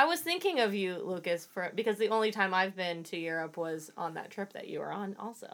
I 0.00 0.06
was 0.06 0.20
thinking 0.20 0.60
of 0.60 0.74
you, 0.74 0.96
Lucas, 1.04 1.46
for 1.52 1.70
because 1.74 1.98
the 1.98 2.08
only 2.08 2.30
time 2.30 2.54
I've 2.54 2.74
been 2.74 3.02
to 3.04 3.18
Europe 3.18 3.58
was 3.58 3.92
on 3.98 4.14
that 4.14 4.30
trip 4.30 4.54
that 4.54 4.66
you 4.66 4.78
were 4.80 4.90
on, 4.90 5.14
also. 5.18 5.48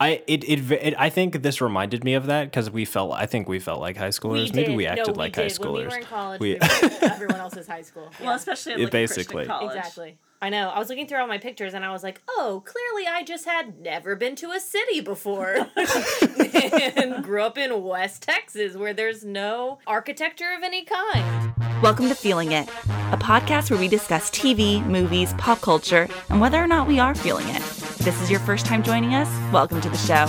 I 0.00 0.24
it, 0.26 0.42
it, 0.42 0.72
it 0.72 0.94
I 0.98 1.08
think 1.08 1.40
this 1.42 1.60
reminded 1.60 2.02
me 2.02 2.14
of 2.14 2.26
that 2.26 2.46
because 2.46 2.68
we 2.68 2.84
felt 2.84 3.12
I 3.12 3.26
think 3.26 3.48
we 3.48 3.60
felt 3.60 3.80
like 3.80 3.96
high 3.96 4.08
schoolers. 4.08 4.52
Maybe 4.52 4.74
we 4.74 4.88
acted 4.88 5.14
no, 5.14 5.20
like 5.20 5.36
we 5.36 5.44
high 5.44 5.48
schoolers. 5.48 5.60
When 5.60 5.72
we 5.74 5.86
were 5.86 5.98
in 5.98 6.04
college, 6.04 6.40
We- 6.40 6.54
we, 6.54 6.58
were 6.58 6.98
everyone 7.02 7.36
else's 7.36 7.68
high 7.68 7.82
school. 7.82 8.10
Well, 8.20 8.34
especially 8.34 8.72
at 8.72 8.78
like, 8.80 8.88
a 8.88 8.90
Christian 8.90 9.16
basically. 9.16 9.46
college. 9.46 9.76
Exactly. 9.76 10.18
I 10.42 10.48
know. 10.48 10.70
I 10.70 10.78
was 10.80 10.88
looking 10.88 11.06
through 11.06 11.20
all 11.20 11.28
my 11.28 11.38
pictures 11.38 11.72
and 11.72 11.84
I 11.84 11.92
was 11.92 12.02
like, 12.02 12.20
oh, 12.28 12.64
clearly 12.66 13.06
I 13.06 13.22
just 13.22 13.44
had 13.44 13.78
never 13.78 14.16
been 14.16 14.34
to 14.34 14.50
a 14.50 14.58
city 14.58 15.00
before. 15.00 15.68
and 16.96 17.22
grew 17.22 17.42
up 17.42 17.56
in 17.56 17.84
West 17.84 18.24
Texas 18.24 18.74
where 18.74 18.92
there's 18.92 19.24
no 19.24 19.78
architecture 19.86 20.52
of 20.56 20.64
any 20.64 20.84
kind. 20.84 21.52
Welcome 21.80 22.08
to 22.08 22.16
Feeling 22.16 22.50
It, 22.50 22.68
a 23.12 23.16
podcast 23.16 23.70
where 23.70 23.78
we 23.78 23.86
discuss 23.86 24.30
TV, 24.32 24.84
movies, 24.84 25.32
pop 25.34 25.60
culture, 25.60 26.08
and 26.28 26.40
whether 26.40 26.60
or 26.60 26.66
not 26.66 26.88
we 26.88 26.98
are 26.98 27.14
feeling 27.14 27.48
it. 27.48 27.58
If 27.58 27.98
this 27.98 28.20
is 28.20 28.28
your 28.28 28.40
first 28.40 28.66
time 28.66 28.82
joining 28.82 29.14
us, 29.14 29.28
welcome 29.52 29.80
to 29.80 29.88
the 29.88 29.96
show. 29.96 30.26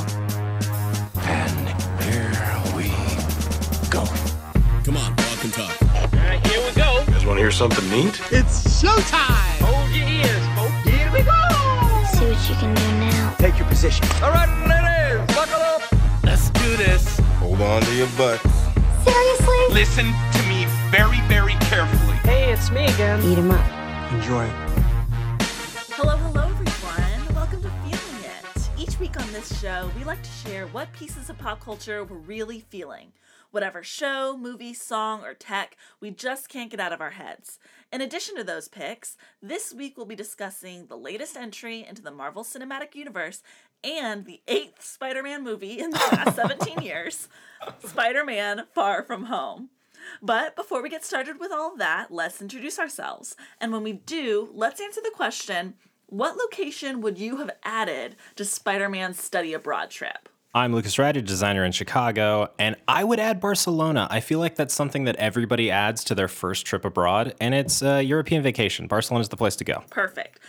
And 1.23 1.69
here 2.03 2.29
we 2.75 2.89
go. 3.89 4.05
Come 4.83 4.95
on, 4.95 5.15
walk 5.15 5.43
and 5.43 5.53
talk. 5.53 5.81
Alright, 6.13 6.45
here 6.45 6.63
we 6.63 6.75
go. 6.75 6.99
You 6.99 7.13
guys 7.13 7.25
want 7.25 7.37
to 7.37 7.41
hear 7.41 7.49
something 7.49 7.89
neat? 7.89 8.21
It's 8.31 8.79
showtime. 8.79 9.42
Your 9.93 10.07
ears, 10.07 10.45
folks. 10.55 10.73
Here 10.89 11.11
we 11.13 11.21
go. 11.21 11.37
See 12.13 12.25
what 12.25 12.49
you 12.49 12.55
can 12.55 12.73
do 12.73 12.87
now. 12.99 13.35
Take 13.37 13.59
your 13.59 13.67
position. 13.67 14.07
All 14.23 14.31
right, 14.31 14.49
ladies, 14.67 15.35
buckle 15.35 15.61
up. 15.61 15.83
Let's 16.23 16.49
do 16.49 16.75
this. 16.77 17.19
Hold 17.37 17.61
on 17.61 17.83
to 17.83 17.93
your 17.93 18.07
butts. 18.17 18.41
Seriously? 19.03 19.55
Listen 19.69 20.05
to 20.05 20.43
me 20.49 20.65
very, 20.89 21.21
very 21.27 21.53
carefully. 21.69 22.15
Hey, 22.23 22.51
it's 22.51 22.71
me 22.71 22.85
again. 22.85 23.21
Eat 23.21 23.37
'em 23.37 23.51
up. 23.51 24.11
Enjoy. 24.13 24.47
Hello, 25.93 26.17
hello, 26.17 26.49
everyone. 26.49 27.35
Welcome 27.35 27.61
to 27.61 27.69
Feeling 27.85 28.23
It. 28.25 28.69
Each 28.75 28.99
week 28.99 29.19
on 29.19 29.31
this 29.31 29.61
show, 29.61 29.91
we 29.95 30.03
like 30.03 30.23
to 30.23 30.29
share 30.29 30.65
what 30.67 30.91
pieces 30.93 31.29
of 31.29 31.37
pop 31.37 31.59
culture 31.63 32.03
we're 32.03 32.17
really 32.17 32.61
feeling. 32.61 33.11
Whatever 33.51 33.83
show, 33.83 34.35
movie, 34.35 34.73
song, 34.73 35.23
or 35.23 35.35
tech, 35.35 35.77
we 35.99 36.09
just 36.09 36.49
can't 36.49 36.71
get 36.71 36.79
out 36.79 36.91
of 36.91 37.01
our 37.01 37.11
heads. 37.11 37.59
In 37.93 38.01
addition 38.01 38.35
to 38.37 38.43
those 38.43 38.67
picks, 38.67 39.17
this 39.39 39.71
week 39.71 39.97
we'll 39.97 40.07
be 40.07 40.15
discussing 40.15 40.87
the 40.87 40.97
latest 40.97 41.37
entry 41.37 41.85
into 41.87 42.01
the 42.01 42.09
Marvel 42.09 42.43
Cinematic 42.43 42.95
Universe 42.95 43.43
and 43.83 44.25
the 44.25 44.41
eighth 44.47 44.83
Spider 44.83 45.21
Man 45.21 45.43
movie 45.43 45.79
in 45.79 45.91
the 45.91 45.97
last 46.11 46.35
17 46.35 46.81
years 46.81 47.27
Spider 47.85 48.25
Man 48.25 48.63
Far 48.73 49.03
From 49.03 49.25
Home. 49.25 49.69
But 50.23 50.55
before 50.55 50.81
we 50.81 50.89
get 50.89 51.05
started 51.05 51.39
with 51.39 51.51
all 51.51 51.77
that, 51.77 52.09
let's 52.09 52.41
introduce 52.41 52.79
ourselves. 52.79 53.35
And 53.61 53.71
when 53.71 53.83
we 53.83 53.93
do, 53.93 54.49
let's 54.53 54.81
answer 54.81 55.01
the 55.03 55.11
question 55.13 55.75
what 56.07 56.35
location 56.35 56.99
would 57.01 57.19
you 57.19 57.37
have 57.37 57.51
added 57.61 58.15
to 58.37 58.43
Spider 58.43 58.89
Man's 58.89 59.21
study 59.21 59.53
abroad 59.53 59.91
trip? 59.91 60.29
I'm 60.55 60.71
Lucas 60.71 60.99
Red, 60.99 61.17
a 61.17 61.21
designer 61.23 61.65
in 61.65 61.71
Chicago, 61.71 62.51
and 62.59 62.75
I 62.87 63.03
would 63.03 63.19
add 63.19 63.39
Barcelona. 63.39 64.07
I 64.11 64.19
feel 64.19 64.37
like 64.37 64.55
that's 64.55 64.75
something 64.75 65.05
that 65.05 65.15
everybody 65.15 65.71
adds 65.71 66.03
to 66.03 66.13
their 66.13 66.27
first 66.27 66.67
trip 66.67 66.85
abroad, 66.85 67.33
and 67.41 67.55
it's 67.55 67.81
a 67.81 68.03
European 68.03 68.43
vacation. 68.43 68.85
Barcelona's 68.85 69.29
the 69.29 69.35
place 69.35 69.55
to 69.55 69.63
go. 69.63 69.83
Perfect. 69.89 70.39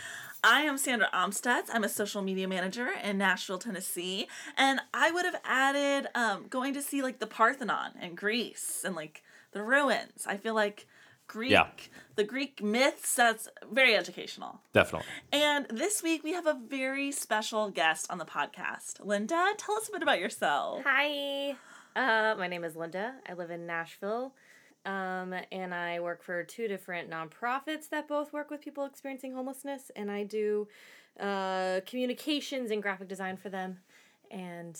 I 0.42 0.60
am 0.60 0.76
Sandra 0.76 1.08
Amstutz. 1.14 1.70
I'm 1.72 1.84
a 1.84 1.88
social 1.88 2.20
media 2.20 2.46
manager 2.46 2.90
in 3.02 3.16
Nashville, 3.16 3.56
Tennessee, 3.56 4.28
and 4.58 4.78
I 4.92 5.10
would 5.10 5.24
have 5.24 5.40
added 5.42 6.08
um, 6.14 6.48
going 6.50 6.74
to 6.74 6.82
see 6.82 7.00
like 7.00 7.18
the 7.18 7.26
Parthenon 7.26 7.92
in 8.02 8.14
Greece 8.14 8.82
and 8.84 8.94
like 8.94 9.22
the 9.52 9.62
ruins. 9.62 10.26
I 10.26 10.36
feel 10.36 10.52
like 10.54 10.86
Greek, 11.26 11.50
Yeah. 11.50 11.66
the 12.16 12.24
Greek 12.24 12.62
myths. 12.62 13.14
That's 13.14 13.48
very 13.70 13.96
educational. 13.96 14.60
Definitely. 14.72 15.08
And 15.32 15.66
this 15.68 16.02
week 16.02 16.22
we 16.22 16.32
have 16.32 16.46
a 16.46 16.54
very 16.54 17.10
special 17.12 17.70
guest 17.70 18.06
on 18.10 18.18
the 18.18 18.24
podcast. 18.24 19.00
Linda, 19.04 19.52
tell 19.56 19.76
us 19.76 19.88
a 19.88 19.92
bit 19.92 20.02
about 20.02 20.20
yourself. 20.20 20.82
Hi. 20.84 21.56
Uh, 21.96 22.34
my 22.38 22.46
name 22.48 22.64
is 22.64 22.76
Linda. 22.76 23.14
I 23.28 23.34
live 23.34 23.50
in 23.50 23.66
Nashville. 23.66 24.34
Um, 24.86 25.34
and 25.50 25.74
I 25.74 26.00
work 26.00 26.22
for 26.22 26.44
two 26.44 26.68
different 26.68 27.08
nonprofits 27.10 27.88
that 27.88 28.06
both 28.06 28.32
work 28.34 28.50
with 28.50 28.60
people 28.60 28.84
experiencing 28.84 29.32
homelessness. 29.32 29.90
And 29.96 30.10
I 30.10 30.24
do 30.24 30.68
uh, 31.18 31.80
communications 31.86 32.70
and 32.70 32.82
graphic 32.82 33.08
design 33.08 33.36
for 33.38 33.48
them. 33.48 33.78
And 34.30 34.78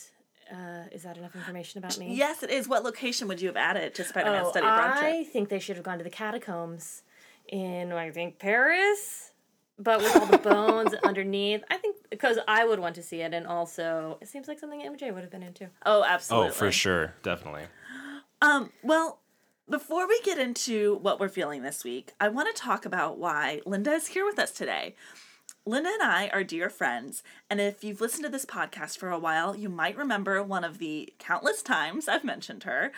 uh, 0.53 0.89
is 0.93 1.03
that 1.03 1.17
enough 1.17 1.35
information 1.35 1.79
about 1.79 1.99
me? 1.99 2.15
Yes, 2.15 2.43
it 2.43 2.51
is. 2.51 2.69
What 2.69 2.85
location 2.85 3.29
would 3.29 3.41
you 3.41 3.49
have 3.49 3.57
added 3.57 3.95
to 3.97 4.05
Spider-Man 4.05 4.45
Oh, 4.47 4.51
Study 4.51 4.67
Abroad 4.67 4.99
trip? 4.99 5.05
I 5.13 5.25
think 5.25 5.49
they 5.49 5.59
should 5.59 5.77
have 5.77 5.85
gone 5.85 5.99
to 5.99 6.05
the 6.05 6.11
catacombs 6.11 7.03
in, 7.49 7.93
I 7.93 8.11
think, 8.11 8.39
Paris. 8.39 9.33
But 9.77 9.99
with 9.99 10.15
all 10.17 10.27
the 10.27 10.39
bones 10.39 10.95
underneath, 11.05 11.63
I 11.69 11.77
think 11.79 11.97
because 12.09 12.39
I 12.47 12.65
would 12.65 12.79
want 12.79 12.95
to 12.95 13.03
see 13.03 13.23
it, 13.23 13.35
and 13.35 13.45
also 13.47 14.19
it 14.21 14.29
seems 14.29 14.47
like 14.47 14.61
something 14.61 14.81
MJ 14.81 15.13
would 15.13 15.23
have 15.23 15.33
been 15.33 15.43
into. 15.43 15.69
Oh, 15.85 16.05
absolutely. 16.05 16.51
Oh, 16.51 16.53
for 16.53 16.71
sure. 16.71 17.15
Definitely. 17.25 17.65
Um, 18.41 18.71
well, 18.85 19.19
before 19.69 20.07
we 20.07 20.21
get 20.23 20.39
into 20.39 20.97
what 20.99 21.19
we're 21.19 21.29
feeling 21.29 21.63
this 21.63 21.83
week, 21.83 22.13
I 22.21 22.29
want 22.29 22.55
to 22.55 22.63
talk 22.63 22.85
about 22.87 23.19
why 23.19 23.63
Linda 23.67 23.93
is 23.93 24.07
here 24.09 24.25
with 24.25 24.39
us 24.39 24.53
today. 24.53 24.95
Linda 25.67 25.89
and 25.89 26.03
I 26.03 26.29
are 26.29 26.45
dear 26.45 26.69
friends, 26.69 27.23
and 27.49 27.59
if 27.59 27.83
you've 27.83 28.03
listened 28.03 28.25
to 28.25 28.31
this 28.31 28.45
podcast 28.45 28.99
for 28.99 29.09
a 29.09 29.19
while, 29.19 29.57
you 29.57 29.71
might 29.71 29.97
remember 29.97 30.43
one 30.43 30.63
of 30.63 30.77
the 30.77 31.15
countless 31.19 31.63
times 31.63 32.07
I've 32.07 32.23
mentioned 32.23 32.65
her. 32.65 32.93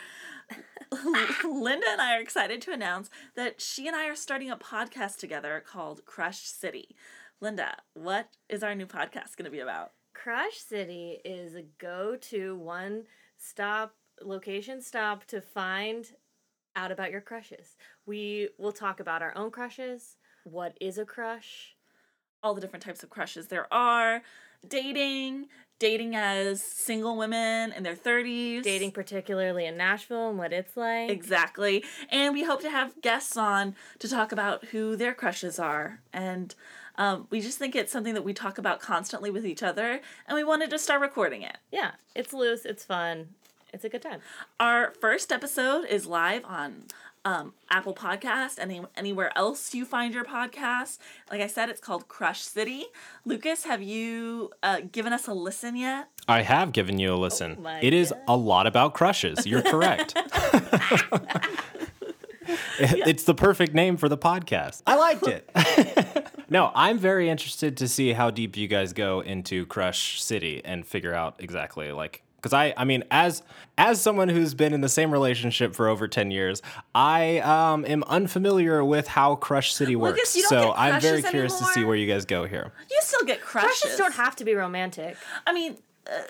Linda 1.45 1.87
and 1.89 2.01
I 2.01 2.17
are 2.17 2.21
excited 2.21 2.61
to 2.63 2.73
announce 2.73 3.09
that 3.37 3.61
she 3.61 3.87
and 3.87 3.95
I 3.95 4.09
are 4.09 4.17
starting 4.17 4.51
a 4.51 4.57
podcast 4.57 5.19
together 5.19 5.63
called 5.65 6.05
Crush 6.07 6.41
City. 6.41 6.97
Linda, 7.41 7.77
what 7.95 8.31
is 8.49 8.65
our 8.65 8.75
new 8.75 8.87
podcast 8.87 9.37
going 9.37 9.45
to 9.45 9.51
be 9.51 9.61
about? 9.61 9.93
Crush 10.13 10.57
City 10.57 11.21
is 11.25 11.55
a 11.55 11.63
go 11.79 12.17
to 12.23 12.57
one 12.57 13.05
stop 13.39 13.95
location 14.21 14.83
stop 14.83 15.25
to 15.27 15.41
find 15.41 16.07
out 16.75 16.91
about 16.91 17.13
your 17.13 17.21
crushes. 17.21 17.77
We 18.07 18.49
will 18.59 18.73
talk 18.73 18.99
about 18.99 19.23
our 19.23 19.37
own 19.37 19.53
crushes, 19.53 20.17
what 20.43 20.77
is 20.81 20.99
a 20.99 21.05
crush, 21.05 21.76
all 22.43 22.55
the 22.55 22.61
different 22.61 22.85
types 22.85 23.03
of 23.03 23.11
crushes 23.11 23.49
there 23.49 23.73
are, 23.73 24.23
dating, 24.69 25.47
dating 25.79 26.17
as 26.17 26.63
single 26.63 27.17
women 27.17 27.73
in 27.73 27.83
their 27.83 27.97
30s, 27.97 28.63
dating 28.63 28.93
particularly 28.93 29.67
in 29.67 29.77
Nashville 29.77 30.31
and 30.31 30.39
what 30.39 30.53
it's 30.53 30.77
like. 30.77 31.11
Exactly. 31.11 31.85
And 32.11 32.33
we 32.33 32.45
hope 32.45 32.61
to 32.63 32.71
have 32.71 33.01
guests 33.03 33.37
on 33.37 33.75
to 33.99 34.09
talk 34.09 34.33
about 34.33 34.67
who 34.67 34.97
their 34.97 35.15
crushes 35.15 35.59
are. 35.59 36.01
And 36.13 36.55
um, 36.99 37.27
we 37.31 37.41
just 37.41 37.59
think 37.59 37.75
it's 37.77 37.93
something 37.93 38.15
that 38.15 38.25
we 38.25 38.33
talk 38.33 38.59
about 38.59 38.81
constantly 38.81 39.31
with 39.31 39.45
each 39.45 39.63
other, 39.63 40.01
and 40.27 40.35
we 40.35 40.45
wanted 40.45 40.71
to 40.71 40.79
start 40.79 41.01
recording 41.01 41.43
it. 41.43 41.59
Yeah, 41.71 41.93
it's 42.15 42.33
loose, 42.33 42.65
it's 42.65 42.85
fun, 42.85 43.29
it's 43.77 43.85
a 43.85 43.91
good 43.91 44.01
time. 44.01 44.21
Our 44.59 44.95
first 45.03 45.31
episode 45.31 45.85
is 45.85 46.07
live 46.07 46.47
on 46.47 46.85
um, 47.27 47.53
Apple 47.71 47.95
Podcast 47.95 48.57
and 48.59 48.73
any, 48.73 48.81
anywhere 48.97 49.31
else 49.37 49.75
you 49.75 49.85
find 49.85 50.15
your 50.15 50.25
podcast. 50.25 50.97
Like 51.31 51.43
I 51.43 51.47
said, 51.47 51.69
it's 51.69 51.81
called 51.81 52.09
Crush 52.09 52.41
City. 52.41 52.87
Lucas, 53.27 53.65
have 53.65 53.83
you 53.83 54.51
uh, 54.63 54.81
given 54.91 55.13
us 55.13 55.29
a 55.29 55.35
listen 55.35 55.77
yet? 55.77 56.09
I 56.27 56.41
have 56.41 56.73
given 56.73 56.99
you 56.99 57.13
a 57.13 57.17
listen. 57.17 57.59
my 57.61 57.79
it 57.83 57.93
is 57.93 58.15
a 58.27 58.35
lot 58.35 58.67
about 58.67 58.95
crushes. 58.95 59.47
You're 59.47 59.63
correct. 59.63 60.17
It's 62.79 63.25
the 63.25 63.35
perfect 63.35 63.75
name 63.75 63.97
for 63.97 64.09
the 64.09 64.19
podcast. 64.19 64.83
I 64.87 64.97
liked 64.97 65.27
it. 65.27 65.49
no, 66.51 66.71
I'm 66.75 66.99
very 66.99 67.31
interested 67.31 67.77
to 67.79 67.89
see 67.89 68.13
how 68.13 68.31
deep 68.31 68.57
you 68.57 68.69
guys 68.69 68.93
go 68.93 69.21
into 69.21 69.65
Crush 69.67 70.23
City 70.23 70.63
and 70.65 70.87
figure 70.87 71.15
out 71.15 71.37
exactly 71.39 71.91
like 71.91 72.23
because 72.47 72.55
I 72.55 72.81
I 72.81 72.85
mean 72.85 73.03
as 73.11 73.43
as 73.77 74.01
someone 74.01 74.29
who's 74.29 74.55
been 74.55 74.73
in 74.73 74.81
the 74.81 74.89
same 74.89 75.11
relationship 75.11 75.75
for 75.75 75.89
over 75.89 76.07
10 76.07 76.31
years, 76.31 76.63
I 76.95 77.39
um 77.41 77.85
am 77.87 78.05
unfamiliar 78.05 78.85
with 78.85 79.09
how 79.09 79.35
Crush 79.37 79.73
City 79.73 79.97
works. 79.97 80.35
Lucas, 80.35 80.49
so 80.49 80.73
I'm 80.77 81.01
very 81.01 81.23
crushes 81.23 81.31
curious 81.31 81.59
to 81.59 81.65
see 81.67 81.85
where 81.85 81.97
you 81.97 82.07
guys 82.07 82.25
go 82.25 82.47
here. 82.47 82.73
You 82.91 82.99
still 83.01 83.27
get 83.27 83.41
crushes. 83.41 83.81
Crushes 83.81 83.99
don't 83.99 84.15
have 84.15 84.37
to 84.37 84.45
be 84.45 84.55
romantic. 84.55 85.17
I 85.47 85.53
mean, 85.53 85.79
uh, 86.07 86.23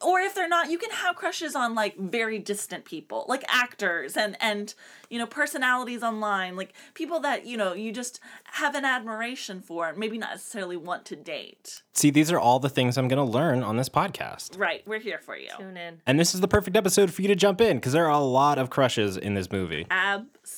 or 0.00 0.20
if 0.20 0.34
they're 0.34 0.48
not, 0.48 0.70
you 0.70 0.78
can 0.78 0.90
have 0.90 1.16
crushes 1.16 1.54
on 1.54 1.74
like 1.74 1.96
very 1.96 2.38
distant 2.38 2.84
people, 2.84 3.24
like 3.28 3.44
actors 3.48 4.16
and 4.16 4.36
and 4.40 4.74
you 5.08 5.18
know 5.18 5.26
personalities 5.26 6.02
online, 6.02 6.56
like 6.56 6.72
people 6.94 7.20
that 7.20 7.46
you 7.46 7.56
know 7.56 7.72
you 7.72 7.92
just 7.92 8.20
have 8.44 8.74
an 8.74 8.84
admiration 8.84 9.60
for, 9.60 9.88
and 9.88 9.98
maybe 9.98 10.18
not 10.18 10.30
necessarily 10.30 10.76
want 10.76 11.04
to 11.06 11.16
date. 11.16 11.82
See, 11.92 12.10
these 12.10 12.30
are 12.32 12.38
all 12.38 12.58
the 12.58 12.68
things 12.68 12.96
I'm 12.96 13.08
going 13.08 13.24
to 13.24 13.32
learn 13.32 13.62
on 13.62 13.76
this 13.76 13.88
podcast. 13.88 14.58
Right, 14.58 14.82
we're 14.86 15.00
here 15.00 15.18
for 15.18 15.36
you. 15.36 15.50
Tune 15.58 15.76
in. 15.76 16.00
And 16.06 16.18
this 16.18 16.34
is 16.34 16.40
the 16.40 16.48
perfect 16.48 16.76
episode 16.76 17.12
for 17.12 17.22
you 17.22 17.28
to 17.28 17.34
jump 17.34 17.60
in 17.60 17.76
because 17.78 17.92
there 17.92 18.06
are 18.06 18.12
a 18.12 18.18
lot 18.18 18.58
of 18.58 18.70
crushes 18.70 19.16
in 19.16 19.34
this 19.34 19.50
movie. 19.50 19.86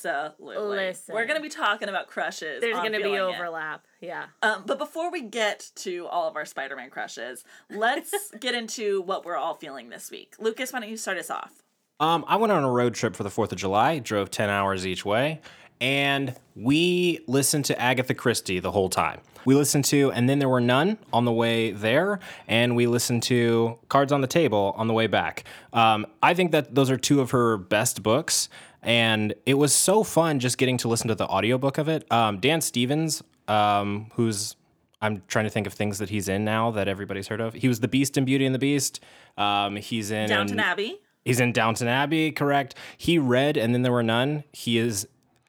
Absolutely. 0.05 0.57
Listen. 0.59 1.15
We're 1.15 1.27
gonna 1.27 1.41
be 1.41 1.49
talking 1.49 1.89
about 1.89 2.07
crushes. 2.09 2.61
There's 2.61 2.77
going 2.77 2.93
to 2.93 2.99
be 2.99 3.05
Feeling 3.05 3.35
It. 3.35 3.37
overlap. 3.37 3.87
Yeah. 4.01 4.27
Um, 4.43 4.65
but 4.67 4.79
before 4.79 5.11
we 5.11 5.23
get 5.23 5.71
to 5.77 6.07
all 6.07 6.29
of 6.29 6.37
our 6.37 6.45
Spider-Man 6.45 6.91
crushes, 6.91 7.45
let's 7.71 8.31
get 8.41 8.55
into 8.55 9.03
what 9.03 9.25
we're 9.25 9.37
all 9.37 9.55
feeling 9.55 9.89
this 9.91 10.11
week. 10.11 10.35
Lucas, 10.39 10.73
why 10.73 10.81
don't 10.81 10.89
you 10.89 10.97
start 10.97 11.19
us 11.19 11.31
off? 11.31 11.63
Um, 12.01 12.25
I 12.27 12.37
went 12.37 12.53
on 12.53 12.65
a 12.65 12.71
road 12.71 12.95
trip 12.95 13.15
for 13.15 13.23
the 13.23 13.29
4th 13.31 13.53
of 13.53 13.59
July, 13.59 13.99
drove 14.01 14.31
10 14.31 14.51
hours 14.51 14.87
each 14.87 15.05
way, 15.05 15.41
and 15.81 16.35
we 16.57 17.21
listened 17.29 17.65
to 17.67 17.81
Agatha 17.81 18.15
Christie 18.15 18.59
the 18.59 18.73
whole 18.73 18.89
time. 18.89 19.21
We 19.45 19.55
listened 19.55 19.85
to 19.87 20.11
And 20.13 20.29
Then 20.29 20.39
There 20.39 20.49
Were 20.49 20.61
None 20.61 20.99
on 21.13 21.25
the 21.25 21.33
way 21.33 21.73
there, 21.73 22.21
and 22.47 22.77
we 22.77 22.87
listened 22.87 23.25
to 23.25 23.79
Cards 23.89 24.13
on 24.13 24.21
the 24.21 24.27
Table 24.29 24.73
on 24.77 24.87
the 24.87 24.95
way 24.95 25.07
back. 25.09 25.45
Um, 25.73 26.07
I 26.23 26.35
think 26.35 26.53
that 26.53 26.75
those 26.75 26.91
are 26.91 26.97
two 26.97 27.21
of 27.21 27.33
her 27.33 27.57
best 27.57 28.03
books, 28.05 28.49
and 28.83 29.35
it 29.47 29.55
was 29.55 29.73
so 29.73 30.03
fun 30.03 30.41
just 30.41 30.59
getting 30.59 30.77
to 30.79 30.89
listen 30.89 31.09
to 31.09 31.15
the 31.15 31.27
audiobook 31.27 31.79
of 31.79 31.89
it. 31.89 32.11
Um, 32.11 32.41
Dan 32.41 32.61
Stevens, 32.61 33.23
um, 33.49 34.11
who's 34.15 34.57
I'm 35.01 35.23
trying 35.27 35.45
to 35.45 35.51
think 35.51 35.67
of 35.67 35.73
things 35.73 35.99
that 35.99 36.11
he's 36.11 36.29
in 36.29 36.45
now 36.45 36.71
that 36.71 36.87
everybody's 36.87 37.27
heard 37.27 37.41
of. 37.41 37.55
He 37.55 37.69
was 37.69 37.81
the 37.81 37.89
Beast 37.89 38.17
in 38.17 38.25
Beauty 38.25 38.47
and 38.47 38.55
the 38.55 38.59
Beast. 38.61 39.01
Um, 39.37 39.77
he's 39.77 40.11
in 40.11 40.29
Downton 40.29 40.61
Abbey. 40.61 41.01
He's 41.25 41.41
in 41.41 41.53
Downton 41.53 41.89
Abbey, 41.89 42.33
correct. 42.33 42.75
He 42.97 43.19
read 43.19 43.57
and 43.57 43.75
then 43.75 43.83
there 43.83 43.93
were 43.93 44.03
none. 44.03 44.45
He 44.53 44.79
is 44.79 45.07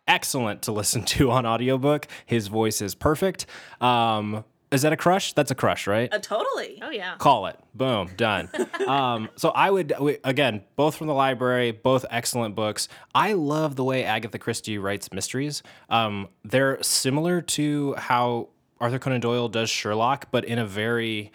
excellent 0.08 0.62
to 0.64 0.72
listen 0.72 1.04
to 1.04 1.32
on 1.32 1.46
audiobook. 1.46 2.08
His 2.26 2.48
voice 2.48 2.82
is 2.82 2.96
perfect. 2.96 3.46
Um, 3.82 4.44
is 4.74 4.82
that 4.82 4.92
a 4.94 4.98
crush? 4.98 5.34
That's 5.34 5.52
a 5.52 5.56
crush, 5.56 5.88
right? 5.88 6.14
Uh, 6.14 6.20
totally. 6.20 6.80
Oh 6.82 6.90
yeah. 6.90 7.16
Call 7.18 7.46
it. 7.48 7.58
Boom. 7.74 8.10
Done. 8.18 8.50
um, 8.88 9.30
so 9.36 9.50
I 9.50 9.70
would, 9.72 9.94
we- 10.00 10.18
again, 10.24 10.64
both 10.76 10.96
from 10.96 11.08
the 11.08 11.14
library, 11.14 11.72
both 11.72 12.06
excellent 12.10 12.56
books. 12.56 12.88
I 13.16 13.34
love 13.34 13.76
the 13.76 13.84
way 13.84 14.04
Agatha 14.04 14.38
Christie 14.40 14.78
writes 14.78 15.12
mysteries. 15.14 15.64
Um, 15.90 16.28
they're 16.44 16.82
similar 16.84 17.42
to 17.42 17.94
how 17.96 18.50
Arthur 18.80 19.00
Conan 19.00 19.22
Doyle 19.22 19.48
does 19.50 19.70
Sherlock, 19.70 20.28
but 20.32 20.44
in 20.46 20.60
a 20.60 20.66
very, 20.66 21.32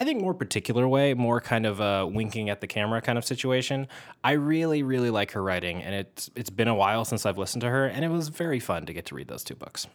I 0.00 0.04
think, 0.04 0.22
more 0.22 0.32
particular 0.32 0.88
way, 0.88 1.12
more 1.12 1.42
kind 1.42 1.66
of 1.66 1.78
a 1.78 2.06
winking 2.06 2.48
at 2.48 2.62
the 2.62 2.66
camera 2.66 3.02
kind 3.02 3.18
of 3.18 3.24
situation. 3.24 3.86
I 4.24 4.32
really, 4.32 4.82
really 4.82 5.10
like 5.10 5.32
her 5.32 5.42
writing, 5.42 5.82
and 5.82 5.94
it's 5.94 6.30
it's 6.34 6.50
been 6.50 6.68
a 6.68 6.74
while 6.74 7.04
since 7.04 7.26
I've 7.26 7.36
listened 7.36 7.60
to 7.60 7.68
her, 7.68 7.86
and 7.86 8.02
it 8.02 8.08
was 8.08 8.28
very 8.28 8.60
fun 8.60 8.86
to 8.86 8.94
get 8.94 9.04
to 9.06 9.14
read 9.14 9.28
those 9.28 9.44
two 9.44 9.54
books. 9.54 9.86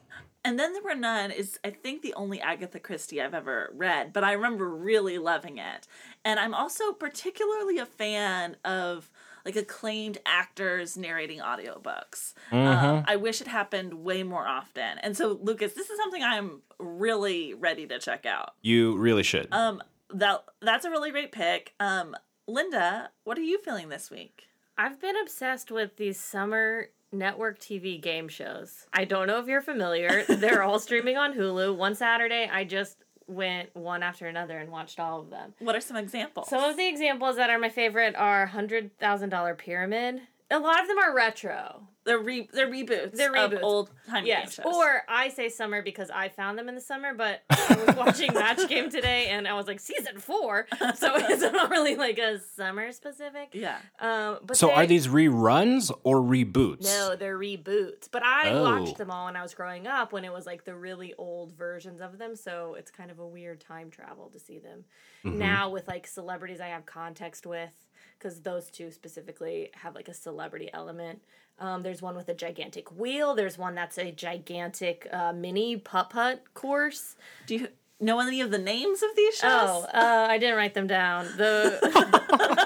And 0.46 0.60
then 0.60 0.74
there 0.74 0.84
were 0.84 0.94
none 0.94 1.32
is 1.32 1.60
I 1.66 1.72
think 1.72 2.04
the 2.04 2.14
only 2.14 2.40
Agatha 2.40 2.80
Christie 2.80 3.20
I've 3.20 3.34
ever 3.34 3.72
read, 3.74 4.14
but 4.14 4.24
I 4.24 4.34
remember 4.34 4.70
really 4.70 5.18
loving 5.18 5.58
it. 5.58 5.88
And 6.24 6.40
I'm 6.40 6.54
also 6.54 6.94
particularly 6.94 7.80
a 7.80 7.86
fan 7.88 8.56
of 8.64 9.10
like 9.44 9.56
acclaimed 9.56 10.20
actors 10.24 10.98
narrating 10.98 11.40
audiobooks. 11.40 12.34
Um, 12.52 13.04
I 13.08 13.16
wish 13.16 13.42
it 13.42 13.48
happened 13.48 13.96
way 13.96 14.22
more 14.22 14.46
often. 14.46 15.00
And 15.00 15.18
so 15.18 15.40
Lucas, 15.42 15.74
this 15.74 15.90
is 15.90 15.98
something 15.98 16.22
I'm 16.22 16.62
really 16.78 17.56
ready 17.56 17.88
to 17.88 17.98
check 17.98 18.28
out. 18.28 18.54
You 18.62 18.98
really 18.98 19.24
should. 19.24 19.48
Um 19.52 19.82
that 20.14 20.44
that's 20.62 20.86
a 20.86 20.90
really 20.90 21.12
great 21.12 21.32
pick. 21.32 21.74
Um 21.80 22.16
Linda, 22.48 23.10
what 23.24 23.38
are 23.38 23.44
you 23.44 23.60
feeling 23.60 23.90
this 23.90 24.12
week? 24.12 24.44
I've 24.78 25.00
been 25.00 25.16
obsessed 25.22 25.72
with 25.72 25.98
these 25.98 26.20
summer 26.20 26.90
network 27.12 27.60
TV 27.60 28.00
game 28.00 28.28
shows. 28.28 28.88
I 28.94 29.06
don't 29.06 29.28
know 29.28 29.40
if 29.40 29.48
you're 29.48 29.62
familiar. 29.62 30.24
They're 30.30 30.64
all 30.64 30.80
streaming 30.80 31.18
on 31.18 31.34
Hulu. 31.34 31.76
One 31.76 31.96
Saturday, 31.96 32.50
I 32.52 32.66
just 32.66 32.98
went 33.28 33.76
one 33.76 34.04
after 34.04 34.28
another 34.28 34.60
and 34.60 34.70
watched 34.70 35.00
all 35.00 35.22
of 35.22 35.30
them. 35.30 35.54
What 35.60 35.76
are 35.76 35.82
some 35.82 35.98
examples? 35.98 36.50
Some 36.50 36.64
of 36.64 36.78
the 36.78 36.88
examples 36.88 37.38
that 37.38 37.50
are 37.50 37.58
my 37.58 37.70
favorite 37.70 38.16
are 38.16 38.46
Hundred 38.46 38.98
Thousand 39.00 39.30
Dollar 39.30 39.56
Pyramid. 39.56 40.22
A 40.52 40.60
lot 40.60 40.82
of 40.82 40.88
them 40.88 40.98
are 41.00 41.14
retro. 41.16 41.88
they're 42.06 42.20
re- 42.20 42.48
they're 42.54 42.70
reboots, 42.70 43.14
They're 43.14 43.34
reboots. 43.34 43.54
of 43.58 43.64
old 43.64 43.90
time 44.08 44.28
Yes, 44.28 44.56
game 44.58 44.64
shows. 44.66 44.76
or 44.76 45.02
I 45.10 45.30
say 45.30 45.50
summer 45.50 45.82
because 45.82 46.12
I 46.12 46.30
found 46.30 46.56
them 46.60 46.70
in 46.70 46.76
the 46.76 46.82
summer, 46.82 47.16
but 47.16 47.42
I 47.50 47.84
was 47.88 47.96
watching 47.98 48.32
Match 48.32 48.68
Game 48.70 48.92
today 48.92 49.30
and 49.30 49.48
I 49.48 49.54
was 49.56 49.66
like 49.66 49.80
season 49.80 50.20
four, 50.20 50.68
so 50.96 51.14
it's 51.16 51.42
not 51.42 51.72
really 51.72 51.96
like 51.96 52.20
a 52.20 52.40
summer 52.56 52.92
specific. 52.92 53.50
yeah. 53.54 53.78
Um, 54.00 54.38
but 54.46 54.56
so 54.56 54.68
they- 54.68 54.74
are 54.74 54.86
these 54.86 55.08
reruns 55.08 55.92
or 56.04 56.18
reboots? 56.18 56.84
No, 56.84 57.16
they're 57.16 57.40
reboots. 57.40 58.08
But 58.12 58.24
I 58.24 58.52
Oh. 58.52 58.62
watched 58.62 59.00
them 59.00 59.10
all 59.10 59.26
when 59.26 59.36
I 59.36 59.42
was 59.42 59.56
growing 59.56 59.88
up 59.88 60.14
when 60.14 60.26
it 60.26 60.32
was 60.32 60.46
like 60.46 60.64
the 60.64 60.76
really 60.76 61.16
old 61.18 61.54
versions 61.54 62.02
of 62.02 62.20
them. 62.20 62.36
So 62.36 62.76
it's 62.78 62.92
kind 62.92 63.10
of 63.10 63.18
a 63.18 63.26
weird 63.28 63.62
time 63.62 63.90
travel 63.90 64.30
to 64.30 64.40
see 64.40 64.60
them 64.60 64.84
now 65.24 65.70
with 65.72 65.88
like 65.88 66.06
celebrities 66.06 66.60
I 66.62 66.68
have 66.68 66.86
context 66.86 67.48
with 67.48 67.72
because 68.18 68.42
those 68.42 68.70
two 68.70 68.92
specifically 68.92 69.70
have 69.74 69.96
like 69.96 70.08
a 70.08 70.14
celebrity 70.14 70.70
element. 70.74 71.22
Um, 71.60 71.84
there's 71.84 72.02
one 72.02 72.16
with 72.16 72.28
a 72.30 72.34
gigantic 72.34 72.92
wheel. 72.98 73.34
There's 73.34 73.58
one 73.58 73.76
that's 73.76 73.98
a 73.98 74.12
gigantic 74.12 75.08
uh, 75.12 75.32
mini 75.34 75.78
putt 75.78 76.10
putt 76.10 76.54
course. 76.54 77.16
Do 77.48 77.56
you 77.56 77.68
know 78.00 78.20
any 78.20 78.42
of 78.42 78.52
the 78.52 78.58
names 78.58 79.02
of 79.02 79.10
these 79.16 79.36
shows? 79.36 79.52
Oh, 79.52 79.86
uh, 79.94 80.28
I 80.30 80.38
didn't 80.38 80.58
write 80.58 80.74
them 80.74 80.88
down. 80.88 81.26
The 81.38 82.66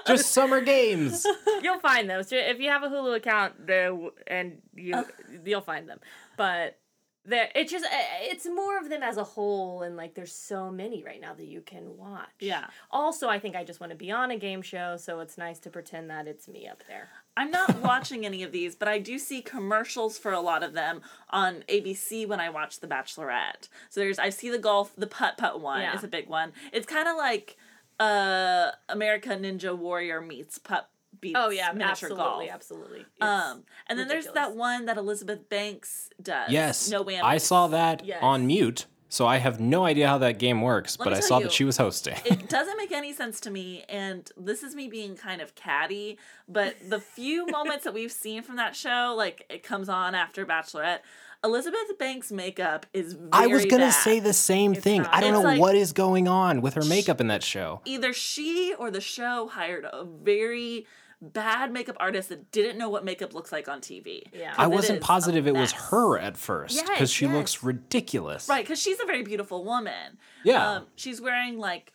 Just 0.06 0.32
summer 0.32 0.60
games. 0.60 1.26
you'll 1.62 1.78
find 1.78 2.10
those 2.10 2.32
if 2.32 2.58
you 2.58 2.70
have 2.70 2.82
a 2.82 2.88
Hulu 2.88 3.16
account, 3.16 3.66
there 3.66 3.96
and 4.26 4.58
you 4.74 5.04
you'll 5.44 5.60
find 5.60 5.88
them. 5.88 6.00
But 6.36 6.79
there, 7.24 7.48
it 7.54 7.68
just 7.68 7.84
uh, 7.84 7.88
it's 8.22 8.46
more 8.46 8.78
of 8.78 8.88
them 8.88 9.02
as 9.02 9.16
a 9.18 9.24
whole, 9.24 9.82
and 9.82 9.96
like 9.96 10.14
there's 10.14 10.34
so 10.34 10.70
many 10.70 11.04
right 11.04 11.20
now 11.20 11.34
that 11.34 11.46
you 11.46 11.60
can 11.60 11.96
watch. 11.96 12.28
Yeah. 12.40 12.66
Also, 12.90 13.28
I 13.28 13.38
think 13.38 13.54
I 13.56 13.62
just 13.64 13.78
want 13.80 13.90
to 13.90 13.96
be 13.96 14.10
on 14.10 14.30
a 14.30 14.36
game 14.38 14.62
show, 14.62 14.96
so 14.96 15.20
it's 15.20 15.36
nice 15.36 15.58
to 15.60 15.70
pretend 15.70 16.08
that 16.10 16.26
it's 16.26 16.48
me 16.48 16.66
up 16.66 16.82
there. 16.88 17.08
I'm 17.36 17.50
not 17.50 17.80
watching 17.82 18.24
any 18.24 18.42
of 18.42 18.52
these, 18.52 18.74
but 18.74 18.88
I 18.88 18.98
do 18.98 19.18
see 19.18 19.42
commercials 19.42 20.16
for 20.18 20.32
a 20.32 20.40
lot 20.40 20.62
of 20.62 20.72
them 20.72 21.02
on 21.28 21.62
ABC 21.68 22.26
when 22.26 22.40
I 22.40 22.48
watch 22.50 22.80
The 22.80 22.86
Bachelorette. 22.86 23.68
So 23.90 24.00
there's 24.00 24.18
I 24.18 24.30
see 24.30 24.48
the 24.50 24.58
golf, 24.58 24.92
the 24.96 25.06
putt 25.06 25.36
putt 25.36 25.60
one 25.60 25.82
Yeah. 25.82 25.94
is 25.96 26.02
a 26.04 26.08
big 26.08 26.28
one. 26.28 26.52
It's 26.72 26.86
kind 26.86 27.06
of 27.08 27.16
like 27.16 27.56
uh 27.98 28.70
America 28.88 29.28
Ninja 29.30 29.76
Warrior 29.76 30.20
meets 30.22 30.58
putt 30.58 30.88
beats 31.20 31.36
Oh 31.38 31.50
yeah, 31.50 31.72
miniature 31.72 31.90
absolutely, 32.10 32.46
golf. 32.46 32.50
absolutely. 32.50 33.00
It's- 33.00 33.28
Um, 33.28 33.64
and 33.86 33.98
then 33.98 34.08
there's 34.08 34.26
that 34.28 34.54
one 34.56 34.86
that 34.86 34.96
Elizabeth 34.96 35.48
Banks 35.48 36.10
does. 36.22 36.50
Yes. 36.50 36.90
no 36.90 37.04
whammies. 37.04 37.22
I 37.22 37.38
saw 37.38 37.66
that 37.68 38.04
Yes. 38.04 38.18
on 38.22 38.46
mute, 38.46 38.86
so 39.08 39.26
I 39.26 39.38
have 39.38 39.58
no 39.60 39.84
idea 39.84 40.06
how 40.06 40.18
that 40.18 40.38
game 40.38 40.62
works, 40.62 40.98
Let 40.98 41.04
but 41.06 41.12
I 41.14 41.20
saw 41.20 41.38
you, 41.38 41.44
that 41.44 41.52
she 41.52 41.64
was 41.64 41.76
hosting. 41.76 42.16
it 42.24 42.48
doesn't 42.56 42.76
make 42.76 42.92
any 42.92 43.12
sense 43.12 43.40
to 43.40 43.50
me 43.50 43.84
and 43.88 44.30
this 44.36 44.62
is 44.62 44.74
me 44.74 44.88
being 44.88 45.16
kind 45.16 45.40
of 45.40 45.54
catty 45.54 46.18
but 46.48 46.76
the 46.88 47.00
few 47.00 47.46
moments 47.58 47.84
that 47.84 47.92
we've 47.94 48.12
seen 48.12 48.42
from 48.42 48.56
that 48.56 48.74
show 48.76 49.14
like 49.16 49.44
it 49.50 49.62
comes 49.62 49.88
on 49.88 50.14
after 50.14 50.44
bachelorette 50.46 50.98
elizabeth 51.42 51.98
banks 51.98 52.30
makeup 52.30 52.84
is 52.92 53.14
very 53.14 53.28
I 53.32 53.46
was 53.46 53.64
gonna 53.66 53.90
say 53.92 54.20
the 54.20 54.32
same 54.32 54.74
thing. 54.74 55.02
not. 55.02 55.14
I 55.14 55.20
don't 55.20 55.30
It's 55.34 55.38
know 55.42 55.48
like- 55.48 55.60
what 55.60 55.74
is 55.74 55.92
going 55.92 56.28
on 56.28 56.60
with 56.60 56.74
her 56.74 56.84
makeup 56.84 57.20
in 57.20 57.28
that 57.28 57.42
show. 57.42 57.80
either 57.84 58.12
she 58.12 58.74
or 58.78 58.90
the 58.90 59.00
show 59.00 59.48
hired 59.48 59.84
a 59.86 60.04
very 60.04 60.86
bad 61.22 61.72
makeup 61.72 61.96
artist 62.00 62.30
that 62.30 62.50
didn't 62.50 62.78
know 62.78 62.88
what 62.88 63.04
makeup 63.04 63.34
looks 63.34 63.52
like 63.52 63.68
on 63.68 63.80
tv 63.80 64.22
Yeah. 64.32 64.54
I 64.56 64.66
wasn't 64.66 65.00
is 65.00 65.04
positive 65.04 65.46
it 65.46 65.54
was 65.54 65.72
her 65.72 66.18
at 66.18 66.36
first 66.36 66.80
because 66.80 67.00
Yes, 67.00 67.10
she 67.10 67.26
yes. 67.26 67.34
looks 67.34 67.62
ridiculous. 67.62 68.48
right 68.48 68.64
because 68.64 68.80
she's 68.80 68.98
a 69.00 69.04
very 69.06 69.22
beautiful 69.22 69.64
woman 69.64 70.18
Yeah. 70.44 70.66
um, 70.76 70.86
she's 70.96 71.20
wearing 71.20 71.58
like 71.58 71.92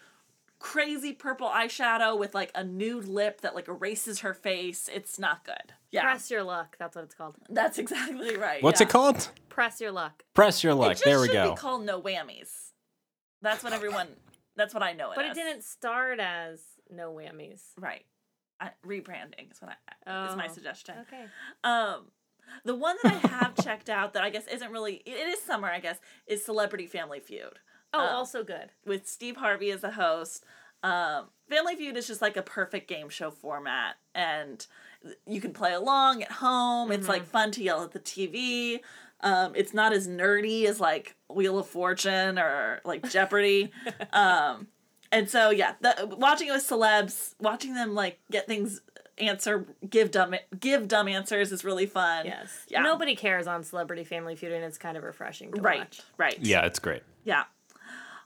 crazy 0.60 1.12
purple 1.14 1.48
eyeshadow 1.50 2.18
with 2.18 2.34
like 2.36 2.52
a 2.56 2.64
nude 2.64 3.08
lip 3.08 3.42
that 3.42 3.56
like 3.56 3.68
erases 3.68 4.20
her 4.20 4.34
face 4.34 4.90
it's 4.94 5.18
not 5.20 5.44
good 5.44 5.74
yeah 5.92 6.02
Press 6.02 6.30
your 6.30 6.44
luck. 6.44 6.76
That's 6.78 6.96
what 6.96 7.06
it's 7.06 7.16
called. 7.16 7.36
That's 7.50 7.78
exactly 7.84 8.36
right. 8.36 8.62
What's 8.62 8.82
yeah. 8.82 8.88
it 8.88 8.90
called? 8.90 9.30
Press 9.48 9.80
your 9.80 9.92
luck. 9.92 10.24
Press 10.34 10.62
your 10.62 10.74
luck. 10.74 10.98
There 10.98 11.22
we 11.22 11.28
should 11.28 11.34
go. 11.34 11.52
be 11.52 11.56
called 11.56 11.86
no 11.86 12.02
whammies. 12.02 12.50
That's 13.42 13.64
what 13.64 13.72
everyone. 13.72 14.08
That's 14.58 14.74
what 14.74 14.84
I 14.84 14.92
know 14.94 15.12
it 15.12 15.16
But 15.16 15.26
it 15.28 15.34
didn't 15.36 15.64
start 15.64 16.20
as 16.20 16.60
no 16.92 17.14
whammies. 17.14 17.62
Right. 17.80 18.04
I, 18.60 18.70
rebranding 18.86 19.52
is 19.52 19.60
what 19.62 19.74
I 20.08 20.28
is 20.30 20.36
my 20.36 20.48
Oh, 20.50 20.54
suggestion. 20.54 20.96
Okay. 21.02 21.26
Um, 21.64 22.06
the 22.64 22.76
one 22.76 22.96
that 23.04 23.14
I 23.24 23.28
have 23.28 23.56
checked 23.64 23.90
out 23.90 24.14
that 24.14 24.24
I 24.24 24.30
guess 24.30 24.48
isn't 24.48 24.72
really 24.72 24.96
it 25.06 25.28
is 25.28 25.42
summer 25.42 25.68
I 25.68 25.80
guess 25.80 26.00
is 26.28 26.44
Celebrity 26.46 26.86
Family 26.88 27.20
Feud 27.20 27.60
Oh, 27.94 28.00
Um, 28.00 28.16
also 28.16 28.44
good. 28.44 28.72
with 28.86 29.08
Steve 29.08 29.38
Harvey 29.38 29.72
as 29.72 29.82
the 29.82 29.92
host. 29.92 30.44
Um, 30.84 31.30
Family 31.50 31.76
Feud 31.76 31.98
is 31.98 32.08
just 32.08 32.22
like 32.22 32.38
a 32.38 32.42
perfect 32.44 32.88
game 32.88 33.10
show 33.10 33.32
format, 33.32 33.96
and 34.14 34.66
you 35.26 35.42
can 35.42 35.52
play 35.54 35.74
along 35.74 36.22
at 36.24 36.32
home. 36.32 36.92
It's 36.92 37.08
like 37.08 37.26
fun 37.26 37.52
to 37.52 37.64
yell 37.64 37.84
at 37.84 37.92
the 37.92 38.00
TV. 38.00 38.82
Um, 39.22 39.54
it's 39.56 39.74
not 39.74 39.94
as 39.94 40.08
nerdy 40.08 40.66
as 40.66 40.80
like 40.80 41.16
Wheel 41.30 41.58
of 41.58 41.68
Fortune 41.68 42.38
or 42.38 42.82
like 42.86 43.10
Jeopardy. 43.10 43.72
um, 44.14 44.68
and 45.16 45.30
so 45.30 45.50
yeah, 45.50 45.74
the, 45.82 46.16
watching 46.18 46.50
it 46.50 46.52
with 46.52 46.68
celebs, 46.68 47.34
watching 47.40 47.74
them 47.74 47.96
like 47.96 48.20
get 48.32 48.48
things 48.48 48.82
answer, 49.18 49.66
give 49.90 50.12
dumb 50.12 50.36
give 50.60 50.88
dumb 50.88 51.08
answers 51.08 51.52
is 51.52 51.64
really 51.64 51.86
fun. 51.86 52.26
Yes. 52.26 52.66
Yeah. 52.68 52.82
Nobody 52.82 53.16
cares 53.16 53.48
on 53.48 53.64
Celebrity 53.64 54.04
Family 54.04 54.36
Feud, 54.36 54.52
and 54.52 54.64
it's 54.64 54.78
kind 54.78 54.98
of 54.98 55.04
refreshing 55.04 55.52
to 55.54 55.62
Right. 55.62 55.80
watch. 55.80 56.02
Right. 56.18 56.38
Yeah, 56.40 56.66
it's 56.66 56.80
great. 56.80 57.04
Yeah. 57.24 57.44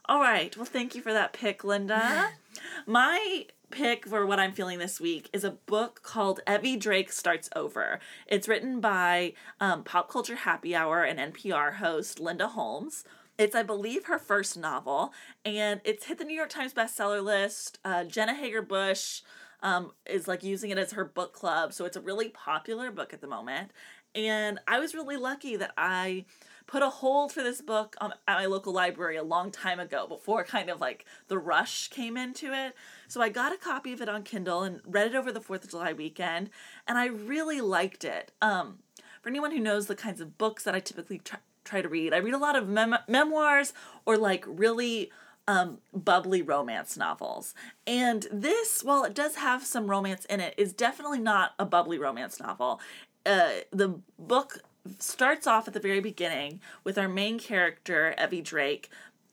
All 0.06 0.20
right. 0.20 0.56
Well, 0.56 0.66
thank 0.66 0.94
you 0.94 1.02
for 1.02 1.12
that 1.12 1.32
pick, 1.32 1.62
Linda. 1.62 2.30
My 2.86 3.46
pick 3.70 4.04
for 4.08 4.26
what 4.26 4.40
I'm 4.40 4.52
feeling 4.52 4.80
this 4.80 5.00
week 5.00 5.30
is 5.32 5.44
a 5.44 5.52
book 5.52 6.02
called 6.02 6.40
Evie 6.52 6.76
Drake 6.76 7.12
Starts 7.12 7.48
Over. 7.54 8.00
It's 8.26 8.48
written 8.48 8.80
by 8.80 9.34
um, 9.60 9.84
Pop 9.84 10.10
Culture 10.10 10.34
Happy 10.34 10.74
Hour 10.74 11.04
and 11.04 11.32
NPR 11.32 11.74
host 11.74 12.18
Linda 12.18 12.48
Holmes. 12.48 13.04
It's, 13.40 13.56
I 13.56 13.62
believe, 13.62 14.04
her 14.04 14.18
first 14.18 14.58
novel, 14.58 15.14
and 15.46 15.80
it's 15.82 16.04
hit 16.04 16.18
the 16.18 16.26
New 16.26 16.36
York 16.36 16.50
Times 16.50 16.74
bestseller 16.74 17.24
list. 17.24 17.78
Uh, 17.82 18.04
Jenna 18.04 18.34
Hager 18.34 18.60
Bush 18.60 19.22
um, 19.62 19.92
is 20.04 20.28
like 20.28 20.44
using 20.44 20.68
it 20.68 20.76
as 20.76 20.92
her 20.92 21.06
book 21.06 21.32
club, 21.32 21.72
so 21.72 21.86
it's 21.86 21.96
a 21.96 22.02
really 22.02 22.28
popular 22.28 22.90
book 22.90 23.14
at 23.14 23.22
the 23.22 23.26
moment. 23.26 23.70
and 24.14 24.58
I 24.68 24.78
was 24.78 24.92
really 24.92 25.16
lucky 25.16 25.56
that 25.56 25.72
I 25.78 26.26
put 26.66 26.82
a 26.82 26.90
hold 26.90 27.32
for 27.32 27.42
this 27.42 27.62
book 27.62 27.96
um, 28.02 28.12
at 28.28 28.36
my 28.36 28.44
local 28.44 28.74
library 28.74 29.16
a 29.16 29.22
long 29.22 29.50
time 29.50 29.80
ago 29.80 30.06
before 30.06 30.44
kind 30.44 30.68
of 30.68 30.78
like 30.78 31.06
the 31.28 31.38
rush 31.38 31.88
came 31.88 32.18
into 32.18 32.52
it. 32.52 32.74
So 33.08 33.22
I 33.22 33.30
got 33.30 33.54
a 33.54 33.56
copy 33.56 33.94
of 33.94 34.02
it 34.02 34.08
on 34.10 34.22
Kindle 34.22 34.64
and 34.64 34.82
read 34.84 35.06
it 35.06 35.14
over 35.14 35.32
the 35.32 35.40
4th 35.40 35.64
of 35.64 35.70
July 35.70 35.94
weekend 35.94 36.50
and 36.86 36.98
I 36.98 37.06
really 37.06 37.62
liked 37.62 38.04
it. 38.04 38.32
Um 38.42 38.80
for 39.22 39.28
anyone 39.28 39.50
who 39.50 39.60
knows 39.60 39.86
the 39.86 39.94
kinds 39.96 40.20
of 40.20 40.38
books 40.38 40.64
that 40.64 40.74
I 40.74 40.80
typically 40.80 41.18
try, 41.18 41.38
try 41.64 41.82
to 41.82 41.88
read, 41.88 42.12
I 42.12 42.18
read 42.18 42.34
a 42.34 42.38
lot 42.38 42.56
of 42.56 42.68
mem- 42.68 42.98
memoirs 43.08 43.72
or 44.06 44.16
like 44.16 44.44
really 44.46 45.10
um, 45.48 45.78
bubbly 45.92 46.42
romance 46.42 46.96
novels. 46.96 47.54
And 47.86 48.26
this, 48.32 48.82
while 48.84 49.04
it 49.04 49.14
does 49.14 49.36
have 49.36 49.64
some 49.64 49.90
romance 49.90 50.24
in 50.26 50.40
it, 50.40 50.54
is 50.56 50.72
definitely 50.72 51.18
not 51.18 51.52
a 51.58 51.64
bubbly 51.64 51.98
romance 51.98 52.38
novel. 52.38 52.80
Uh, 53.26 53.50
the 53.70 54.00
book 54.18 54.60
starts 54.98 55.46
off 55.46 55.68
at 55.68 55.74
the 55.74 55.80
very 55.80 56.00
beginning 56.00 56.60
with 56.84 56.96
our 56.96 57.08
main 57.08 57.38
character, 57.38 58.14
Evie 58.18 58.40
Drake, 58.40 58.90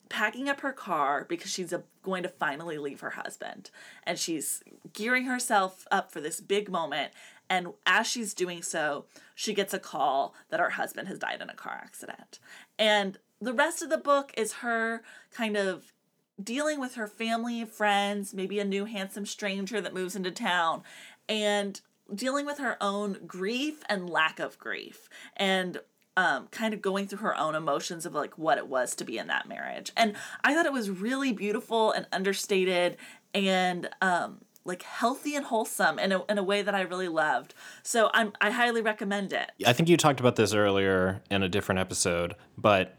packing 0.10 0.48
up 0.50 0.62
her 0.62 0.72
car 0.72 1.26
because 1.28 1.52
she's 1.52 1.74
uh 1.74 1.82
going 2.02 2.24
to 2.24 2.30
finally 2.30 2.78
leave 2.78 3.02
her 3.02 3.12
husband. 3.12 3.70
And 4.04 4.18
she's 4.18 4.64
gearing 4.94 5.26
herself 5.26 5.86
up 5.92 6.12
for 6.12 6.22
this 6.22 6.40
big 6.40 6.70
moment. 6.70 7.12
And 7.50 7.70
as 7.86 8.08
she's 8.08 8.34
doing 8.34 8.62
so, 8.62 9.06
she 9.36 9.54
gets 9.54 9.74
a 9.74 9.80
call 9.80 10.34
that 10.50 10.60
her 10.60 10.72
husband 10.72 11.08
has 11.08 11.20
died 11.20 11.42
in 11.42 11.50
a 11.50 11.56
car 11.56 11.80
accident. 11.84 12.40
And 12.78 13.18
the 13.40 13.54
rest 13.54 13.82
of 13.82 13.90
the 13.90 13.98
book 13.98 14.34
is 14.36 14.54
her 14.54 15.02
kind 15.32 15.56
of 15.56 15.94
dealing 16.42 16.80
with 16.80 16.96
her 16.96 17.08
family, 17.08 17.66
friends, 17.66 18.34
maybe 18.34 18.60
a 18.60 18.66
new 18.66 18.86
handsome 18.86 19.26
stranger 19.26 19.82
that 19.82 19.94
moves 19.94 20.16
into 20.16 20.32
town, 20.32 20.84
and 21.28 21.82
dealing 22.14 22.46
with 22.46 22.58
her 22.60 22.78
own 22.82 23.18
grief 23.26 23.84
and 23.90 24.10
lack 24.10 24.40
of 24.40 24.58
grief. 24.60 25.10
And 25.36 25.80
um, 26.16 26.48
kind 26.48 26.74
of 26.74 26.82
going 26.82 27.06
through 27.06 27.20
her 27.20 27.38
own 27.38 27.54
emotions 27.54 28.04
of 28.06 28.16
like 28.16 28.40
what 28.40 28.58
it 28.58 28.68
was 28.68 28.96
to 28.96 29.06
be 29.06 29.20
in 29.20 29.28
that 29.28 29.48
marriage. 29.48 29.92
And 29.96 30.16
I 30.44 30.56
thought 30.56 30.66
it 30.66 30.74
was 30.74 30.90
really 30.90 31.32
beautiful 31.32 31.92
and 31.92 32.08
understated 32.12 32.98
and 33.36 33.88
um, 34.02 34.40
like 34.68 34.84
healthy 34.84 35.36
and 35.36 35.46
wholesome 35.46 35.98
in 35.98 36.12
a, 36.12 36.24
in 36.26 36.38
a 36.38 36.44
way 36.44 36.62
that 36.62 36.76
I 36.76 36.82
really 36.82 37.08
loved. 37.08 37.54
So 37.84 38.10
I'm, 38.14 38.34
I 38.42 38.52
highly 38.52 38.82
recommend 38.82 39.34
it. 39.34 39.52
I 39.66 39.74
think 39.74 39.90
you 39.90 39.98
talked 39.98 40.20
about 40.20 40.36
this 40.36 40.54
earlier 40.54 41.22
in 41.32 41.44
a 41.44 41.50
different 41.50 41.80
episode, 41.80 42.36
but 42.58 42.96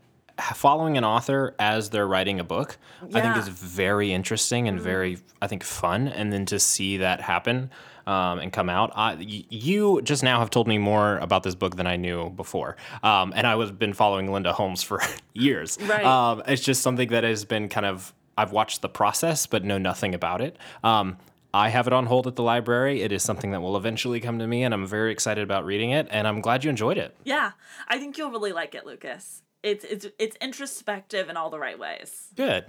following 0.54 0.96
an 0.96 1.04
author 1.04 1.54
as 1.58 1.90
they're 1.90 2.06
writing 2.06 2.40
a 2.40 2.44
book, 2.44 2.78
I 3.14 3.20
think 3.20 3.36
is 3.36 3.48
very 3.48 4.12
interesting 4.12 4.68
and 4.68 4.80
very, 4.80 5.18
I 5.42 5.46
think, 5.46 5.64
fun. 5.64 6.08
And 6.08 6.32
then 6.32 6.46
to 6.46 6.58
see 6.58 6.98
that 6.98 7.20
happen 7.20 7.70
um, 8.06 8.38
and 8.38 8.52
come 8.52 8.68
out, 8.68 8.92
I, 8.94 9.16
you 9.18 10.00
just 10.02 10.22
now 10.22 10.38
have 10.38 10.50
told 10.50 10.68
me 10.68 10.78
more 10.78 11.18
about 11.18 11.42
this 11.42 11.54
book 11.54 11.76
than 11.76 11.86
I 11.86 11.96
knew 11.96 12.30
before. 12.30 12.76
Um, 13.02 13.32
and 13.34 13.46
I 13.46 13.56
was 13.56 13.70
been 13.72 13.92
following 13.92 14.32
Linda 14.32 14.52
Holmes 14.52 14.82
for 14.82 15.00
years. 15.34 15.78
Right. 15.82 16.04
Um, 16.04 16.42
it's 16.46 16.62
just 16.62 16.82
something 16.82 17.08
that 17.08 17.24
has 17.24 17.44
been 17.44 17.68
kind 17.68 17.86
of 17.86 18.14
I've 18.38 18.52
watched 18.52 18.82
the 18.82 18.88
process, 18.88 19.46
but 19.46 19.64
know 19.64 19.78
nothing 19.78 20.14
about 20.14 20.40
it. 20.40 20.56
Um, 20.84 21.18
I 21.52 21.70
have 21.70 21.86
it 21.86 21.92
on 21.92 22.06
hold 22.06 22.26
at 22.26 22.36
the 22.36 22.42
library. 22.42 23.02
It 23.02 23.12
is 23.12 23.22
something 23.22 23.52
that 23.52 23.62
will 23.62 23.76
eventually 23.76 24.20
come 24.20 24.38
to 24.38 24.46
me, 24.46 24.64
and 24.64 24.74
I'm 24.74 24.86
very 24.86 25.12
excited 25.12 25.42
about 25.42 25.64
reading 25.64 25.90
it. 25.90 26.06
And 26.10 26.28
I'm 26.28 26.40
glad 26.40 26.64
you 26.64 26.70
enjoyed 26.70 26.98
it. 26.98 27.16
Yeah, 27.24 27.52
I 27.86 27.98
think 27.98 28.18
you'll 28.18 28.30
really 28.30 28.52
like 28.52 28.74
it, 28.74 28.84
Lucas. 28.84 29.42
It's 29.62 29.84
it's 29.84 30.06
it's 30.18 30.36
introspective 30.40 31.28
in 31.28 31.36
all 31.36 31.50
the 31.50 31.58
right 31.58 31.78
ways. 31.78 32.28
Good. 32.36 32.66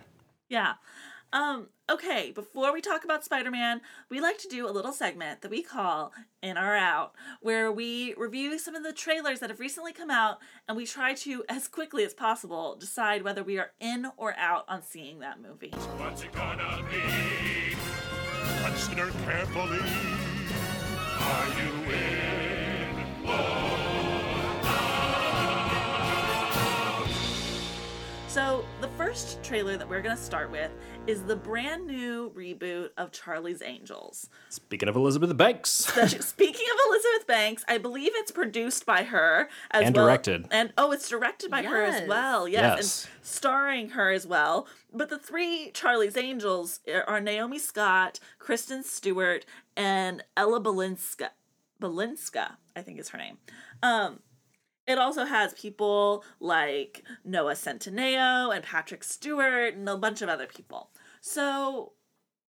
Yeah. 0.48 0.74
Um, 1.31 1.67
okay, 1.88 2.31
before 2.31 2.74
we 2.74 2.81
talk 2.81 3.03
about 3.03 3.24
Spider 3.24 3.51
Man, 3.51 3.81
we 4.09 4.19
like 4.19 4.39
to 4.39 4.48
do 4.48 4.67
a 4.67 4.71
little 4.71 4.91
segment 4.91 5.41
that 5.41 5.51
we 5.51 5.62
call 5.62 6.12
In 6.41 6.57
or 6.57 6.75
Out, 6.75 7.13
where 7.39 7.71
we 7.71 8.15
review 8.17 8.57
some 8.57 8.74
of 8.74 8.81
the 8.81 8.93
trailers 8.93 9.39
that 9.39 9.51
have 9.51 9.59
recently 9.59 9.93
come 9.93 10.09
out 10.09 10.39
and 10.67 10.75
we 10.75 10.88
try 10.88 11.13
to, 11.13 11.43
as 11.50 11.67
quickly 11.67 12.03
as 12.03 12.15
possible, 12.15 12.75
decide 12.75 13.21
whether 13.21 13.43
we 13.43 13.59
are 13.59 13.71
in 13.79 14.07
or 14.17 14.36
out 14.38 14.65
on 14.67 14.81
seeing 14.81 15.19
that 15.19 15.39
movie. 15.39 15.71
What's 15.98 16.24
it 16.24 16.31
gonna 16.31 16.83
be? 16.89 17.75
Consider 18.70 19.10
carefully. 19.26 19.80
Are 21.20 21.48
you 21.60 21.74
in? 21.92 23.69
So, 28.29 28.63
the 28.79 28.88
first 28.89 29.41
trailer 29.41 29.75
that 29.75 29.89
we're 29.89 30.03
going 30.03 30.15
to 30.15 30.21
start 30.21 30.51
with 30.51 30.69
is 31.07 31.24
the 31.24 31.36
brand 31.36 31.88
new 31.88 32.31
reboot 32.36 32.89
of 32.95 33.12
Charlie's 33.12 33.63
Angels. 33.63 34.29
Speaking 34.50 34.88
of 34.88 34.95
Elizabeth 34.95 35.36
Banks, 35.36 35.69
Speaking 35.71 36.67
of 36.71 36.77
Elizabeth 36.89 37.25
Banks, 37.27 37.65
I 37.67 37.79
believe 37.79 38.12
it's 38.13 38.31
produced 38.31 38.86
by 38.86 39.01
her 39.01 39.50
as 39.71 39.88
And 39.88 39.95
well. 39.95 40.05
directed. 40.05 40.45
And 40.51 40.71
oh, 40.77 40.91
it's 40.91 41.09
directed 41.09 41.50
by 41.50 41.63
her 41.63 41.83
as 41.83 42.07
well. 42.07 42.48
Yes, 42.48 42.62
Yes. 42.77 43.05
and 43.15 43.25
starring 43.25 43.89
her 43.89 44.12
as 44.12 44.27
well. 44.27 44.67
But 44.93 45.09
the 45.09 45.17
three 45.17 45.71
Charlie's 45.74 46.15
Angels 46.15 46.81
are 47.07 47.19
Naomi 47.19 47.57
Scott, 47.57 48.19
Kristen 48.38 48.83
Stewart, 48.83 49.43
and 49.75 50.24
Ella 50.38 50.62
Balinska. 50.62 51.29
Balinska, 51.81 52.57
I 52.75 52.81
think 52.83 53.00
is 53.00 53.09
her 53.09 53.17
name. 53.17 53.39
Um, 53.81 54.19
it 54.89 54.98
also 54.98 55.24
has 55.24 55.53
people 55.53 56.24
like 56.39 57.03
Noah 57.24 57.53
Centineo 57.53 58.53
and 58.53 58.63
Patrick 58.63 59.03
Stewart 59.03 59.75
and 59.75 59.88
a 59.88 59.96
bunch 59.96 60.24
of 60.24 60.29
other 60.29 60.48
people. 60.48 60.89
So, 61.22 61.93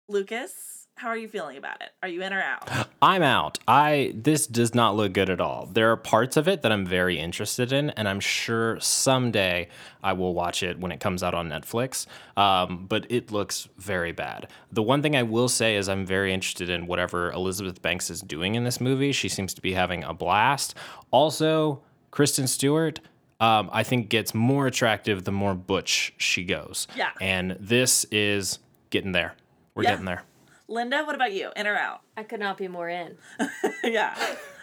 Lucas, 0.09 0.87
how 0.95 1.09
are 1.09 1.17
you 1.17 1.27
feeling 1.27 1.57
about 1.57 1.81
it? 1.81 1.91
Are 2.01 2.07
you 2.07 2.23
in 2.23 2.33
or 2.33 2.41
out? 2.41 2.87
I'm 3.03 3.21
out. 3.21 3.59
I 3.67 4.13
this 4.15 4.47
does 4.47 4.73
not 4.73 4.95
look 4.95 5.13
good 5.13 5.29
at 5.29 5.39
all. 5.39 5.67
There 5.71 5.91
are 5.91 5.97
parts 5.97 6.35
of 6.35 6.47
it 6.47 6.63
that 6.63 6.71
I'm 6.71 6.87
very 6.87 7.19
interested 7.19 7.71
in, 7.71 7.91
and 7.91 8.07
I'm 8.07 8.19
sure 8.19 8.79
someday 8.79 9.69
I 10.01 10.13
will 10.13 10.33
watch 10.33 10.63
it 10.63 10.79
when 10.79 10.91
it 10.91 10.99
comes 10.99 11.21
out 11.21 11.35
on 11.35 11.49
Netflix. 11.49 12.07
Um, 12.35 12.87
but 12.87 13.05
it 13.11 13.31
looks 13.31 13.67
very 13.77 14.11
bad. 14.11 14.47
The 14.71 14.81
one 14.81 15.03
thing 15.03 15.15
I 15.15 15.23
will 15.23 15.49
say 15.49 15.75
is 15.75 15.87
I'm 15.87 16.05
very 16.05 16.33
interested 16.33 16.69
in 16.69 16.87
whatever 16.87 17.31
Elizabeth 17.31 17.79
Banks 17.83 18.09
is 18.09 18.21
doing 18.21 18.55
in 18.55 18.63
this 18.63 18.81
movie. 18.81 19.11
She 19.11 19.29
seems 19.29 19.53
to 19.53 19.61
be 19.61 19.73
having 19.73 20.03
a 20.03 20.15
blast. 20.15 20.73
Also, 21.11 21.83
Kristen 22.13 22.46
Stewart. 22.46 23.00
Um, 23.39 23.72
I 23.74 23.82
think 23.82 24.10
gets 24.10 24.36
more 24.36 24.67
attractive 24.67 25.24
the 25.24 25.32
more 25.32 25.55
butch 25.55 26.13
she 26.17 26.43
goes. 26.43 26.88
Yeah. 26.96 27.10
And 27.20 27.58
this 27.60 28.05
is 28.12 28.60
getting 28.91 29.13
there. 29.13 29.34
We're 29.74 29.84
Yeah. 29.84 29.89
getting 29.93 30.05
there. 30.05 30.24
Linda, 30.67 31.03
what 31.03 31.15
about 31.15 31.34
you? 31.34 31.50
In 31.55 31.65
or 31.65 31.75
out? 31.75 32.01
I 32.15 32.22
could 32.22 32.39
not 32.39 32.58
be 32.58 32.67
more 32.67 32.88
in. 32.88 33.17
yeah. 33.84 34.15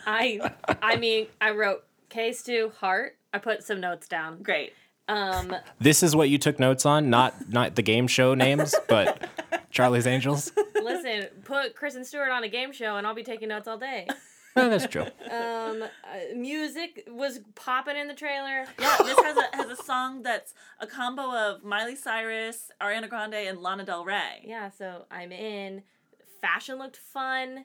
I 0.06 0.52
I 0.80 0.94
mean, 0.96 1.26
I 1.40 1.50
wrote 1.50 1.84
K 2.08 2.32
Stew 2.32 2.72
Heart. 2.78 3.16
I 3.34 3.38
put 3.38 3.64
some 3.64 3.80
notes 3.80 4.06
down. 4.06 4.42
Great. 4.42 4.72
Um, 5.08 5.54
This 5.80 6.04
is 6.04 6.14
what 6.14 6.28
you 6.28 6.38
took 6.38 6.60
notes 6.60 6.86
on, 6.86 7.10
not 7.10 7.34
not 7.50 7.74
the 7.74 7.82
game 7.82 8.06
show 8.06 8.34
names, 8.34 8.74
but 8.88 9.28
Charlie's 9.70 10.06
Angels. 10.06 10.52
listen, 10.82 11.26
put 11.44 11.74
Kristen 11.74 12.04
Stewart 12.04 12.30
on 12.30 12.44
a 12.44 12.48
game 12.48 12.70
show, 12.72 12.96
and 12.96 13.06
I'll 13.06 13.14
be 13.14 13.24
taking 13.24 13.48
notes 13.48 13.66
all 13.66 13.76
day. 13.78 14.06
Oh, 14.56 14.68
that's 14.68 14.86
true. 14.86 15.02
Um, 15.02 15.82
uh, 15.82 15.86
music 16.34 17.04
was 17.08 17.40
popping 17.54 17.96
in 17.96 18.08
the 18.08 18.14
trailer. 18.14 18.66
Yeah, 18.78 18.96
this 18.98 19.18
has 19.18 19.36
a 19.36 19.56
has 19.56 19.78
a 19.78 19.82
song 19.82 20.22
that's 20.22 20.54
a 20.80 20.86
combo 20.86 21.32
of 21.32 21.62
Miley 21.62 21.96
Cyrus, 21.96 22.70
Ariana 22.80 23.08
Grande, 23.08 23.34
and 23.34 23.60
Lana 23.60 23.84
Del 23.84 24.04
Rey. 24.04 24.44
Yeah, 24.44 24.70
so 24.70 25.06
I'm 25.10 25.32
in. 25.32 25.82
Fashion 26.40 26.78
looked 26.78 26.96
fun. 26.96 27.64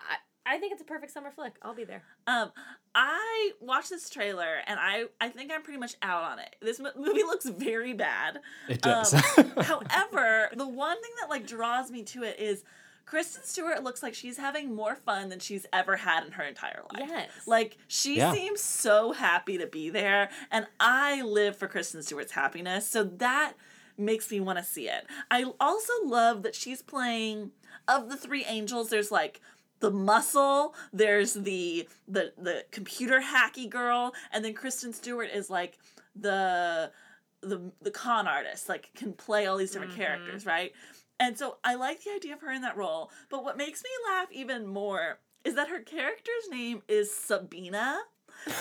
I 0.00 0.16
I 0.54 0.58
think 0.58 0.72
it's 0.72 0.82
a 0.82 0.86
perfect 0.86 1.12
summer 1.12 1.30
flick. 1.30 1.56
I'll 1.62 1.74
be 1.74 1.84
there. 1.84 2.02
Um, 2.26 2.52
I 2.94 3.52
watched 3.60 3.90
this 3.90 4.10
trailer 4.10 4.58
and 4.66 4.78
I 4.80 5.04
I 5.20 5.28
think 5.28 5.52
I'm 5.52 5.62
pretty 5.62 5.78
much 5.78 5.96
out 6.02 6.22
on 6.24 6.38
it. 6.38 6.56
This 6.60 6.80
movie 6.80 7.22
looks 7.22 7.46
very 7.48 7.92
bad. 7.92 8.40
It 8.68 8.82
does. 8.82 9.14
Um, 9.14 9.20
however, 9.58 10.50
the 10.56 10.66
one 10.68 11.00
thing 11.00 11.12
that 11.20 11.30
like 11.30 11.46
draws 11.46 11.90
me 11.90 12.02
to 12.04 12.22
it 12.22 12.38
is 12.40 12.64
Kristen 13.04 13.42
Stewart 13.44 13.82
looks 13.82 14.02
like 14.02 14.14
she's 14.14 14.38
having 14.38 14.74
more 14.74 14.94
fun 14.94 15.28
than 15.28 15.38
she's 15.38 15.66
ever 15.72 15.96
had 15.96 16.24
in 16.24 16.32
her 16.32 16.44
entire 16.44 16.82
life. 16.92 17.08
Yes. 17.08 17.30
Like 17.46 17.76
she 17.88 18.16
Yeah. 18.16 18.32
seems 18.32 18.60
so 18.60 19.12
happy 19.12 19.58
to 19.58 19.66
be 19.66 19.90
there 19.90 20.30
and 20.50 20.66
I 20.80 21.22
live 21.22 21.56
for 21.56 21.68
Kristen 21.68 22.02
Stewart's 22.02 22.32
happiness. 22.32 22.88
So 22.88 23.04
that 23.04 23.54
makes 23.98 24.30
me 24.30 24.40
want 24.40 24.58
to 24.58 24.64
see 24.64 24.88
it. 24.88 25.06
I 25.30 25.44
also 25.60 25.92
love 26.04 26.42
that 26.42 26.54
she's 26.54 26.82
playing 26.82 27.50
of 27.88 28.08
the 28.08 28.16
three 28.16 28.44
angels 28.44 28.90
there's 28.90 29.10
like 29.10 29.40
the 29.80 29.90
muscle, 29.90 30.74
there's 30.92 31.34
the 31.34 31.88
the 32.06 32.32
the 32.38 32.64
computer 32.70 33.20
hacky 33.20 33.68
girl 33.68 34.14
and 34.32 34.44
then 34.44 34.54
Kristen 34.54 34.92
Stewart 34.92 35.28
is 35.32 35.50
like 35.50 35.78
the 36.14 36.90
the 37.40 37.72
the 37.82 37.90
con 37.90 38.28
artist 38.28 38.68
like 38.68 38.90
can 38.94 39.12
play 39.12 39.46
all 39.46 39.56
these 39.56 39.72
different 39.72 39.92
mm-hmm. 39.92 40.02
characters 40.02 40.46
right 40.46 40.72
and 41.22 41.38
so 41.38 41.56
i 41.64 41.74
like 41.74 42.02
the 42.04 42.10
idea 42.10 42.34
of 42.34 42.40
her 42.40 42.50
in 42.50 42.62
that 42.62 42.76
role 42.76 43.10
but 43.30 43.44
what 43.44 43.56
makes 43.56 43.82
me 43.82 43.90
laugh 44.10 44.28
even 44.32 44.66
more 44.66 45.18
is 45.44 45.54
that 45.54 45.68
her 45.68 45.80
character's 45.80 46.48
name 46.50 46.82
is 46.88 47.12
sabina 47.14 48.00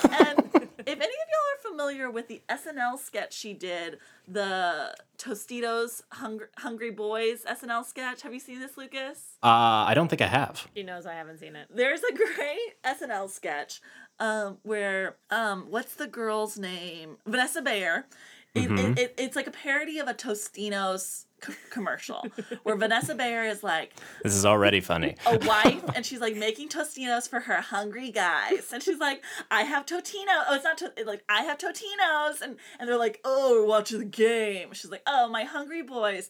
and 0.04 0.40
if 0.92 1.00
any 1.00 1.16
of 1.24 1.28
y'all 1.32 1.50
are 1.54 1.62
familiar 1.72 2.10
with 2.12 2.28
the 2.28 2.42
snl 2.50 2.98
sketch 3.00 3.34
she 3.34 3.54
did 3.54 3.98
the 4.28 4.94
tostitos 5.18 6.02
hungry, 6.12 6.48
hungry 6.58 6.92
boys 6.92 7.44
snl 7.46 7.84
sketch 7.86 8.22
have 8.22 8.34
you 8.34 8.40
seen 8.40 8.60
this 8.60 8.78
lucas 8.78 9.38
Uh, 9.44 9.86
I 9.88 9.94
don't 9.96 10.08
think 10.08 10.22
I 10.22 10.28
have. 10.28 10.68
She 10.76 10.84
knows 10.84 11.06
I 11.06 11.14
haven't 11.14 11.40
seen 11.40 11.56
it. 11.56 11.68
there's 11.74 12.02
a 12.04 12.14
great 12.24 12.76
SNL 12.84 13.30
sketch 13.30 13.82
um, 14.20 14.58
where 14.64 15.16
um, 15.32 15.66
what's 15.70 15.96
the 15.96 16.06
girl's 16.08 16.58
name? 16.60 17.18
Vanessa 17.26 17.62
Bayer. 17.62 18.06
It, 18.54 18.70
Mm-hmm. 18.70 18.78
it, 18.78 19.00
it, 19.00 19.14
it's 19.18 19.36
like 19.36 19.48
a 19.48 19.52
parody 19.52 19.98
of 20.00 20.08
a 20.08 20.14
Tostinos 20.14 21.26
c- 21.44 21.54
commercial 21.70 22.26
where 22.64 22.76
Vanessa 22.76 23.16
Bayer 23.16 23.44
is 23.44 23.64
like 23.64 23.94
This 24.24 24.34
is 24.36 24.46
already 24.46 24.80
funny. 24.82 25.16
a 25.26 25.38
wife 25.40 25.84
and 25.96 26.06
she's 26.06 26.20
like 26.22 26.36
making 26.36 26.70
Tostinos 26.70 27.30
for 27.30 27.40
her 27.42 27.62
hungry 27.62 28.12
guys. 28.12 28.72
And 28.74 28.82
she's 28.82 29.00
like, 29.00 29.24
I 29.50 29.64
have 29.64 29.86
Totino. 29.86 30.44
Oh, 30.48 30.56
it's 30.56 30.64
not 30.64 30.78
to- 30.80 30.94
like 31.06 31.24
I 31.30 31.42
have 31.44 31.58
Totinos. 31.58 32.42
And 32.42 32.58
and 32.80 32.88
they're 32.90 32.98
like, 32.98 33.20
oh, 33.26 33.62
we're 33.62 33.68
watching 33.68 34.00
the 34.00 34.06
game. 34.06 34.70
She's 34.74 34.92
like, 34.92 35.04
oh, 35.08 35.28
my 35.30 35.44
hungry 35.44 35.82
boys. 35.82 36.30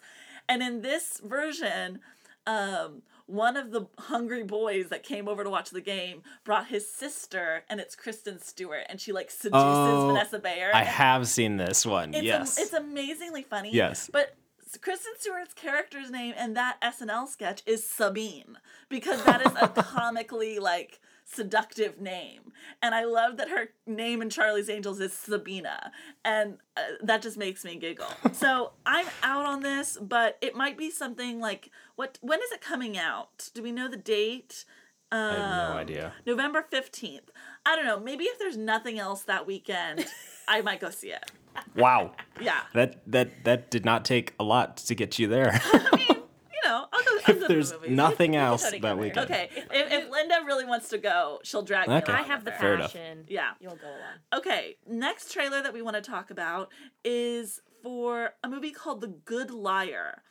And 0.49 0.61
in 0.61 0.81
this 0.81 1.21
version, 1.23 1.99
um, 2.47 3.03
one 3.27 3.55
of 3.55 3.71
the 3.71 3.85
hungry 3.97 4.43
boys 4.43 4.89
that 4.89 5.03
came 5.03 5.27
over 5.29 5.43
to 5.43 5.49
watch 5.49 5.69
the 5.69 5.79
game 5.79 6.21
brought 6.43 6.67
his 6.67 6.91
sister, 6.91 7.63
and 7.69 7.79
it's 7.79 7.95
Kristen 7.95 8.39
Stewart, 8.41 8.83
and 8.89 8.99
she 8.99 9.13
like 9.13 9.31
seduces 9.31 9.51
Oh, 9.63 10.07
Vanessa 10.07 10.39
Bayer. 10.39 10.71
I 10.73 10.83
have 10.83 11.27
seen 11.27 11.55
this 11.55 11.85
one. 11.85 12.13
It's 12.13 12.23
yes. 12.23 12.57
it's 12.57 12.73
amazingly 12.73 13.43
funny. 13.43 13.71
Yes. 13.73 14.09
But 14.11 14.35
Kristen 14.79 15.13
Stewart's 15.17 15.53
character's 15.53 16.09
name 16.11 16.33
in 16.39 16.53
that 16.53 16.77
SNL 16.81 17.27
sketch 17.27 17.61
is 17.65 17.85
Sabine 17.87 18.57
because 18.89 19.23
that 19.23 19.45
is 19.45 19.51
a 19.61 19.67
comically 19.83 20.59
like 20.59 20.99
seductive 21.25 21.99
name. 21.99 22.51
And 22.81 22.93
I 22.93 23.05
love 23.05 23.37
that 23.37 23.49
her 23.49 23.69
name 23.87 24.21
in 24.21 24.29
Charlie's 24.29 24.69
Angels 24.69 24.99
is 24.99 25.13
Sabina. 25.13 25.91
And 26.25 26.57
uh, 26.77 26.81
that 27.03 27.21
just 27.21 27.37
makes 27.37 27.63
me 27.63 27.75
giggle. 27.77 28.07
so 28.33 28.71
I'm 28.85 29.07
out 29.23 29.45
on 29.45 29.61
this, 29.61 29.97
but 30.01 30.37
it 30.41 30.55
might 30.55 30.77
be 30.77 30.91
something 30.91 31.39
like 31.39 31.69
what 31.95 32.17
when 32.21 32.39
is 32.39 32.51
it 32.51 32.61
coming 32.61 32.97
out? 32.97 33.49
Do 33.53 33.63
we 33.63 33.71
know 33.71 33.87
the 33.89 33.97
date? 33.97 34.65
I 35.13 35.17
have 35.17 35.37
no 35.37 35.71
Um, 35.73 35.77
idea. 35.77 36.13
November 36.25 36.65
15th. 36.71 37.29
I 37.65 37.75
don't 37.75 37.85
know. 37.85 37.99
Maybe 37.99 38.23
if 38.25 38.39
there's 38.39 38.55
nothing 38.57 38.97
else 38.97 39.23
that 39.23 39.45
weekend, 39.45 40.05
I 40.47 40.61
might 40.61 40.79
go 40.79 40.89
see 40.89 41.09
it. 41.11 41.29
Wow. 41.75 42.11
Yeah. 42.39 42.61
That 42.73 43.01
that 43.07 43.43
that 43.43 43.71
did 43.71 43.85
not 43.85 44.05
take 44.05 44.33
a 44.39 44.43
lot 44.43 44.77
to 44.77 44.95
get 44.95 45.19
you 45.19 45.27
there. 45.27 45.51
I 45.73 45.95
mean, 45.95 46.07
you 46.09 46.61
know, 46.65 46.85
I'll 46.91 47.03
go. 47.03 47.11
I'll 47.25 47.35
if 47.35 47.47
there's 47.47 47.71
the 47.71 47.77
movies. 47.79 47.91
nothing 47.91 48.35
else 48.35 48.63
go 48.63 48.69
that 48.69 48.75
together. 48.75 48.95
weekend. 49.01 49.31
Okay, 49.31 49.49
if, 49.55 49.91
if 49.91 50.09
Linda 50.11 50.39
really 50.45 50.65
wants 50.65 50.89
to 50.89 50.97
go, 50.97 51.39
she'll 51.43 51.61
drag 51.61 51.87
me. 51.87 51.95
Okay. 51.95 52.11
along 52.11 52.23
I 52.23 52.27
have 52.27 52.43
the 52.45 52.51
with 52.51 52.59
her. 52.59 52.73
Enough. 52.75 52.93
passion. 52.93 53.25
Yeah. 53.27 53.51
You'll 53.59 53.75
go 53.75 53.87
along. 53.87 54.39
Okay, 54.39 54.75
next 54.87 55.31
trailer 55.31 55.61
that 55.61 55.73
we 55.73 55.81
want 55.81 55.95
to 55.95 56.01
talk 56.01 56.31
about 56.31 56.69
is 57.05 57.61
for 57.83 58.31
a 58.43 58.49
movie 58.49 58.71
called 58.71 59.01
The 59.01 59.07
Good 59.07 59.51
Liar. 59.51 60.21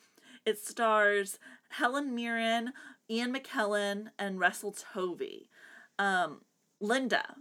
It 0.46 0.58
stars 0.58 1.38
Helen 1.70 2.14
Mirren, 2.14 2.72
Ian 3.10 3.34
McKellen, 3.34 4.08
and 4.18 4.40
Russell 4.40 4.72
Tovey. 4.72 5.48
Um, 5.98 6.40
Linda, 6.80 7.34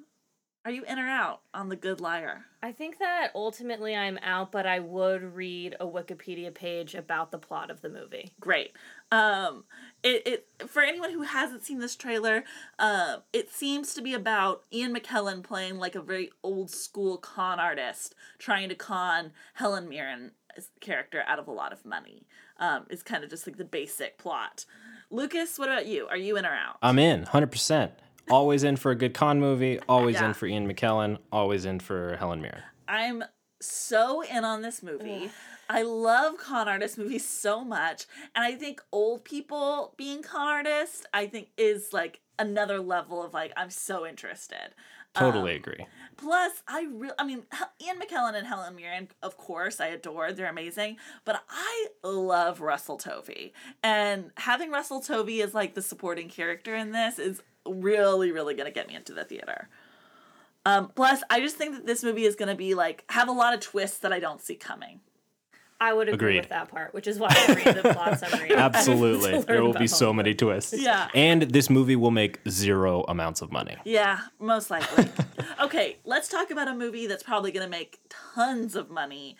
are 0.69 0.71
you 0.71 0.83
in 0.83 0.99
or 0.99 1.09
out 1.09 1.41
on 1.51 1.69
The 1.69 1.75
Good 1.75 1.99
Liar? 1.99 2.45
I 2.61 2.71
think 2.71 2.99
that 2.99 3.31
ultimately 3.33 3.95
I'm 3.95 4.19
out, 4.21 4.51
but 4.51 4.67
I 4.67 4.77
would 4.77 5.23
read 5.23 5.75
a 5.79 5.87
Wikipedia 5.87 6.53
page 6.53 6.93
about 6.93 7.31
the 7.31 7.39
plot 7.39 7.71
of 7.71 7.81
the 7.81 7.89
movie. 7.89 8.33
great. 8.39 8.73
Um, 9.11 9.63
it, 10.03 10.27
it 10.27 10.69
for 10.69 10.83
anyone 10.83 11.09
who 11.09 11.23
hasn't 11.23 11.63
seen 11.63 11.79
this 11.79 11.95
trailer, 11.95 12.43
uh, 12.77 13.17
it 13.33 13.51
seems 13.51 13.95
to 13.95 14.03
be 14.03 14.13
about 14.13 14.61
Ian 14.71 14.93
McKellen 14.93 15.41
playing 15.41 15.79
like 15.79 15.95
a 15.95 16.03
very 16.03 16.29
old 16.43 16.69
school 16.69 17.17
con 17.17 17.59
artist 17.59 18.13
trying 18.37 18.69
to 18.69 18.75
con 18.75 19.31
Helen 19.55 19.89
Mirren's 19.89 20.33
character 20.81 21.23
out 21.25 21.39
of 21.39 21.47
a 21.47 21.51
lot 21.51 21.73
of 21.73 21.83
money. 21.83 22.27
Um, 22.59 22.85
it's 22.91 23.01
kind 23.01 23.23
of 23.23 23.31
just 23.31 23.47
like 23.47 23.57
the 23.57 23.65
basic 23.65 24.19
plot. 24.19 24.65
Lucas, 25.09 25.57
what 25.57 25.67
about 25.67 25.87
you? 25.87 26.05
Are 26.07 26.17
you 26.17 26.37
in 26.37 26.45
or 26.45 26.53
out? 26.53 26.77
I'm 26.83 26.99
in, 26.99 27.23
hundred 27.23 27.51
percent. 27.51 27.93
Always 28.29 28.63
in 28.63 28.75
for 28.75 28.91
a 28.91 28.95
good 28.95 29.13
con 29.13 29.39
movie. 29.39 29.79
Always 29.87 30.15
Yeah. 30.15 30.27
in 30.27 30.33
for 30.33 30.45
Ian 30.45 30.71
McKellen. 30.71 31.17
Always 31.31 31.65
in 31.65 31.79
for 31.79 32.15
Helen 32.17 32.41
Mirren. 32.41 32.63
I'm 32.87 33.23
so 33.61 34.21
in 34.21 34.43
on 34.43 34.61
this 34.61 34.81
movie. 34.81 35.31
I 35.69 35.83
love 35.83 36.37
con 36.37 36.67
artist 36.67 36.97
movies 36.97 37.27
so 37.27 37.63
much. 37.63 38.05
And 38.35 38.43
I 38.43 38.55
think 38.55 38.81
old 38.91 39.23
people 39.23 39.93
being 39.97 40.23
con 40.23 40.47
artists, 40.47 41.05
I 41.13 41.27
think 41.27 41.49
is 41.57 41.93
like 41.93 42.21
another 42.39 42.79
level 42.79 43.23
of 43.23 43.33
like, 43.33 43.53
I'm 43.55 43.69
so 43.69 44.05
interested. 44.05 44.73
Totally 45.15 45.53
um, 45.53 45.57
agree. 45.57 45.85
Plus, 46.17 46.63
I 46.67 46.87
really, 46.91 47.13
I 47.17 47.25
mean, 47.25 47.43
Ian 47.81 47.99
McKellen 47.99 48.35
and 48.35 48.45
Helen 48.45 48.75
Mirren, 48.75 49.07
of 49.23 49.37
course, 49.37 49.79
I 49.79 49.87
adore. 49.87 50.31
They're 50.31 50.49
amazing. 50.49 50.97
But 51.25 51.43
I 51.49 51.87
love 52.03 52.61
Russell 52.61 52.97
Tovey. 52.97 53.53
And 53.83 54.31
having 54.37 54.69
Russell 54.71 55.01
Tovey 55.01 55.41
as 55.41 55.53
like 55.53 55.73
the 55.73 55.81
supporting 55.81 56.29
character 56.29 56.75
in 56.75 56.91
this 56.91 57.17
is 57.17 57.41
really, 57.65 58.31
really 58.31 58.55
going 58.55 58.67
to 58.67 58.73
get 58.73 58.87
me 58.87 58.95
into 58.95 59.13
the 59.13 59.23
theater. 59.23 59.69
Um, 60.65 60.91
plus, 60.93 61.23
I 61.29 61.39
just 61.39 61.55
think 61.55 61.75
that 61.75 61.85
this 61.85 62.03
movie 62.03 62.25
is 62.25 62.35
going 62.35 62.49
to 62.49 62.55
be 62.55 62.75
like, 62.75 63.05
have 63.09 63.27
a 63.27 63.31
lot 63.31 63.53
of 63.53 63.59
twists 63.59 63.99
that 63.99 64.11
I 64.11 64.19
don't 64.19 64.41
see 64.41 64.55
coming. 64.55 64.99
I 65.81 65.93
would 65.93 66.09
agree 66.09 66.15
Agreed. 66.15 66.39
with 66.41 66.49
that 66.49 66.69
part, 66.69 66.93
which 66.93 67.07
is 67.07 67.19
why 67.19 67.29
I 67.31 67.53
read 67.53 67.75
the 67.77 67.93
plot 67.93 68.19
summary. 68.29 68.53
Absolutely. 68.53 69.41
There 69.43 69.63
will 69.63 69.73
be 69.73 69.87
so 69.87 70.07
them. 70.07 70.17
many 70.17 70.33
twists. 70.33 70.73
Yeah. 70.73 71.07
And 71.15 71.43
this 71.43 71.69
movie 71.69 71.95
will 71.95 72.11
make 72.11 72.41
zero 72.49 73.05
amounts 73.07 73.41
of 73.41 73.49
money. 73.49 73.77
Yeah, 73.85 74.19
most 74.39 74.69
likely. 74.69 75.07
okay, 75.61 75.97
let's 76.03 76.27
talk 76.27 76.51
about 76.51 76.67
a 76.67 76.73
movie 76.73 77.07
that's 77.07 77.23
probably 77.23 77.53
going 77.53 77.65
to 77.65 77.69
make 77.69 77.99
tons 78.09 78.75
of 78.75 78.89
money. 78.89 79.37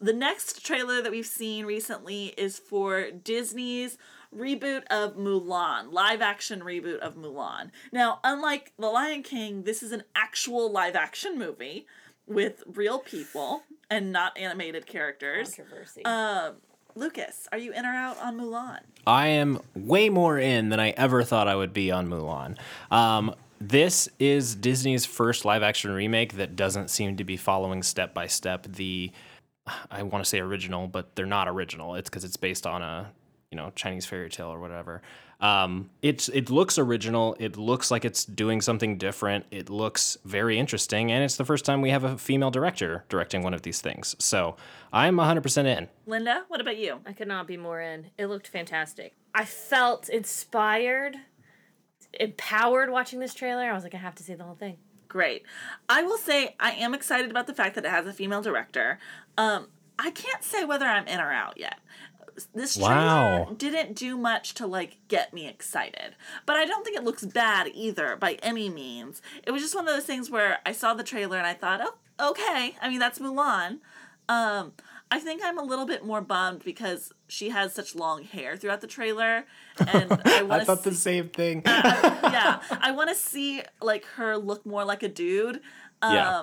The 0.00 0.14
next 0.14 0.64
trailer 0.64 1.02
that 1.02 1.12
we've 1.12 1.26
seen 1.26 1.66
recently 1.66 2.28
is 2.38 2.58
for 2.58 3.10
Disney's 3.10 3.98
reboot 4.36 4.84
of 4.90 5.16
Mulan, 5.16 5.92
live 5.92 6.20
action 6.20 6.60
reboot 6.60 6.98
of 6.98 7.16
Mulan. 7.16 7.70
Now, 7.92 8.20
unlike 8.24 8.72
The 8.78 8.86
Lion 8.86 9.22
King, 9.22 9.64
this 9.64 9.82
is 9.82 9.92
an 9.92 10.04
actual 10.14 10.70
live 10.70 10.96
action 10.96 11.38
movie 11.38 11.86
with 12.26 12.62
real 12.66 12.98
people 12.98 13.62
and 13.90 14.12
not 14.12 14.36
animated 14.38 14.86
characters. 14.86 15.54
Controversy. 15.54 16.04
Um, 16.04 16.54
Lucas, 16.94 17.48
are 17.52 17.58
you 17.58 17.72
in 17.72 17.84
or 17.84 17.94
out 17.94 18.18
on 18.18 18.38
Mulan? 18.38 18.80
I 19.06 19.28
am 19.28 19.60
way 19.74 20.08
more 20.08 20.38
in 20.38 20.68
than 20.68 20.80
I 20.80 20.90
ever 20.90 21.22
thought 21.22 21.48
I 21.48 21.56
would 21.56 21.72
be 21.72 21.90
on 21.90 22.08
Mulan. 22.08 22.58
Um, 22.90 23.34
this 23.60 24.08
is 24.18 24.54
Disney's 24.54 25.06
first 25.06 25.44
live 25.44 25.62
action 25.62 25.92
remake 25.92 26.34
that 26.34 26.56
doesn't 26.56 26.90
seem 26.90 27.16
to 27.16 27.24
be 27.24 27.36
following 27.36 27.82
step 27.82 28.12
by 28.12 28.26
step 28.26 28.66
the 28.68 29.12
I 29.90 30.02
want 30.02 30.24
to 30.24 30.28
say 30.28 30.40
original, 30.40 30.88
but 30.88 31.14
they're 31.14 31.24
not 31.24 31.46
original. 31.46 31.94
It's 31.94 32.10
because 32.10 32.24
it's 32.24 32.36
based 32.36 32.66
on 32.66 32.82
a 32.82 33.12
you 33.52 33.56
know 33.56 33.70
Chinese 33.76 34.06
fairy 34.06 34.30
tale 34.30 34.48
or 34.48 34.58
whatever. 34.58 35.02
Um, 35.40 35.90
it's 36.00 36.28
it 36.28 36.50
looks 36.50 36.78
original. 36.78 37.36
It 37.38 37.56
looks 37.56 37.90
like 37.90 38.04
it's 38.04 38.24
doing 38.24 38.60
something 38.60 38.96
different. 38.96 39.44
It 39.50 39.68
looks 39.68 40.16
very 40.24 40.58
interesting, 40.58 41.12
and 41.12 41.22
it's 41.22 41.36
the 41.36 41.44
first 41.44 41.64
time 41.64 41.82
we 41.82 41.90
have 41.90 42.02
a 42.02 42.16
female 42.16 42.50
director 42.50 43.04
directing 43.08 43.42
one 43.42 43.52
of 43.52 43.62
these 43.62 43.80
things. 43.80 44.16
So 44.18 44.56
I'm 44.92 45.16
100% 45.16 45.66
in. 45.66 45.88
Linda, 46.06 46.44
what 46.48 46.60
about 46.60 46.76
you? 46.76 47.00
I 47.06 47.12
could 47.12 47.28
not 47.28 47.46
be 47.46 47.56
more 47.56 47.80
in. 47.80 48.06
It 48.16 48.26
looked 48.26 48.48
fantastic. 48.48 49.14
I 49.34 49.44
felt 49.44 50.08
inspired, 50.08 51.16
empowered 52.18 52.90
watching 52.90 53.18
this 53.18 53.34
trailer. 53.34 53.64
I 53.64 53.72
was 53.72 53.82
like, 53.82 53.94
I 53.94 53.98
have 53.98 54.14
to 54.16 54.22
see 54.22 54.34
the 54.34 54.44
whole 54.44 54.54
thing. 54.54 54.78
Great. 55.08 55.42
I 55.88 56.02
will 56.02 56.18
say 56.18 56.54
I 56.58 56.70
am 56.72 56.94
excited 56.94 57.30
about 57.30 57.46
the 57.46 57.54
fact 57.54 57.74
that 57.74 57.84
it 57.84 57.90
has 57.90 58.06
a 58.06 58.12
female 58.12 58.42
director. 58.42 58.98
Um, 59.36 59.68
I 59.98 60.10
can't 60.10 60.42
say 60.42 60.64
whether 60.64 60.86
I'm 60.86 61.06
in 61.06 61.20
or 61.20 61.30
out 61.32 61.58
yet. 61.58 61.78
This 62.54 62.76
trailer 62.76 62.90
Wow. 62.94 63.54
didn't 63.56 63.94
do 63.94 64.16
much 64.16 64.54
to 64.54 64.66
like 64.66 64.98
get 65.08 65.32
me 65.34 65.46
excited, 65.48 66.14
but 66.46 66.56
I 66.56 66.64
don't 66.64 66.84
think 66.84 66.96
it 66.96 67.04
looks 67.04 67.24
bad 67.24 67.68
either 67.74 68.16
by 68.16 68.38
any 68.42 68.68
means. 68.68 69.20
It 69.46 69.50
was 69.50 69.62
just 69.62 69.74
one 69.74 69.86
of 69.88 69.94
those 69.94 70.04
things 70.04 70.30
where 70.30 70.58
I 70.66 70.72
saw 70.72 70.94
the 70.94 71.02
trailer 71.04 71.36
and 71.38 71.46
I 71.46 71.54
thought, 71.54 71.80
oh, 72.18 72.30
okay. 72.30 72.76
I 72.80 72.88
mean, 72.88 72.98
that's 72.98 73.18
Mulan. 73.18 73.78
Um, 74.28 74.72
I 75.10 75.18
think 75.18 75.42
I'm 75.44 75.58
a 75.58 75.62
little 75.62 75.84
bit 75.84 76.04
more 76.06 76.22
bummed 76.22 76.64
because 76.64 77.12
she 77.28 77.50
has 77.50 77.74
such 77.74 77.94
long 77.94 78.22
hair 78.22 78.56
throughout 78.56 78.80
the 78.80 78.86
trailer, 78.86 79.44
and 79.78 80.10
I 80.24 80.46
I 80.48 80.64
thought 80.64 80.82
to 80.84 80.90
the 80.90 80.96
same 80.96 81.28
thing. 81.28 81.62
yeah, 81.66 82.60
I 82.80 82.92
want 82.92 83.10
to 83.10 83.14
see 83.14 83.62
like 83.82 84.04
her 84.16 84.38
look 84.38 84.64
more 84.64 84.84
like 84.84 85.02
a 85.02 85.08
dude. 85.08 85.60
Um, 86.00 86.14
Yeah. 86.14 86.42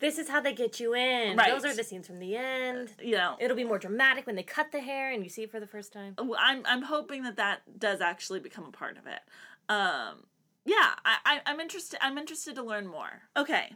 This 0.00 0.18
is 0.18 0.28
how 0.28 0.40
they 0.40 0.52
get 0.52 0.78
you 0.80 0.94
in. 0.94 1.36
Right. 1.36 1.50
Those 1.50 1.64
are 1.64 1.74
the 1.74 1.84
scenes 1.84 2.06
from 2.06 2.18
the 2.18 2.36
end. 2.36 2.90
you 3.02 3.12
know, 3.16 3.36
It'll 3.40 3.56
be 3.56 3.64
more 3.64 3.78
dramatic 3.78 4.26
when 4.26 4.36
they 4.36 4.42
cut 4.42 4.72
the 4.72 4.80
hair 4.80 5.12
and 5.12 5.22
you 5.22 5.30
see 5.30 5.42
it 5.44 5.50
for 5.50 5.60
the 5.60 5.66
first 5.66 5.92
time. 5.92 6.14
I'm 6.38 6.62
I'm 6.66 6.82
hoping 6.82 7.22
that 7.24 7.36
that 7.36 7.60
does 7.78 8.00
actually 8.00 8.40
become 8.40 8.64
a 8.64 8.72
part 8.72 8.98
of 8.98 9.06
it. 9.06 9.20
Um, 9.68 10.24
yeah, 10.64 10.94
I, 11.04 11.16
I 11.24 11.40
I'm 11.46 11.60
interested. 11.60 11.98
I'm 12.02 12.18
interested 12.18 12.54
to 12.56 12.62
learn 12.62 12.86
more. 12.86 13.22
Okay, 13.36 13.72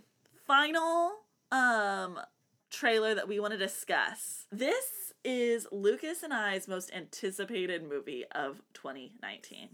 final 0.47 1.13
um 1.53 2.19
trailer 2.71 3.15
that 3.15 3.27
we 3.29 3.41
want 3.41 3.53
to 3.53 3.59
discuss. 3.59 4.47
This 4.53 5.13
is 5.25 5.67
Lucas 5.73 6.23
and 6.23 6.33
I's 6.33 6.67
most 6.69 6.91
anticipated 6.95 7.83
movie 7.83 8.25
of 8.33 8.63
2019. 8.75 9.71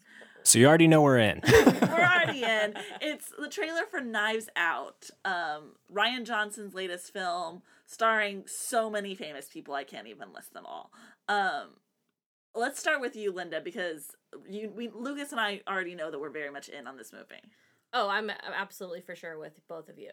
So 0.46 0.60
you 0.60 0.68
already 0.68 0.86
know 0.86 1.02
we're 1.02 1.18
in. 1.18 1.40
We're 1.52 2.04
already 2.04 2.44
in. 2.44 2.74
It's 3.00 3.32
the 3.36 3.48
trailer 3.48 3.82
for 3.90 4.00
Knives 4.00 4.48
Out, 4.54 5.10
um, 5.24 5.72
Rian 5.92 6.24
Johnson's 6.24 6.72
latest 6.72 7.12
film, 7.12 7.62
starring 7.84 8.44
so 8.46 8.88
many 8.88 9.16
famous 9.16 9.48
people 9.48 9.74
I 9.74 9.82
can't 9.82 10.06
even 10.06 10.32
list 10.32 10.54
them 10.54 10.64
all. 10.64 10.92
Um, 11.28 11.70
let's 12.54 12.78
start 12.78 13.00
with 13.00 13.16
you, 13.16 13.32
Linda, 13.32 13.60
because 13.60 14.12
you, 14.48 14.70
we, 14.70 14.88
Lucas 14.88 15.32
and 15.32 15.40
I 15.40 15.62
already 15.68 15.96
know 15.96 16.12
that 16.12 16.20
we're 16.20 16.30
very 16.30 16.52
much 16.52 16.68
in 16.68 16.86
on 16.86 16.96
this 16.96 17.12
movie. 17.12 17.42
Oh, 17.92 18.08
I'm 18.08 18.30
I'm 18.30 18.52
absolutely 18.56 19.00
for 19.00 19.16
sure 19.16 19.40
with 19.40 19.54
both 19.68 19.88
of 19.88 19.98
you. 19.98 20.10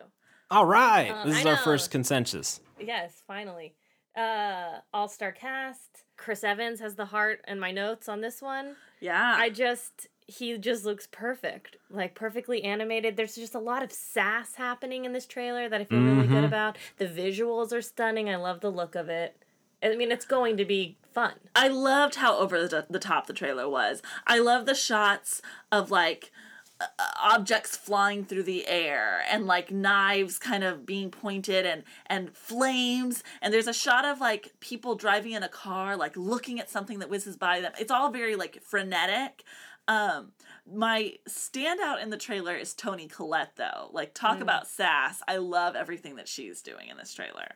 All 0.49 0.65
right. 0.65 1.11
Uh, 1.11 1.25
this 1.27 1.41
is 1.41 1.45
our 1.45 1.57
first 1.57 1.91
consensus. 1.91 2.59
Yes, 2.79 3.21
finally. 3.27 3.75
Uh, 4.17 4.79
all 4.93 5.07
star 5.07 5.31
cast. 5.31 6.05
Chris 6.17 6.43
Evans 6.43 6.79
has 6.79 6.95
the 6.95 7.05
heart 7.05 7.41
in 7.47 7.59
my 7.59 7.71
notes 7.71 8.07
on 8.09 8.21
this 8.21 8.41
one. 8.41 8.75
Yeah. 8.99 9.35
I 9.37 9.49
just 9.49 10.07
he 10.33 10.57
just 10.57 10.85
looks 10.85 11.07
perfect, 11.11 11.77
like 11.89 12.15
perfectly 12.15 12.63
animated. 12.63 13.15
There's 13.15 13.35
just 13.35 13.55
a 13.55 13.59
lot 13.59 13.83
of 13.83 13.91
sass 13.91 14.55
happening 14.55 15.05
in 15.05 15.13
this 15.13 15.25
trailer 15.25 15.69
that 15.69 15.81
I 15.81 15.83
feel 15.85 16.01
really 16.01 16.27
good 16.27 16.43
about. 16.43 16.77
The 16.97 17.07
visuals 17.07 17.71
are 17.71 17.81
stunning. 17.81 18.29
I 18.29 18.35
love 18.35 18.61
the 18.61 18.71
look 18.71 18.95
of 18.95 19.09
it. 19.09 19.37
I 19.83 19.95
mean, 19.95 20.11
it's 20.11 20.25
going 20.25 20.57
to 20.57 20.65
be 20.65 20.97
fun. 21.11 21.33
I 21.55 21.67
loved 21.67 22.15
how 22.15 22.37
over 22.37 22.67
the, 22.67 22.85
the 22.89 22.99
top 22.99 23.27
the 23.27 23.33
trailer 23.33 23.69
was. 23.69 24.01
I 24.25 24.39
love 24.39 24.65
the 24.65 24.75
shots 24.75 25.41
of 25.71 25.91
like 25.91 26.31
uh, 26.79 26.85
objects 27.21 27.77
flying 27.77 28.25
through 28.25 28.43
the 28.43 28.67
air 28.67 29.21
and 29.29 29.45
like 29.45 29.71
knives 29.71 30.39
kind 30.39 30.63
of 30.63 30.85
being 30.85 31.11
pointed 31.11 31.65
and 31.65 31.83
and 32.07 32.35
flames 32.35 33.23
and 33.41 33.53
there's 33.53 33.67
a 33.67 33.73
shot 33.73 34.05
of 34.05 34.19
like 34.19 34.51
people 34.59 34.95
driving 34.95 35.33
in 35.33 35.43
a 35.43 35.49
car 35.49 35.95
like 35.95 36.17
looking 36.17 36.59
at 36.59 36.69
something 36.69 36.99
that 36.99 37.09
whizzes 37.09 37.37
by 37.37 37.61
them. 37.61 37.71
It's 37.79 37.91
all 37.91 38.09
very 38.09 38.35
like 38.35 38.61
frenetic. 38.63 39.43
Um 39.87 40.31
my 40.71 41.13
standout 41.27 42.01
in 42.01 42.09
the 42.09 42.17
trailer 42.17 42.55
is 42.55 42.73
Toni 42.73 43.07
Collette 43.07 43.55
though. 43.57 43.89
Like 43.91 44.13
talk 44.13 44.39
about 44.39 44.67
sass. 44.67 45.21
I 45.27 45.37
love 45.37 45.75
everything 45.75 46.15
that 46.15 46.27
she's 46.27 46.61
doing 46.61 46.87
in 46.89 46.97
this 46.97 47.13
trailer. 47.13 47.47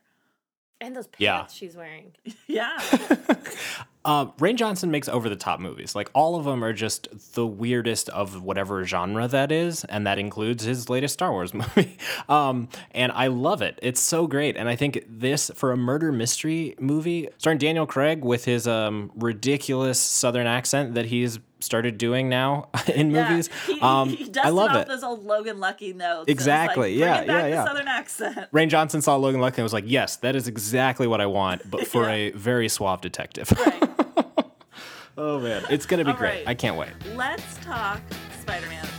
And 0.81 0.95
those 0.95 1.07
pants 1.07 1.19
Yeah. 1.21 1.45
she's 1.47 1.75
wearing. 1.75 2.13
Yeah. 2.47 2.77
Uh, 4.07 4.25
Rian 4.39 4.55
Johnson 4.55 4.89
makes 4.89 5.07
over 5.09 5.27
the 5.29 5.35
top 5.35 5.59
movies. 5.59 5.93
Like 5.93 6.09
all 6.13 6.37
of 6.37 6.45
them 6.45 6.63
are 6.63 6.71
just 6.73 7.09
the 7.35 7.45
weirdest 7.45 8.07
of 8.09 8.41
whatever 8.41 8.83
genre 8.85 9.27
that 9.27 9.51
is, 9.51 9.83
and 9.85 10.07
that 10.07 10.17
includes 10.17 10.63
his 10.63 10.89
latest 10.89 11.13
Star 11.13 11.31
Wars 11.31 11.53
movie. 11.53 11.97
um, 12.29 12.69
and 12.91 13.11
I 13.11 13.27
love 13.27 13.61
it. 13.61 13.77
It's 13.83 13.99
so 13.99 14.25
great. 14.25 14.55
And 14.57 14.69
I 14.69 14.75
think 14.77 15.03
this 15.09 15.51
for 15.55 15.71
a 15.73 15.77
murder 15.77 16.11
mystery 16.11 16.73
movie 16.79 17.27
starring 17.37 17.59
Daniel 17.59 17.85
Craig 17.85 18.23
with 18.23 18.45
his 18.45 18.65
um, 18.65 19.11
ridiculous 19.15 19.99
Southern 19.99 20.47
accent 20.47 20.95
that 20.95 21.05
he's 21.07 21.37
started 21.59 21.97
doing 21.97 22.29
now 22.29 22.69
in 22.93 23.11
Yeah. 23.11 23.29
movies. 23.29 23.49
He, 23.65 23.79
um, 23.81 24.09
he 24.09 24.31
I 24.41 24.49
love 24.49 24.75
it. 24.75 24.87
those 24.87 25.03
old 25.03 25.25
Logan 25.25 25.59
Lucky 25.59 25.91
notes. 25.91 26.31
Exactly. 26.31 26.91
Like, 26.91 26.99
Yeah, 26.99 27.23
yeah, 27.23 27.47
yeah. 27.47 27.65
Southern 27.65 27.87
accent. 27.87 28.51
Rian 28.53 28.69
Johnson 28.69 29.01
saw 29.01 29.15
Logan 29.17 29.41
Lucky 29.41 29.57
and 29.57 29.63
was 29.63 29.73
like, 29.73 29.85
"Yes, 29.87 30.17
that 30.17 30.35
is 30.35 30.47
exactly 30.47 31.07
what 31.07 31.19
I 31.19 31.25
want, 31.25 31.69
but 31.69 31.87
for 31.93 32.07
a 32.07 32.29
very 32.31 32.69
suave 32.69 33.01
detective." 33.01 33.51
Right. 33.59 33.83
Oh 35.17 35.39
man, 35.39 35.63
it's 35.69 35.85
gonna 35.85 36.03
be 36.05 36.11
All 36.11 36.17
great. 36.17 36.29
right. 36.37 36.47
I 36.47 36.53
can't 36.53 36.75
wait. 36.77 36.89
Let's 37.15 37.57
talk 37.57 38.01
Spider-Man 38.41 38.85
Far 38.85 38.96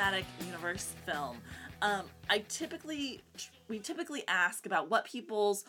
Cinematic 0.00 0.24
Universe 0.46 0.94
film, 1.04 1.36
um, 1.82 2.02
I 2.28 2.38
typically 2.48 3.20
we 3.68 3.78
typically 3.78 4.22
ask 4.26 4.64
about 4.64 4.90
what 4.90 5.04
people's 5.04 5.64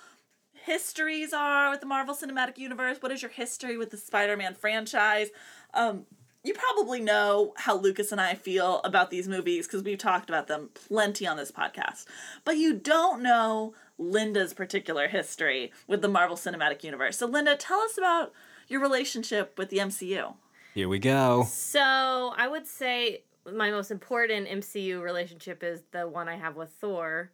histories 0.53 1.33
are 1.33 1.69
with 1.69 1.81
the 1.81 1.85
Marvel 1.85 2.15
Cinematic 2.15 2.57
Universe. 2.57 2.97
What 3.01 3.11
is 3.11 3.21
your 3.21 3.31
history 3.31 3.77
with 3.77 3.89
the 3.89 3.97
Spider-Man 3.97 4.55
franchise? 4.55 5.29
Um, 5.73 6.05
you 6.43 6.53
probably 6.53 7.01
know 7.01 7.53
how 7.57 7.77
Lucas 7.77 8.11
and 8.11 8.21
I 8.21 8.35
feel 8.35 8.79
about 8.83 9.11
these 9.11 9.27
movies 9.27 9.67
because 9.67 9.83
we've 9.83 9.97
talked 9.97 10.29
about 10.29 10.47
them 10.47 10.69
plenty 10.73 11.27
on 11.27 11.37
this 11.37 11.51
podcast. 11.51 12.05
But 12.45 12.57
you 12.57 12.73
don't 12.73 13.21
know 13.21 13.73
Linda's 13.97 14.53
particular 14.53 15.07
history 15.07 15.71
with 15.87 16.01
the 16.01 16.07
Marvel 16.07 16.37
Cinematic 16.37 16.83
Universe. 16.83 17.17
So, 17.17 17.27
Linda, 17.27 17.55
tell 17.55 17.79
us 17.81 17.97
about 17.97 18.31
your 18.67 18.79
relationship 18.79 19.57
with 19.57 19.69
the 19.69 19.77
MCU. 19.77 20.35
Here 20.73 20.87
we 20.87 20.99
go. 20.99 21.43
So 21.49 22.33
I 22.37 22.47
would 22.47 22.65
say 22.65 23.23
my 23.51 23.71
most 23.71 23.91
important 23.91 24.47
MCU 24.47 25.01
relationship 25.01 25.63
is 25.63 25.83
the 25.91 26.07
one 26.07 26.27
I 26.29 26.35
have 26.37 26.55
with 26.55 26.69
Thor 26.71 27.31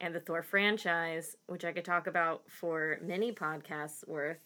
and 0.00 0.14
the 0.14 0.20
Thor 0.20 0.42
franchise, 0.42 1.36
which 1.46 1.64
I 1.64 1.72
could 1.72 1.84
talk 1.84 2.06
about 2.06 2.42
for 2.48 2.98
many 3.02 3.32
podcasts 3.32 4.06
worth. 4.08 4.38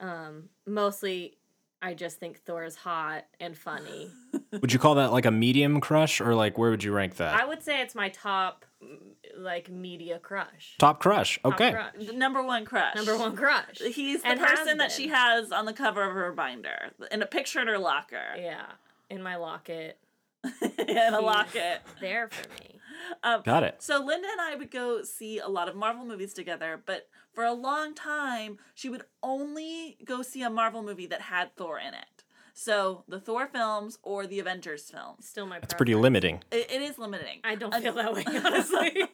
Um, 0.00 0.48
mostly, 0.66 1.36
I 1.80 1.94
just 1.94 2.18
think 2.18 2.38
Thor 2.44 2.64
is 2.64 2.76
hot 2.76 3.24
and 3.40 3.56
funny. 3.56 4.10
Would 4.60 4.72
you 4.72 4.78
call 4.78 4.96
that 4.96 5.12
like 5.12 5.24
a 5.26 5.30
medium 5.30 5.80
crush, 5.80 6.20
or 6.20 6.34
like 6.34 6.58
where 6.58 6.70
would 6.70 6.84
you 6.84 6.92
rank 6.92 7.16
that? 7.16 7.40
I 7.40 7.46
would 7.46 7.62
say 7.62 7.80
it's 7.80 7.94
my 7.94 8.10
top, 8.10 8.66
mm, 8.84 8.98
like 9.36 9.70
media 9.70 10.18
crush. 10.18 10.74
Top 10.78 11.00
crush. 11.00 11.40
Top 11.42 11.54
Okay. 11.54 11.72
crush. 11.72 11.94
The 12.06 12.12
number 12.12 12.42
one 12.42 12.64
crush. 12.66 12.94
Number 12.94 13.16
one 13.16 13.34
crush. 13.34 13.78
He's 13.78 14.20
the 14.22 14.28
And 14.28 14.40
person 14.40 14.76
that 14.78 14.92
she 14.92 15.08
has 15.08 15.52
on 15.52 15.64
the 15.64 15.72
cover 15.72 16.02
of 16.02 16.12
her 16.12 16.32
binder 16.32 16.90
in 17.10 17.22
a 17.22 17.26
picture 17.26 17.60
in 17.60 17.66
her 17.68 17.78
locker. 17.78 18.34
Yeah, 18.36 18.66
in 19.08 19.22
my 19.22 19.36
locket, 19.36 19.98
in 20.88 21.14
a 21.14 21.20
locket. 21.20 21.82
there 22.00 22.28
for 22.28 22.48
me. 22.62 22.78
Um, 23.22 23.42
Got 23.44 23.62
it. 23.62 23.76
So 23.80 24.02
Linda 24.04 24.28
and 24.30 24.40
I 24.40 24.54
would 24.56 24.70
go 24.70 25.02
see 25.02 25.38
a 25.38 25.48
lot 25.48 25.68
of 25.68 25.76
Marvel 25.76 26.04
movies 26.04 26.34
together, 26.34 26.80
but 26.84 27.08
for 27.32 27.44
a 27.44 27.52
long 27.52 27.94
time 27.94 28.58
she 28.74 28.88
would 28.88 29.04
only 29.22 29.96
go 30.04 30.22
see 30.22 30.42
a 30.42 30.50
Marvel 30.50 30.82
movie 30.82 31.06
that 31.06 31.22
had 31.22 31.54
Thor 31.56 31.78
in 31.78 31.94
it. 31.94 32.24
So 32.54 33.04
the 33.08 33.18
Thor 33.18 33.46
films 33.46 33.98
or 34.02 34.26
the 34.26 34.38
Avengers 34.38 34.90
films. 34.90 35.26
Still 35.26 35.46
my. 35.46 35.58
It's 35.58 35.74
pretty 35.74 35.94
limiting. 35.94 36.42
It, 36.50 36.70
it 36.70 36.82
is 36.82 36.98
limiting. 36.98 37.40
I 37.44 37.54
don't 37.54 37.74
feel 37.74 37.94
that 37.94 38.12
way, 38.12 38.24
honestly. 38.44 39.04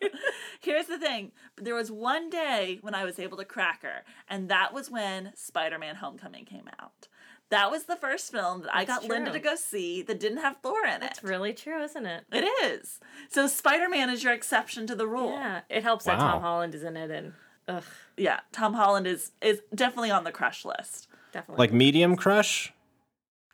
Here's 0.60 0.86
the 0.86 0.98
thing. 0.98 1.32
There 1.56 1.74
was 1.74 1.90
one 1.90 2.30
day 2.30 2.78
when 2.80 2.94
I 2.94 3.04
was 3.04 3.18
able 3.18 3.36
to 3.38 3.44
crack 3.44 3.82
her, 3.82 4.04
and 4.28 4.48
that 4.48 4.74
was 4.74 4.90
when 4.90 5.32
Spider-Man 5.36 5.96
Homecoming 5.96 6.46
came 6.46 6.68
out. 6.80 7.08
That 7.50 7.70
was 7.70 7.84
the 7.84 7.96
first 7.96 8.30
film 8.30 8.62
that 8.62 8.74
I 8.74 8.84
That's 8.84 9.00
got 9.00 9.08
Linda 9.08 9.32
to 9.32 9.38
go 9.38 9.54
see 9.56 10.02
that 10.02 10.20
didn't 10.20 10.38
have 10.38 10.56
Thor 10.62 10.84
in 10.84 11.02
it. 11.02 11.12
It's 11.12 11.24
really 11.24 11.54
true, 11.54 11.82
isn't 11.82 12.04
it? 12.06 12.24
It 12.30 12.44
is. 12.64 13.00
So 13.30 13.46
Spider-Man 13.46 14.10
is 14.10 14.22
your 14.22 14.34
exception 14.34 14.86
to 14.86 14.94
the 14.94 15.06
rule. 15.06 15.30
Yeah, 15.30 15.60
it 15.70 15.82
helps 15.82 16.04
that 16.04 16.18
Tom 16.18 16.42
Holland 16.42 16.74
is 16.74 16.82
in 16.82 16.96
it, 16.96 17.10
and 17.10 17.32
ugh, 17.66 17.84
Yeah, 18.16 18.40
Tom 18.52 18.74
Holland 18.74 19.06
is 19.06 19.32
is 19.40 19.62
definitely 19.74 20.10
on 20.10 20.24
the 20.24 20.32
crush 20.32 20.64
list. 20.64 21.08
definitely. 21.32 21.62
Like 21.62 21.72
medium 21.72 22.16
crush. 22.16 22.72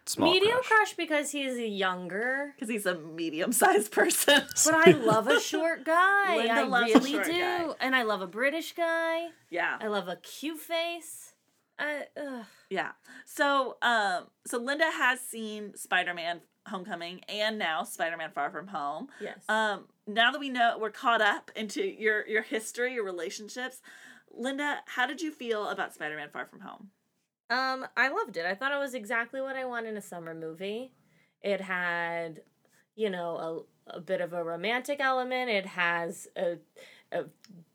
Small 0.07 0.31
medium 0.31 0.57
crush. 0.57 0.67
crush 0.69 0.95
because 0.95 1.31
he's 1.31 1.57
younger. 1.59 2.53
Because 2.57 2.69
he's 2.69 2.85
a 2.85 2.95
medium-sized 2.99 3.91
person. 3.91 4.43
But 4.67 4.75
I 4.89 4.91
love 4.91 5.29
a 5.29 5.41
short 5.53 5.85
guy. 5.87 6.37
Linda 6.37 6.53
I 6.53 6.63
loves 6.65 6.91
a 6.95 6.99
really 6.99 7.13
short 7.13 7.25
do, 7.27 7.33
guy. 7.33 7.73
and 7.81 7.97
I 7.97 8.03
love 8.03 8.21
a 8.21 8.27
British 8.27 8.75
guy. 8.75 9.29
yeah. 9.51 9.79
I 9.81 9.87
love 9.87 10.09
a 10.09 10.17
cute 10.17 10.59
face. 10.59 11.24
I. 11.79 12.05
Yeah. 12.71 12.93
So, 13.25 13.77
um, 13.83 14.27
so 14.47 14.59
Linda 14.59 14.91
has 14.91 15.21
seen 15.21 15.77
Spider-Man 15.77 16.41
Homecoming 16.67 17.21
and 17.29 17.59
now 17.59 17.83
Spider-Man 17.83 18.31
Far 18.35 18.51
From 18.51 18.69
Home. 18.69 19.09
Yes. 19.21 19.39
Um, 19.49 19.85
now 20.07 20.31
that 20.33 20.39
we 20.39 20.49
know 20.49 20.79
we're 20.81 20.91
caught 20.91 21.21
up 21.21 21.51
into 21.55 21.83
your 21.83 22.27
your 22.27 22.43
history, 22.43 22.95
your 22.95 23.05
relationships, 23.05 23.83
Linda, 24.31 24.79
how 24.87 25.07
did 25.07 25.21
you 25.21 25.31
feel 25.31 25.69
about 25.69 25.95
Spider-Man 25.95 26.31
Far 26.31 26.47
From 26.47 26.61
Home? 26.61 26.91
Um, 27.51 27.87
I 27.97 28.09
loved 28.09 28.37
it. 28.37 28.47
I 28.47 28.55
thought 28.55 28.73
it 28.73 28.79
was 28.79 28.95
exactly 28.95 29.41
what 29.41 29.57
I 29.57 29.65
want 29.65 29.87
in 29.87 29.97
a 29.97 30.03
summer 30.03 30.35
movie. 30.35 30.93
It 31.43 31.61
had, 31.61 32.41
you 32.97 33.11
know, 33.11 33.67
a, 33.87 33.99
a 33.99 34.01
bit 34.01 34.23
of 34.23 34.33
a 34.33 34.43
romantic 34.43 34.99
element. 35.01 35.51
It 35.51 35.67
has 35.67 36.27
a, 36.37 36.57
a 37.13 37.25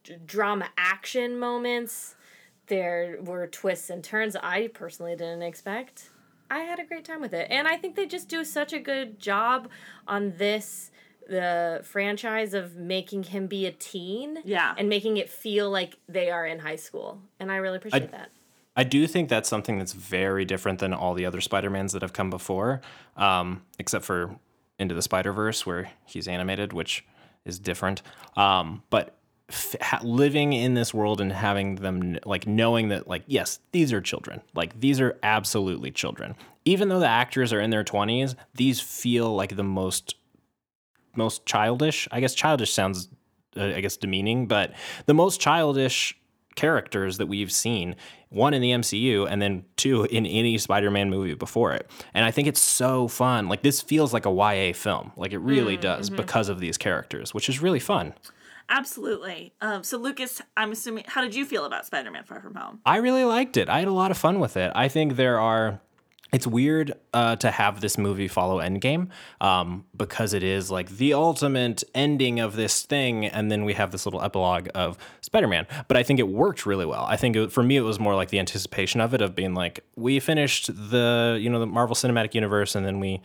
d- 0.04 0.18
drama 0.26 0.70
action 0.76 1.38
moments. 1.38 2.16
There 2.70 3.18
were 3.22 3.46
twists 3.48 3.90
and 3.90 4.04
turns 4.04 4.36
I 4.36 4.68
personally 4.68 5.16
didn't 5.16 5.42
expect. 5.42 6.10
I 6.50 6.60
had 6.60 6.80
a 6.80 6.86
great 6.86 7.06
time 7.06 7.22
with 7.22 7.34
it. 7.34 7.48
And 7.52 7.68
I 7.68 7.78
think 7.78 7.96
they 7.96 8.06
just 8.06 8.30
do 8.30 8.44
such 8.44 8.74
a 8.74 8.80
good 8.80 9.20
job 9.20 9.70
on 10.08 10.34
this 10.38 10.92
the 11.28 11.82
franchise 11.84 12.56
of 12.56 12.76
making 12.76 13.22
him 13.22 13.46
be 13.46 13.68
a 13.68 13.72
teen 13.72 14.40
Yeah. 14.46 14.74
and 14.78 14.90
making 14.90 15.18
it 15.18 15.30
feel 15.30 15.70
like 15.70 15.98
they 16.08 16.32
are 16.32 16.44
in 16.48 16.58
high 16.58 16.76
school. 16.78 17.22
And 17.40 17.52
I 17.52 17.58
really 17.58 17.78
appreciate 17.78 18.10
that. 18.12 18.32
I 18.76 18.84
do 18.84 19.06
think 19.06 19.30
that's 19.30 19.48
something 19.48 19.78
that's 19.78 19.94
very 19.94 20.44
different 20.44 20.80
than 20.80 20.92
all 20.92 21.14
the 21.14 21.28
other 21.28 21.40
Spider-Mans 21.40 21.94
that 21.94 22.02
have 22.02 22.14
come 22.14 22.32
before, 22.32 22.82
um, 23.16 23.62
except 23.78 24.06
for 24.06 24.40
Into 24.80 24.96
the 24.96 25.04
Spider-Verse, 25.04 25.68
where 25.68 25.92
he's 26.06 26.28
animated, 26.28 26.74
which 26.74 27.06
is 27.46 27.60
different. 27.60 28.02
Um, 28.36 28.82
but 28.90 29.19
f- 29.50 29.76
ha- 29.82 30.00
living 30.04 30.54
in 30.54 30.74
this 30.74 30.94
world 30.94 31.20
and 31.20 31.32
having 31.32 31.76
them, 31.76 32.18
like, 32.26 32.48
knowing 32.48 32.90
that, 32.90 33.08
like, 33.08 33.24
yes, 33.28 33.60
these 33.72 33.92
are 33.92 34.02
children. 34.02 34.42
Like, 34.54 34.80
these 34.80 35.02
are 35.02 35.18
absolutely 35.24 35.92
children. 35.92 36.36
Even 36.66 36.90
though 36.90 37.00
the 37.00 37.08
actors 37.08 37.52
are 37.52 37.60
in 37.60 37.70
their 37.70 37.84
20s, 37.84 38.36
these 38.56 38.80
feel 38.80 39.36
like 39.36 39.56
the 39.56 39.64
most 39.64 40.16
most 41.16 41.46
childish. 41.46 42.08
I 42.12 42.20
guess 42.20 42.34
childish 42.34 42.72
sounds, 42.72 43.10
uh, 43.58 43.66
I 43.66 43.82
guess, 43.82 43.98
demeaning, 43.98 44.48
but 44.48 44.74
the 45.06 45.14
most 45.14 45.42
childish 45.42 46.16
characters 46.56 47.18
that 47.18 47.28
we've 47.28 47.52
seen 47.52 47.96
one 48.30 48.54
in 48.54 48.62
the 48.62 48.72
MCU 48.72 49.28
and 49.30 49.42
then 49.42 49.66
two 49.76 50.04
in 50.06 50.26
any 50.26 50.58
Spider-Man 50.58 51.10
movie 51.10 51.34
before 51.34 51.74
it. 51.74 51.90
And 52.14 52.26
I 52.26 52.32
think 52.32 52.48
it's 52.48 52.62
so 52.62 53.08
fun. 53.08 53.48
Like 53.48 53.62
this 53.62 53.82
feels 53.82 54.14
like 54.14 54.26
a 54.26 54.32
YA 54.32 54.74
film. 54.74 55.12
Like 55.16 55.34
it 55.34 55.40
really 55.40 55.78
does 55.78 56.10
because 56.10 56.50
of 56.50 56.60
these 56.60 56.78
characters, 56.78 57.34
which 57.34 57.50
is 57.50 57.62
really 57.62 57.80
fun. 57.80 58.14
Absolutely. 58.70 59.52
Um, 59.62 59.84
so, 59.84 59.98
Lucas, 59.98 60.42
I'm 60.56 60.72
assuming, 60.72 61.06
how 61.08 61.22
did 61.22 61.34
you 61.34 61.46
feel 61.46 61.66
about 61.66 61.86
Spider 61.86 62.12
Man 62.12 62.24
Far 62.24 62.40
From 62.40 62.56
Home? 62.56 62.80
I 62.86 62.98
really 62.98 63.24
liked 63.24 63.58
it. 63.58 63.68
I 63.68 63.80
had 63.80 63.88
a 63.88 63.94
lot 63.94 64.12
of 64.12 64.18
fun 64.18 64.40
with 64.40 64.56
it. 64.58 64.72
I 64.76 64.88
think 64.88 65.16
there 65.16 65.40
are. 65.40 65.82
It's 66.32 66.46
weird 66.46 66.94
uh, 67.12 67.38
to 67.38 67.50
have 67.50 67.82
this 67.82 67.98
movie 67.98 68.28
follow 68.28 68.60
Endgame 68.60 69.08
um, 69.42 69.86
because 69.98 70.36
it 70.36 70.44
is 70.44 70.70
like 70.70 70.88
the 70.88 71.16
ultimate 71.16 71.84
ending 71.96 72.40
of 72.40 72.56
this 72.56 72.84
thing, 72.84 73.26
and 73.26 73.52
then 73.52 73.66
we 73.66 73.74
have 73.74 73.92
this 73.92 74.06
little 74.06 74.22
epilogue 74.22 74.70
of 74.76 75.00
Spider-Man. 75.22 75.66
But 75.88 75.98
I 75.98 76.04
think 76.04 76.20
it 76.20 76.28
worked 76.28 76.68
really 76.68 76.86
well. 76.86 77.04
I 77.06 77.18
think 77.18 77.36
it, 77.36 77.52
for 77.52 77.64
me, 77.64 77.78
it 77.78 77.82
was 77.82 78.00
more 78.00 78.14
like 78.14 78.30
the 78.30 78.38
anticipation 78.38 79.02
of 79.02 79.16
it, 79.16 79.22
of 79.22 79.34
being 79.34 79.56
like, 79.56 79.84
we 79.96 80.20
finished 80.20 80.68
the 80.68 81.40
you 81.42 81.50
know 81.50 81.60
the 81.60 81.66
Marvel 81.66 81.96
Cinematic 81.96 82.36
Universe, 82.36 82.76
and 82.76 82.86
then 82.86 83.00
we 83.00 83.22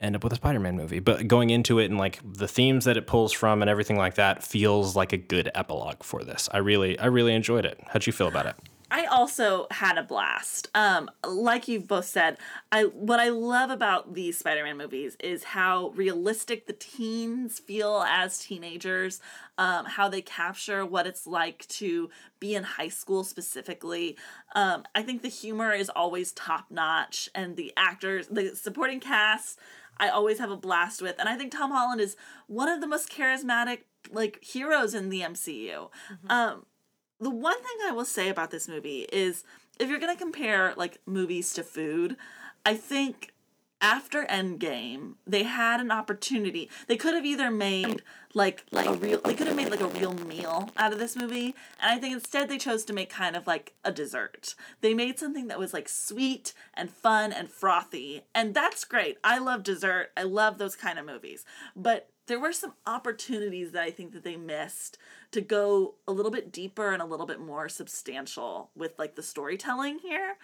end 0.00 0.14
up 0.14 0.22
with 0.22 0.32
a 0.32 0.36
Spider-Man 0.36 0.76
movie. 0.76 1.00
But 1.00 1.26
going 1.26 1.50
into 1.50 1.78
it 1.78 1.86
and 1.86 1.98
like 1.98 2.20
the 2.24 2.48
themes 2.48 2.84
that 2.84 2.96
it 2.96 3.06
pulls 3.06 3.32
from 3.32 3.62
and 3.62 3.70
everything 3.70 3.96
like 3.96 4.14
that 4.16 4.42
feels 4.42 4.94
like 4.94 5.12
a 5.12 5.16
good 5.16 5.50
epilogue 5.54 6.02
for 6.02 6.22
this. 6.22 6.48
I 6.52 6.58
really, 6.58 6.98
I 6.98 7.06
really 7.06 7.34
enjoyed 7.34 7.64
it. 7.64 7.80
How'd 7.88 8.06
you 8.06 8.12
feel 8.12 8.28
about 8.28 8.46
it? 8.46 8.56
I 8.88 9.06
also 9.06 9.66
had 9.72 9.98
a 9.98 10.04
blast. 10.04 10.68
Um, 10.72 11.10
like 11.26 11.66
you've 11.66 11.88
both 11.88 12.04
said, 12.04 12.38
I 12.70 12.84
what 12.84 13.18
I 13.18 13.30
love 13.30 13.70
about 13.70 14.14
these 14.14 14.38
Spider-Man 14.38 14.76
movies 14.76 15.16
is 15.18 15.42
how 15.42 15.88
realistic 15.96 16.66
the 16.66 16.72
teens 16.72 17.58
feel 17.58 18.04
as 18.06 18.38
teenagers, 18.38 19.20
um, 19.58 19.86
how 19.86 20.08
they 20.08 20.22
capture 20.22 20.86
what 20.86 21.04
it's 21.04 21.26
like 21.26 21.66
to 21.66 22.10
be 22.38 22.54
in 22.54 22.62
high 22.62 22.88
school 22.88 23.24
specifically. 23.24 24.16
Um, 24.54 24.84
I 24.94 25.02
think 25.02 25.22
the 25.22 25.28
humor 25.28 25.72
is 25.72 25.88
always 25.88 26.30
top 26.30 26.66
notch, 26.70 27.28
and 27.34 27.56
the 27.56 27.72
actors, 27.76 28.28
the 28.28 28.54
supporting 28.54 29.00
cast, 29.00 29.58
I 29.98 30.08
always 30.08 30.38
have 30.38 30.50
a 30.50 30.56
blast 30.56 31.02
with, 31.02 31.18
and 31.18 31.28
I 31.28 31.36
think 31.36 31.52
Tom 31.52 31.70
Holland 31.70 32.00
is 32.00 32.16
one 32.46 32.68
of 32.68 32.80
the 32.80 32.86
most 32.86 33.10
charismatic 33.10 33.80
like 34.12 34.42
heroes 34.42 34.94
in 34.94 35.08
the 35.08 35.20
MCU. 35.20 35.90
Um, 36.28 36.66
the 37.18 37.30
one 37.30 37.56
thing 37.56 37.88
I 37.88 37.92
will 37.92 38.04
say 38.04 38.28
about 38.28 38.50
this 38.50 38.68
movie 38.68 39.06
is 39.12 39.42
if 39.78 39.88
you're 39.88 39.98
going 39.98 40.14
to 40.14 40.22
compare 40.22 40.74
like 40.76 40.98
movies 41.06 41.52
to 41.54 41.62
food, 41.62 42.16
I 42.64 42.74
think 42.74 43.32
after 43.80 44.24
Endgame, 44.24 45.14
they 45.26 45.42
had 45.42 45.80
an 45.80 45.90
opportunity. 45.90 46.70
They 46.86 46.96
could 46.96 47.14
have 47.14 47.26
either 47.26 47.50
made 47.50 48.02
like 48.34 48.64
like 48.70 48.86
a 48.86 48.94
real 48.94 49.20
they 49.22 49.34
could 49.34 49.46
have 49.46 49.56
made 49.56 49.70
like 49.70 49.80
a 49.80 49.86
real 49.86 50.14
meal 50.14 50.70
out 50.76 50.92
of 50.92 50.98
this 50.98 51.16
movie, 51.16 51.54
and 51.80 51.92
I 51.92 51.98
think 51.98 52.14
instead 52.14 52.48
they 52.48 52.58
chose 52.58 52.84
to 52.86 52.92
make 52.92 53.10
kind 53.10 53.36
of 53.36 53.46
like 53.46 53.74
a 53.84 53.92
dessert. 53.92 54.54
They 54.80 54.94
made 54.94 55.18
something 55.18 55.48
that 55.48 55.58
was 55.58 55.72
like 55.72 55.88
sweet 55.88 56.52
and 56.74 56.90
fun 56.90 57.32
and 57.32 57.50
frothy, 57.50 58.22
and 58.34 58.54
that's 58.54 58.84
great. 58.84 59.18
I 59.22 59.38
love 59.38 59.62
dessert. 59.62 60.10
I 60.16 60.22
love 60.22 60.58
those 60.58 60.76
kind 60.76 60.98
of 60.98 61.06
movies. 61.06 61.44
But 61.74 62.08
there 62.26 62.40
were 62.40 62.52
some 62.52 62.74
opportunities 62.86 63.72
that 63.72 63.82
I 63.82 63.90
think 63.90 64.12
that 64.12 64.24
they 64.24 64.36
missed 64.36 64.98
to 65.30 65.40
go 65.40 65.94
a 66.06 66.12
little 66.12 66.30
bit 66.30 66.52
deeper 66.52 66.92
and 66.92 67.00
a 67.00 67.04
little 67.04 67.26
bit 67.26 67.40
more 67.40 67.68
substantial 67.68 68.70
with 68.76 68.98
like 68.98 69.14
the 69.14 69.22
storytelling 69.22 69.98
here. 69.98 70.36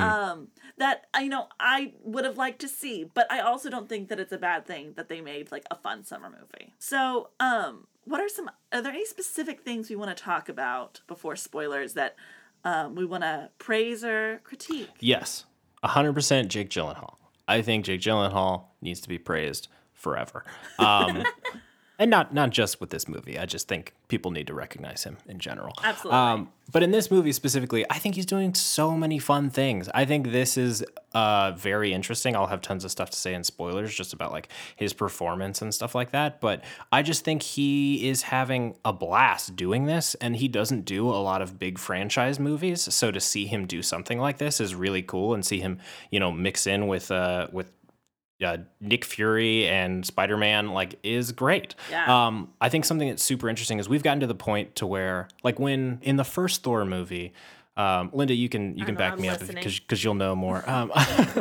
Um, 0.00 0.48
that 0.78 1.06
I 1.14 1.22
you 1.22 1.28
know 1.28 1.48
I 1.58 1.94
would 2.02 2.24
have 2.24 2.36
liked 2.36 2.60
to 2.60 2.68
see, 2.68 3.04
but 3.04 3.30
I 3.30 3.40
also 3.40 3.70
don't 3.70 3.88
think 3.88 4.08
that 4.08 4.20
it's 4.20 4.32
a 4.32 4.38
bad 4.38 4.66
thing 4.66 4.94
that 4.96 5.08
they 5.08 5.20
made 5.20 5.50
like 5.50 5.64
a 5.70 5.74
fun 5.74 6.04
summer 6.04 6.30
movie. 6.30 6.74
So, 6.78 7.30
um, 7.40 7.86
what 8.04 8.20
are 8.20 8.28
some? 8.28 8.50
Are 8.72 8.82
there 8.82 8.92
any 8.92 9.06
specific 9.06 9.62
things 9.62 9.88
we 9.88 9.96
want 9.96 10.16
to 10.16 10.22
talk 10.22 10.48
about 10.48 11.00
before 11.06 11.36
spoilers 11.36 11.94
that 11.94 12.16
um, 12.64 12.94
we 12.94 13.04
want 13.04 13.22
to 13.22 13.50
praise 13.58 14.04
or 14.04 14.40
critique? 14.44 14.90
Yes, 15.00 15.44
100% 15.84 16.48
Jake 16.48 16.70
Gyllenhaal. 16.70 17.16
I 17.48 17.62
think 17.62 17.84
Jake 17.84 18.00
Gyllenhaal 18.00 18.64
needs 18.80 19.00
to 19.00 19.08
be 19.08 19.18
praised 19.18 19.68
forever. 20.00 20.44
Um, 20.78 21.24
and 22.00 22.10
not 22.10 22.32
not 22.32 22.48
just 22.50 22.80
with 22.80 22.88
this 22.88 23.06
movie. 23.06 23.38
I 23.38 23.44
just 23.44 23.68
think 23.68 23.92
people 24.08 24.30
need 24.30 24.46
to 24.46 24.54
recognize 24.54 25.04
him 25.04 25.18
in 25.26 25.38
general. 25.38 25.74
Absolutely. 25.84 26.18
Um, 26.18 26.48
but 26.72 26.82
in 26.82 26.92
this 26.92 27.10
movie 27.10 27.32
specifically, 27.32 27.84
I 27.90 27.98
think 27.98 28.14
he's 28.14 28.26
doing 28.26 28.54
so 28.54 28.96
many 28.96 29.18
fun 29.18 29.50
things. 29.50 29.88
I 29.92 30.06
think 30.06 30.30
this 30.30 30.56
is 30.56 30.82
uh, 31.12 31.52
very 31.52 31.92
interesting. 31.92 32.34
I'll 32.34 32.46
have 32.46 32.62
tons 32.62 32.84
of 32.84 32.90
stuff 32.90 33.10
to 33.10 33.16
say 33.16 33.34
in 33.34 33.44
spoilers 33.44 33.94
just 33.94 34.14
about 34.14 34.32
like 34.32 34.48
his 34.76 34.94
performance 34.94 35.60
and 35.60 35.74
stuff 35.74 35.94
like 35.94 36.12
that. 36.12 36.40
But 36.40 36.64
I 36.90 37.02
just 37.02 37.22
think 37.22 37.42
he 37.42 38.08
is 38.08 38.22
having 38.22 38.76
a 38.84 38.94
blast 38.94 39.54
doing 39.54 39.84
this, 39.84 40.14
and 40.16 40.36
he 40.36 40.48
doesn't 40.48 40.86
do 40.86 41.08
a 41.08 41.20
lot 41.20 41.42
of 41.42 41.58
big 41.58 41.78
franchise 41.78 42.38
movies. 42.40 42.82
So 42.94 43.10
to 43.10 43.20
see 43.20 43.46
him 43.46 43.66
do 43.66 43.82
something 43.82 44.18
like 44.18 44.38
this 44.38 44.58
is 44.58 44.74
really 44.74 45.02
cool, 45.02 45.34
and 45.34 45.44
see 45.44 45.60
him, 45.60 45.80
you 46.10 46.18
know, 46.18 46.32
mix 46.32 46.66
in 46.66 46.86
with 46.86 47.10
uh, 47.10 47.48
with 47.52 47.70
uh, 48.42 48.58
Nick 48.80 49.04
Fury 49.04 49.66
and 49.66 50.04
Spider 50.04 50.36
Man 50.36 50.70
like 50.70 50.98
is 51.02 51.32
great. 51.32 51.74
Yeah. 51.90 52.26
Um, 52.26 52.52
I 52.60 52.68
think 52.68 52.84
something 52.84 53.08
that's 53.08 53.22
super 53.22 53.48
interesting 53.48 53.78
is 53.78 53.88
we've 53.88 54.02
gotten 54.02 54.20
to 54.20 54.26
the 54.26 54.34
point 54.34 54.76
to 54.76 54.86
where 54.86 55.28
like 55.42 55.58
when 55.58 55.98
in 56.02 56.16
the 56.16 56.24
first 56.24 56.62
Thor 56.62 56.84
movie. 56.84 57.32
Um, 57.76 58.10
Linda, 58.12 58.34
you 58.34 58.48
can 58.50 58.76
you 58.76 58.84
can 58.84 58.94
know, 58.94 58.98
back 58.98 59.12
I'm 59.14 59.20
me 59.22 59.28
up 59.28 59.40
listening. 59.40 59.56
because 59.56 59.78
because 59.80 60.04
you'll 60.04 60.14
know 60.14 60.34
more. 60.34 60.68
Um, 60.68 60.92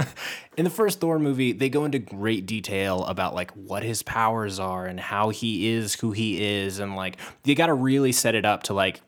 in 0.58 0.64
the 0.64 0.70
first 0.70 1.02
Thor 1.02 1.20
movie, 1.20 1.52
they 1.52 1.70
go 1.70 1.84
into 1.84 2.00
great 2.00 2.46
detail 2.46 3.04
about 3.06 3.34
like 3.36 3.52
what 3.52 3.84
his 3.84 4.04
powers 4.04 4.58
are 4.58 4.86
and 4.86 5.00
how 5.00 5.30
he 5.30 5.68
is 5.70 5.96
who 5.96 6.12
he 6.12 6.42
is, 6.42 6.80
and 6.80 6.96
like 6.96 7.18
you 7.44 7.56
got 7.56 7.66
to 7.66 7.74
really 7.74 8.12
set 8.14 8.36
it 8.36 8.46
up 8.46 8.64
to 8.64 8.74
like 8.74 9.02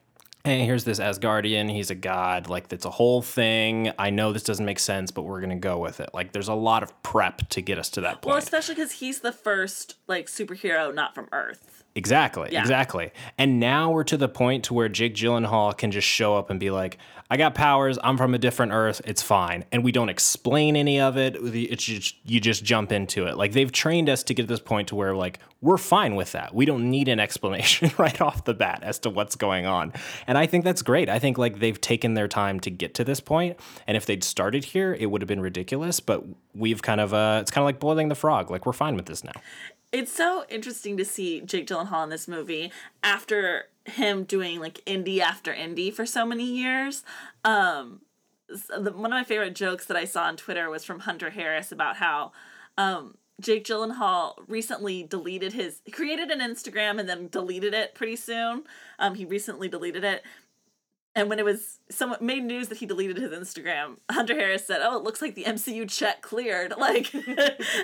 hey, 0.43 0.65
here's 0.65 0.83
this 0.83 0.99
Asgardian. 0.99 1.71
He's 1.71 1.89
a 1.91 1.95
god. 1.95 2.49
Like, 2.49 2.67
that's 2.67 2.85
a 2.85 2.89
whole 2.89 3.21
thing. 3.21 3.91
I 3.99 4.09
know 4.09 4.33
this 4.33 4.43
doesn't 4.43 4.65
make 4.65 4.79
sense, 4.79 5.11
but 5.11 5.23
we're 5.23 5.39
going 5.39 5.51
to 5.51 5.55
go 5.55 5.77
with 5.77 5.99
it. 5.99 6.09
Like, 6.13 6.31
there's 6.31 6.47
a 6.47 6.53
lot 6.53 6.83
of 6.83 7.03
prep 7.03 7.47
to 7.49 7.61
get 7.61 7.77
us 7.77 7.89
to 7.91 8.01
that 8.01 8.21
point. 8.21 8.25
Well, 8.27 8.37
especially 8.37 8.75
because 8.75 8.93
he's 8.93 9.19
the 9.19 9.31
first 9.31 9.95
like 10.07 10.27
superhero 10.27 10.93
not 10.93 11.13
from 11.15 11.27
Earth. 11.31 11.83
exactly. 11.95 12.49
Yeah. 12.51 12.61
Exactly. 12.61 13.11
And 13.37 13.59
now 13.59 13.91
we're 13.91 14.03
to 14.05 14.17
the 14.17 14.29
point 14.29 14.65
to 14.65 14.73
where 14.73 14.89
Jake 14.89 15.13
Gyllenhaal 15.15 15.77
can 15.77 15.91
just 15.91 16.07
show 16.07 16.35
up 16.37 16.49
and 16.49 16.59
be 16.59 16.71
like, 16.71 16.97
I 17.31 17.37
got 17.37 17.55
powers. 17.55 17.97
I'm 18.03 18.17
from 18.17 18.33
a 18.33 18.37
different 18.37 18.73
Earth. 18.73 19.01
It's 19.05 19.21
fine. 19.21 19.63
And 19.71 19.85
we 19.85 19.93
don't 19.93 20.09
explain 20.09 20.75
any 20.75 20.99
of 20.99 21.15
it. 21.15 21.37
It's 21.37 21.81
just, 21.81 22.17
you 22.25 22.41
just 22.41 22.65
jump 22.65 22.91
into 22.91 23.25
it. 23.25 23.37
Like, 23.37 23.53
they've 23.53 23.71
trained 23.71 24.09
us 24.09 24.21
to 24.23 24.33
get 24.33 24.41
to 24.43 24.47
this 24.49 24.59
point 24.59 24.89
to 24.89 24.95
where, 24.95 25.15
like, 25.15 25.39
we're 25.61 25.77
fine 25.77 26.15
with 26.15 26.33
that. 26.33 26.53
We 26.53 26.65
don't 26.65 26.91
need 26.91 27.07
an 27.07 27.21
explanation 27.21 27.89
right 27.97 28.19
off 28.19 28.43
the 28.43 28.53
bat 28.53 28.81
as 28.83 28.99
to 28.99 29.09
what's 29.09 29.37
going 29.37 29.65
on. 29.65 29.93
And 30.27 30.37
I 30.37 30.45
think 30.45 30.65
that's 30.65 30.81
great. 30.81 31.07
I 31.07 31.19
think 31.19 31.37
like 31.37 31.59
they've 31.59 31.79
taken 31.79 32.15
their 32.15 32.27
time 32.27 32.59
to 32.61 32.69
get 32.69 32.95
to 32.95 33.05
this 33.05 33.21
point. 33.21 33.57
And 33.87 33.95
if 33.95 34.05
they'd 34.05 34.23
started 34.23 34.65
here, 34.65 34.93
it 34.99 35.05
would 35.05 35.21
have 35.21 35.27
been 35.29 35.39
ridiculous. 35.39 35.99
But 35.99 36.23
we've 36.53 36.81
kind 36.81 36.99
of 36.99 37.13
uh 37.13 37.39
it's 37.41 37.51
kind 37.51 37.61
of 37.61 37.65
like 37.65 37.79
boiling 37.79 38.09
the 38.09 38.15
frog. 38.15 38.49
Like 38.49 38.65
we're 38.65 38.73
fine 38.73 38.95
with 38.95 39.05
this 39.05 39.23
now. 39.23 39.33
It's 39.91 40.11
so 40.11 40.45
interesting 40.49 40.95
to 40.97 41.05
see 41.05 41.41
Jake 41.41 41.67
Gyllenhaal 41.67 42.03
in 42.05 42.09
this 42.09 42.27
movie 42.27 42.71
after 43.03 43.65
him 43.85 44.23
doing 44.23 44.59
like 44.59 44.83
indie 44.85 45.19
after 45.19 45.53
indie 45.53 45.93
for 45.93 46.05
so 46.05 46.25
many 46.25 46.45
years. 46.45 47.03
Um, 47.43 48.01
one 48.77 49.05
of 49.05 49.11
my 49.11 49.23
favorite 49.23 49.55
jokes 49.55 49.85
that 49.85 49.97
I 49.97 50.05
saw 50.05 50.23
on 50.23 50.37
Twitter 50.37 50.69
was 50.69 50.83
from 50.83 51.01
Hunter 51.01 51.31
Harris 51.31 51.71
about 51.71 51.97
how 51.97 52.31
um, 52.77 53.15
Jake 53.41 53.65
Gyllenhaal 53.65 54.35
recently 54.47 55.03
deleted 55.03 55.53
his 55.53 55.81
created 55.91 56.29
an 56.31 56.39
Instagram 56.39 56.99
and 56.99 57.09
then 57.09 57.27
deleted 57.27 57.73
it 57.73 57.95
pretty 57.95 58.15
soon. 58.15 58.63
Um, 58.99 59.15
he 59.15 59.25
recently 59.25 59.67
deleted 59.67 60.03
it. 60.03 60.23
And 61.13 61.29
when 61.29 61.39
it 61.39 61.45
was 61.45 61.79
someone 61.89 62.19
made 62.25 62.45
news 62.45 62.69
that 62.69 62.77
he 62.77 62.85
deleted 62.85 63.17
his 63.17 63.31
Instagram, 63.31 63.97
Hunter 64.09 64.33
Harris 64.33 64.65
said, 64.65 64.79
"Oh, 64.81 64.97
it 64.97 65.03
looks 65.03 65.21
like 65.21 65.35
the 65.35 65.43
MCU 65.43 65.89
check 65.89 66.21
cleared." 66.21 66.73
Like 66.81 67.13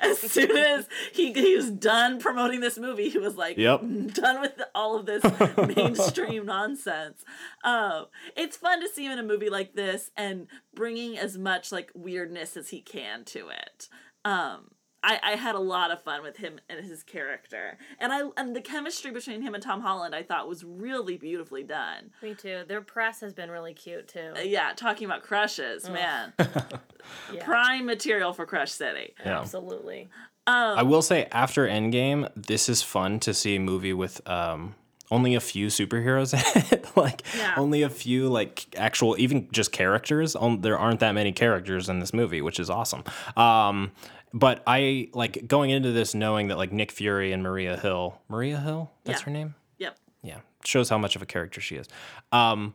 as 0.01 0.17
soon 0.19 0.55
as 0.55 0.87
he 1.13 1.33
he 1.33 1.55
was 1.55 1.69
done 1.69 2.19
promoting 2.19 2.61
this 2.61 2.77
movie, 2.77 3.09
he 3.09 3.17
was 3.17 3.35
like, 3.35 3.57
Yep. 3.57 3.81
done 4.13 4.39
with 4.41 4.61
all 4.73 4.95
of 4.97 5.05
this 5.05 5.23
mainstream 5.75 6.45
nonsense." 6.45 7.23
Um, 7.63 8.05
it's 8.35 8.55
fun 8.55 8.79
to 8.81 8.87
see 8.87 9.05
him 9.05 9.11
in 9.11 9.19
a 9.19 9.23
movie 9.23 9.49
like 9.49 9.73
this 9.73 10.09
and 10.15 10.47
bringing 10.73 11.17
as 11.17 11.37
much 11.37 11.71
like 11.71 11.91
weirdness 11.93 12.55
as 12.55 12.69
he 12.69 12.81
can 12.81 13.25
to 13.25 13.49
it. 13.49 13.89
Um, 14.23 14.71
I, 15.07 15.19
I 15.23 15.35
had 15.35 15.55
a 15.55 15.59
lot 15.59 15.89
of 15.91 16.01
fun 16.03 16.21
with 16.21 16.37
him 16.37 16.59
and 16.69 16.85
his 16.85 17.01
character, 17.01 17.77
and 17.99 18.11
I 18.11 18.23
and 18.35 18.55
the 18.55 18.61
chemistry 18.61 19.11
between 19.11 19.41
him 19.41 19.53
and 19.53 19.63
Tom 19.63 19.81
Holland 19.81 20.13
I 20.13 20.21
thought 20.23 20.47
was 20.49 20.63
really 20.63 21.17
beautifully 21.17 21.63
done. 21.63 22.11
Me 22.21 22.33
too. 22.35 22.63
Their 22.67 22.81
press 22.81 23.21
has 23.21 23.33
been 23.33 23.49
really 23.49 23.73
cute 23.73 24.07
too. 24.09 24.33
Uh, 24.35 24.39
yeah, 24.41 24.73
talking 24.75 25.05
about 25.05 25.23
crushes, 25.23 25.89
man, 25.89 26.33
Yeah, 27.33 27.43
prime 27.45 27.85
material 27.85 28.33
for 28.33 28.45
Crush 28.45 28.71
City. 28.71 29.13
Yeah. 29.25 29.39
absolutely. 29.39 30.09
I 30.45 30.83
will 30.83 31.01
say 31.01 31.27
after 31.31 31.67
Endgame, 31.67 32.29
this 32.35 32.69
is 32.69 32.81
fun 32.81 33.19
to 33.21 33.33
see 33.33 33.55
a 33.55 33.59
movie 33.59 33.93
with 33.93 34.27
um 34.29 34.75
only 35.09 35.35
a 35.35 35.39
few 35.39 35.67
superheroes 35.67 36.33
in 36.55 36.63
it. 36.79 36.85
like 36.97 37.21
Yeah. 37.37 37.53
only 37.57 37.81
a 37.83 37.89
few 37.89 38.27
like 38.27 38.65
actual 38.77 39.15
even 39.17 39.47
just 39.51 39.71
characters. 39.71 40.35
Um, 40.35 40.59
there 40.61 40.77
aren't 40.77 40.99
that 40.99 41.13
many 41.13 41.31
characters 41.31 41.87
in 41.87 41.99
this 41.99 42.13
movie, 42.13 42.41
which 42.41 42.59
is 42.59 42.69
awesome. 42.69 43.03
Um 43.37 43.91
but 44.33 44.63
I 44.67 45.09
like 45.13 45.47
going 45.47 45.69
into 45.69 45.91
this 45.91 46.13
knowing 46.13 46.47
that 46.49 46.57
like 46.57 46.71
Nick 46.71 46.91
Fury 46.91 47.31
and 47.31 47.41
Maria 47.43 47.77
Hill, 47.77 48.19
Maria 48.29 48.59
Hill, 48.59 48.91
that's 49.03 49.21
Yeah. 49.21 49.25
her 49.25 49.31
name? 49.31 49.55
Yep. 49.79 49.97
yeah 50.23 50.39
shows 50.65 50.89
how 50.89 50.97
much 50.97 51.15
of 51.15 51.21
a 51.21 51.25
character 51.25 51.61
she 51.61 51.75
is 51.75 51.87
um 52.31 52.73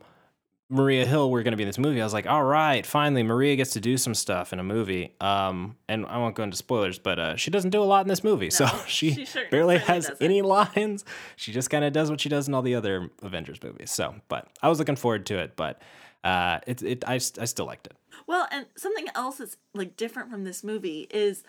Maria 0.69 1.05
Hill 1.05 1.29
were 1.29 1.43
going 1.43 1.51
to 1.51 1.57
be 1.57 1.61
in 1.63 1.69
this 1.69 1.77
movie, 1.77 2.01
I 2.01 2.03
was 2.03 2.13
like, 2.13 2.25
all 2.25 2.43
right, 2.43 2.83
finally, 2.83 3.21
Maria 3.21 3.55
gets 3.55 3.71
to 3.73 3.79
do 3.79 3.95
some 3.95 4.15
stuff 4.15 4.53
in 4.53 4.59
a 4.59 4.63
movie. 4.63 5.13
Um, 5.21 5.75
and 5.87 6.03
I 6.07 6.17
won't 6.17 6.33
go 6.35 6.41
into 6.41 6.57
spoilers, 6.57 6.97
but 6.97 7.19
uh, 7.19 7.35
she 7.35 7.51
doesn't 7.51 7.69
do 7.69 7.83
a 7.83 7.85
lot 7.85 8.03
in 8.03 8.07
this 8.07 8.23
movie, 8.23 8.49
so 8.49 8.65
she, 8.87 9.13
she 9.13 9.25
sure- 9.25 9.43
barely 9.51 9.77
has 9.77 10.07
doesn't. 10.07 10.23
any 10.25 10.41
lines. 10.41 11.05
She 11.35 11.51
just 11.51 11.69
kind 11.69 11.83
of 11.85 11.93
does 11.93 12.09
what 12.09 12.21
she 12.21 12.29
does 12.29 12.47
in 12.47 12.55
all 12.55 12.63
the 12.63 12.73
other 12.73 13.11
Avengers 13.21 13.61
movies. 13.61 13.91
So, 13.91 14.15
but 14.29 14.47
I 14.63 14.69
was 14.69 14.79
looking 14.79 14.95
forward 14.95 15.27
to 15.27 15.37
it, 15.37 15.55
but 15.55 15.79
uh, 16.23 16.59
it, 16.67 16.81
it 16.81 17.03
I, 17.07 17.15
I 17.15 17.17
still 17.17 17.65
liked 17.65 17.87
it. 17.87 17.93
Well, 18.27 18.47
and 18.51 18.67
something 18.75 19.07
else 19.15 19.37
that's 19.37 19.57
like 19.73 19.97
different 19.97 20.29
from 20.29 20.43
this 20.43 20.63
movie 20.63 21.07
is 21.09 21.43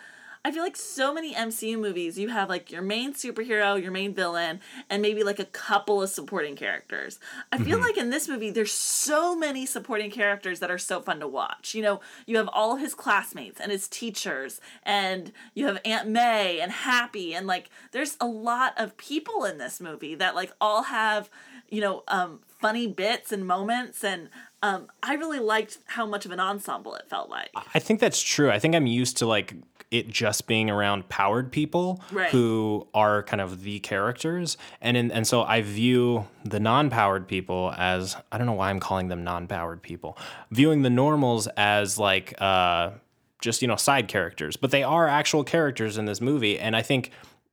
I 0.45 0.51
feel 0.51 0.61
like 0.61 0.75
so 0.75 1.11
many 1.11 1.33
MCU 1.33 1.79
movies 1.79 2.19
you 2.19 2.29
have 2.29 2.49
like 2.49 2.71
your 2.71 2.83
main 2.83 3.15
superhero, 3.15 3.81
your 3.81 3.91
main 3.91 4.13
villain, 4.13 4.59
and 4.91 5.01
maybe 5.01 5.23
like 5.23 5.39
a 5.39 5.45
couple 5.45 6.03
of 6.03 6.09
supporting 6.11 6.55
characters. 6.55 7.19
I 7.51 7.57
feel 7.57 7.79
like 7.79 7.97
in 7.97 8.11
this 8.11 8.27
movie 8.27 8.51
there's 8.51 8.71
so 8.71 9.35
many 9.35 9.65
supporting 9.65 10.11
characters 10.11 10.59
that 10.59 10.69
are 10.69 10.77
so 10.77 11.01
fun 11.01 11.19
to 11.21 11.27
watch. 11.27 11.73
You 11.73 11.81
know, 11.81 11.99
you 12.27 12.37
have 12.37 12.47
all 12.53 12.75
his 12.75 12.93
classmates 12.93 13.59
and 13.59 13.71
his 13.71 13.87
teachers 13.87 14.61
and 14.83 15.31
you 15.55 15.65
have 15.65 15.81
Aunt 15.83 16.09
May 16.09 16.59
and 16.59 16.71
Happy 16.71 17.33
and 17.33 17.47
like 17.47 17.71
there's 17.91 18.15
a 18.21 18.27
lot 18.27 18.75
of 18.77 18.97
people 18.97 19.45
in 19.45 19.57
this 19.57 19.81
movie 19.81 20.13
that 20.13 20.35
like 20.35 20.53
all 20.61 20.83
have, 20.83 21.27
you 21.69 21.81
know, 21.81 22.03
um 22.07 22.39
funny 22.59 22.87
bits 22.87 23.31
and 23.31 23.45
moments 23.45 24.03
and 24.03 24.29
um, 24.63 24.87
I 25.03 25.13
really 25.13 25.39
liked 25.39 25.77
how 25.85 26.07
much 26.07 26.25
of 26.25 26.31
an 26.31 26.39
ensemble 26.39 26.95
it 26.95 27.07
felt 27.07 27.29
like. 27.29 27.49
I 27.75 27.77
think 27.77 27.99
that's 27.99 28.19
true. 28.19 28.49
I 28.49 28.57
think 28.57 28.73
I'm 28.73 28.87
used 28.87 29.17
to 29.17 29.27
like 29.27 29.53
it 29.91 30.07
just 30.09 30.47
being 30.47 30.71
around 30.71 31.07
powered 31.07 31.51
people 31.51 32.01
Right. 32.11 32.31
who 32.31 32.87
are 32.95 33.21
kind 33.21 33.41
of 33.41 33.61
the 33.61 33.79
characters, 33.81 34.57
and 34.81 34.97
in, 34.97 35.11
and 35.11 35.27
so 35.27 35.43
I 35.43 35.61
view 35.61 36.25
the 36.43 36.59
non-powered 36.59 37.27
people 37.27 37.75
as 37.77 38.15
I 38.31 38.39
don't 38.39 38.47
know 38.47 38.53
why 38.53 38.71
I'm 38.71 38.79
calling 38.79 39.09
them 39.09 39.23
non-powered 39.23 39.83
people, 39.83 40.17
viewing 40.49 40.81
the 40.81 40.89
normals 40.89 41.45
as 41.57 41.99
like 41.99 42.33
uh, 42.41 42.91
just 43.41 43.61
you 43.61 43.67
know 43.67 43.75
side 43.75 44.07
characters, 44.07 44.55
but 44.57 44.71
they 44.71 44.81
are 44.81 45.07
actual 45.07 45.43
characters 45.43 45.99
in 45.99 46.05
this 46.05 46.21
movie, 46.21 46.57
and 46.57 46.75
I 46.75 46.81
think. 46.81 47.11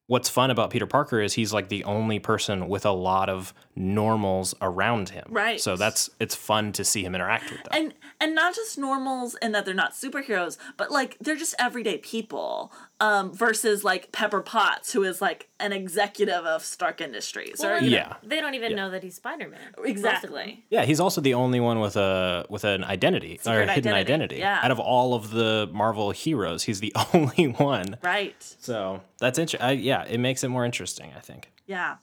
What's 0.09 0.29
fun 0.29 0.51
about 0.51 0.71
Peter 0.71 0.87
Parker 0.87 1.21
is 1.21 1.35
he's 1.35 1.53
like 1.53 1.69
the 1.69 1.85
only 1.85 2.19
person 2.19 2.69
with 2.69 2.85
a 2.85 2.91
lot 2.91 3.29
of 3.29 3.55
normals 3.77 4.55
around 4.61 5.11
him. 5.11 5.25
Right. 5.31 5.61
So 5.61 5.77
that's 5.77 6.11
it's 6.21 6.35
fun 6.35 6.73
to 6.73 6.85
see 6.85 7.05
him 7.05 7.15
interact 7.15 7.51
with 7.51 7.62
them. 7.65 7.71
and 7.73 7.95
and 8.21 8.35
not 8.35 8.55
just 8.55 8.79
normals 8.79 9.37
in 9.41 9.53
that 9.53 9.65
they're 9.65 9.75
not 9.75 9.93
superheroes, 9.93 10.59
but 10.77 10.91
like 10.91 11.17
they're 11.21 11.37
just 11.37 11.55
everyday 11.59 11.99
people. 11.99 12.73
Um, 13.03 13.33
versus 13.35 13.83
like 13.83 14.12
Pepper 14.12 14.41
Potts, 14.43 14.93
who 14.93 15.03
is 15.03 15.21
like 15.21 15.49
an 15.59 15.73
executive 15.73 16.45
of 16.47 16.65
Stark 16.65 17.01
Industries. 17.01 17.61
or 17.65 17.73
Well, 17.73 17.83
you 17.83 17.91
know- 17.91 17.97
Yeah. 17.97 18.15
They 18.23 18.41
don't 18.41 18.55
even 18.55 18.77
know 18.77 18.91
that 18.91 19.03
he's 19.03 19.17
Spider 19.17 19.49
Man. 19.49 19.75
exactly. 19.85 20.65
Yeah, 20.71 20.85
he's 20.85 21.01
also 21.01 21.21
the 21.21 21.35
only 21.35 21.59
one 21.59 21.81
with 21.81 21.97
a 21.97 22.47
with 22.49 22.62
an 22.62 22.85
identity 22.85 23.35
or 23.41 23.43
Secret 23.43 23.69
a 23.69 23.73
hidden 23.73 23.93
identity, 23.93 24.37
identity. 24.37 24.37
yeah. 24.37 24.61
Out 24.62 24.71
of 24.71 24.79
all 24.79 25.15
of 25.15 25.31
the 25.31 25.69
Marvel 25.73 26.12
heroes, 26.12 26.62
he's 26.62 26.79
the 26.79 26.93
only 27.12 27.49
one. 27.49 27.97
Right. 28.03 28.37
So 28.61 29.03
that's 29.19 29.37
interesting. 29.38 29.81
Yeah, 29.81 30.05
it 30.05 30.19
makes 30.19 30.45
it 30.45 30.49
more 30.49 30.65
interesting. 30.65 31.12
I 31.17 31.21
think. 31.21 31.51
Yeah. 31.67 31.97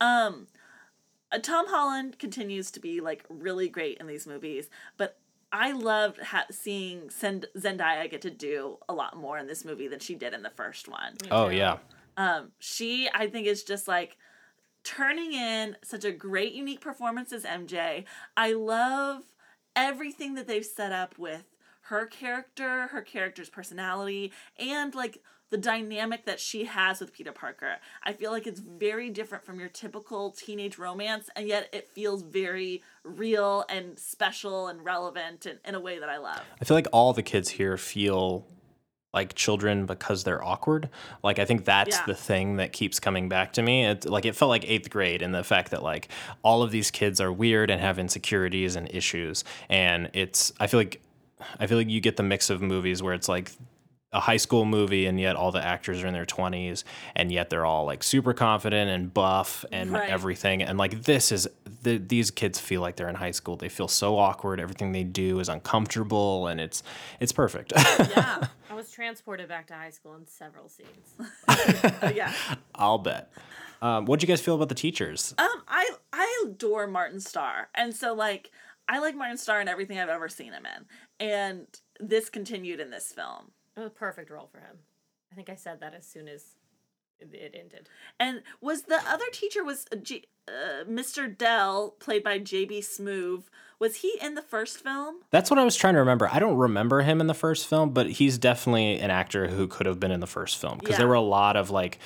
Um 0.00 0.48
uh, 1.32 1.38
Tom 1.38 1.66
Holland 1.68 2.18
continues 2.18 2.72
to 2.72 2.80
be 2.80 3.00
like 3.00 3.24
really 3.28 3.68
great 3.68 3.98
in 3.98 4.08
these 4.08 4.26
movies, 4.26 4.68
but 4.96 5.16
I 5.52 5.72
loved 5.72 6.20
ha- 6.20 6.46
seeing 6.50 7.10
Zend- 7.10 7.46
Zendaya 7.56 8.08
get 8.10 8.22
to 8.22 8.30
do 8.30 8.78
a 8.88 8.94
lot 8.94 9.16
more 9.16 9.38
in 9.38 9.46
this 9.46 9.64
movie 9.64 9.88
than 9.88 9.98
she 9.98 10.14
did 10.14 10.32
in 10.34 10.42
the 10.42 10.50
first 10.50 10.88
one. 10.88 11.16
Oh 11.30 11.48
yeah, 11.48 11.78
Um, 12.16 12.52
she, 12.58 13.08
I 13.12 13.26
think, 13.28 13.46
is 13.46 13.64
just 13.64 13.88
like 13.88 14.16
turning 14.84 15.32
in 15.32 15.76
such 15.82 16.04
a 16.04 16.12
great, 16.12 16.52
unique 16.52 16.80
performance 16.80 17.32
as 17.32 17.44
MJ. 17.44 18.04
I 18.36 18.52
love 18.52 19.22
everything 19.76 20.34
that 20.34 20.46
they've 20.46 20.64
set 20.64 20.92
up 20.92 21.18
with 21.18 21.44
her 21.82 22.06
character, 22.06 22.86
her 22.88 23.02
character's 23.02 23.48
personality, 23.50 24.32
and 24.58 24.94
like 24.94 25.18
the 25.50 25.58
dynamic 25.58 26.24
that 26.24 26.40
she 26.40 26.64
has 26.64 27.00
with 27.00 27.12
Peter 27.12 27.32
Parker. 27.32 27.76
I 28.02 28.12
feel 28.12 28.30
like 28.30 28.46
it's 28.46 28.60
very 28.60 29.10
different 29.10 29.44
from 29.44 29.58
your 29.60 29.68
typical 29.68 30.30
teenage 30.30 30.78
romance, 30.78 31.28
and 31.36 31.46
yet 31.46 31.68
it 31.72 31.90
feels 31.92 32.22
very 32.22 32.82
real 33.04 33.64
and 33.68 33.98
special 33.98 34.68
and 34.68 34.84
relevant 34.84 35.46
in, 35.46 35.58
in 35.64 35.74
a 35.74 35.80
way 35.80 35.98
that 35.98 36.08
I 36.08 36.18
love. 36.18 36.40
I 36.60 36.64
feel 36.64 36.76
like 36.76 36.88
all 36.92 37.12
the 37.12 37.22
kids 37.22 37.50
here 37.50 37.76
feel 37.76 38.46
like 39.12 39.34
children 39.34 39.86
because 39.86 40.22
they're 40.22 40.44
awkward. 40.44 40.88
Like 41.24 41.40
I 41.40 41.44
think 41.44 41.64
that's 41.64 41.96
Yeah. 41.96 42.04
the 42.06 42.14
thing 42.14 42.56
that 42.58 42.72
keeps 42.72 43.00
coming 43.00 43.28
back 43.28 43.52
to 43.54 43.62
me. 43.62 43.84
It's 43.86 44.06
like 44.06 44.24
it 44.24 44.36
felt 44.36 44.50
like 44.50 44.64
eighth 44.70 44.88
grade 44.88 45.20
in 45.20 45.32
the 45.32 45.42
fact 45.42 45.72
that 45.72 45.82
like 45.82 46.08
all 46.44 46.62
of 46.62 46.70
these 46.70 46.92
kids 46.92 47.20
are 47.20 47.32
weird 47.32 47.70
and 47.72 47.80
have 47.80 47.98
insecurities 47.98 48.76
and 48.76 48.88
issues. 48.94 49.42
And 49.68 50.10
it's 50.12 50.52
I 50.60 50.68
feel 50.68 50.78
like 50.78 51.00
I 51.58 51.66
feel 51.66 51.76
like 51.76 51.88
you 51.88 52.00
get 52.00 52.18
the 52.18 52.22
mix 52.22 52.50
of 52.50 52.62
movies 52.62 53.02
where 53.02 53.12
it's 53.12 53.28
like 53.28 53.50
a 54.12 54.18
high 54.20 54.36
school 54.38 54.64
movie 54.64 55.06
and 55.06 55.20
yet 55.20 55.36
all 55.36 55.52
the 55.52 55.64
actors 55.64 56.02
are 56.02 56.06
in 56.08 56.12
their 56.12 56.26
20s 56.26 56.82
and 57.14 57.30
yet 57.30 57.48
they're 57.48 57.64
all 57.64 57.84
like 57.84 58.02
super 58.02 58.32
confident 58.32 58.90
and 58.90 59.14
buff 59.14 59.64
and 59.70 59.92
Right. 59.92 60.10
everything 60.10 60.62
and 60.64 60.76
like 60.78 61.02
this 61.04 61.30
is 61.30 61.46
the, 61.82 61.96
these 61.98 62.30
kids 62.32 62.58
feel 62.58 62.80
like 62.80 62.96
they're 62.96 63.08
in 63.08 63.14
high 63.14 63.30
school 63.30 63.56
they 63.56 63.68
feel 63.68 63.86
so 63.86 64.18
awkward 64.18 64.58
everything 64.58 64.90
they 64.90 65.04
do 65.04 65.38
is 65.38 65.48
uncomfortable 65.48 66.48
and 66.48 66.60
it's 66.60 66.82
it's 67.20 67.30
perfect 67.32 67.72
Yeah. 67.76 68.46
I 68.70 68.74
was 68.74 68.90
transported 68.90 69.48
back 69.48 69.68
to 69.68 69.74
high 69.74 69.90
school 69.90 70.14
in 70.16 70.26
several 70.26 70.68
scenes. 70.68 71.14
yeah. 72.14 72.32
i'll 72.74 72.98
bet 72.98 73.32
um, 73.82 74.04
what 74.06 74.18
do 74.20 74.24
you 74.24 74.28
guys 74.28 74.40
feel 74.40 74.56
about 74.56 74.68
the 74.68 74.74
teachers 74.74 75.34
Um, 75.38 75.48
I 75.68 75.88
I 76.12 76.44
adore 76.48 76.86
Martin 76.88 77.20
Starr, 77.20 77.68
and 77.76 77.94
so 77.94 78.12
like 78.12 78.50
I 78.88 78.98
like 78.98 79.14
Martin 79.14 79.38
Starr 79.38 79.60
in 79.60 79.68
everything 79.68 80.00
I've 80.00 80.08
ever 80.08 80.28
seen 80.28 80.52
him 80.52 80.66
in, 80.66 81.24
and 81.26 81.66
this 82.00 82.28
continued 82.28 82.80
in 82.80 82.90
this 82.90 83.12
film. 83.12 83.52
It 83.80 83.84
was 83.84 83.92
a 83.92 83.94
perfect 83.94 84.30
role 84.30 84.46
for 84.52 84.58
him. 84.58 84.76
I 85.32 85.34
think 85.34 85.48
I 85.48 85.54
said 85.54 85.80
that 85.80 85.94
as 85.94 86.06
soon 86.06 86.28
as 86.28 86.56
it- 87.18 87.34
it 87.34 87.54
ended. 87.58 87.88
And 88.18 88.42
was 88.60 88.82
the 88.82 89.00
other 89.08 89.24
teacher 89.32 89.62
was 89.64 89.86
uh, 89.92 89.96
J- 89.96 90.24
uh, 90.48 90.84
Mr. 90.84 91.36
Dell, 91.36 91.90
played 92.00 92.22
by 92.24 92.38
J.B. 92.38 92.80
Smoove? 92.80 93.44
Was 93.78 93.96
he 93.96 94.18
in 94.20 94.34
the 94.34 94.42
first 94.42 94.82
film? 94.82 95.16
that's 95.30 95.48
what 95.50 95.58
i 95.58 95.64
was 95.64 95.74
trying 95.76 95.94
to 95.94 96.00
remember 96.00 96.28
i 96.32 96.38
don't 96.38 96.56
remember 96.58 97.00
him 97.00 97.18
in 97.20 97.26
the 97.26 97.34
first 97.34 97.66
film 97.66 97.90
but 97.90 98.10
he's 98.10 98.36
definitely 98.36 98.98
an 99.00 99.10
actor 99.10 99.48
who 99.48 99.66
could 99.66 99.86
have 99.86 99.98
been 99.98 100.10
in 100.10 100.20
the 100.20 100.26
first 100.26 100.58
film 100.58 100.76
because 100.78 100.92
Yeah. 100.94 100.98
there 100.98 101.08
were 101.08 101.14
a 101.14 101.20
lot 101.22 101.56
of 101.56 101.70
like 101.70 101.98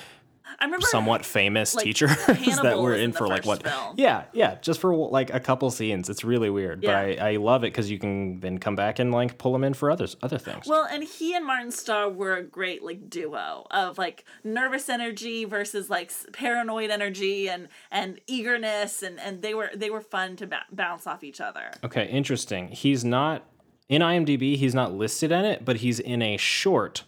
I 0.61 0.65
remember 0.67 0.87
somewhat 0.87 1.25
famous 1.25 1.75
like, 1.75 1.85
teachers 1.85 2.11
Hannibal 2.27 2.63
that 2.63 2.79
were 2.81 2.95
in 2.95 3.05
in 3.05 3.13
for 3.13 3.27
like 3.27 3.45
what 3.45 3.63
film. 3.63 3.95
yeah 3.97 4.25
yeah 4.33 4.57
just 4.61 4.81
for 4.81 4.95
like 4.95 5.33
a 5.33 5.41
couple 5.41 5.71
scenes 5.71 6.09
it's 6.09 6.23
really 6.25 6.51
weird 6.51 6.83
Yeah. 6.83 6.91
but 7.17 7.21
I, 7.23 7.33
I 7.33 7.37
love 7.37 7.65
it 7.65 7.69
because 7.69 7.91
you 7.91 7.99
can 7.99 8.41
then 8.41 8.59
come 8.59 8.77
back 8.77 8.99
and 8.99 9.11
like 9.13 9.39
pull 9.39 9.53
them 9.53 9.65
in 9.65 9.75
for 9.75 9.91
others 9.91 10.17
other 10.23 10.39
things 10.39 10.67
Well, 10.67 10.87
and 10.91 11.03
he 11.03 11.35
and 11.35 11.47
Martin 11.47 11.71
Starr 11.71 12.09
were 12.11 12.37
a 12.37 12.43
great 12.43 12.83
like 12.83 13.09
duo 13.11 13.67
of 13.71 13.99
like 13.99 14.25
nervous 14.45 14.89
energy 14.89 15.45
versus 15.45 15.89
like 15.91 16.13
paranoid 16.33 16.91
energy 16.91 17.49
and 17.49 17.69
and 17.91 18.21
eagerness, 18.27 19.03
and 19.03 19.19
and 19.21 19.43
they 19.43 19.55
were 19.55 19.71
they 19.75 19.91
were 19.91 20.01
fun 20.03 20.37
to 20.37 20.47
ba- 20.47 20.67
bounce 20.73 21.07
off 21.07 21.25
each 21.25 21.41
other. 21.41 21.73
okay 21.83 22.07
interesting 22.09 22.69
he's 22.69 23.05
not 23.05 23.45
in 23.89 24.01
imdb 24.03 24.57
he's 24.57 24.75
not 24.75 24.93
listed 24.95 25.31
in 25.33 25.45
it 25.45 25.65
but 25.65 25.77
he's 25.77 26.01
in 26.01 26.23
a 26.23 26.37
short 26.37 27.05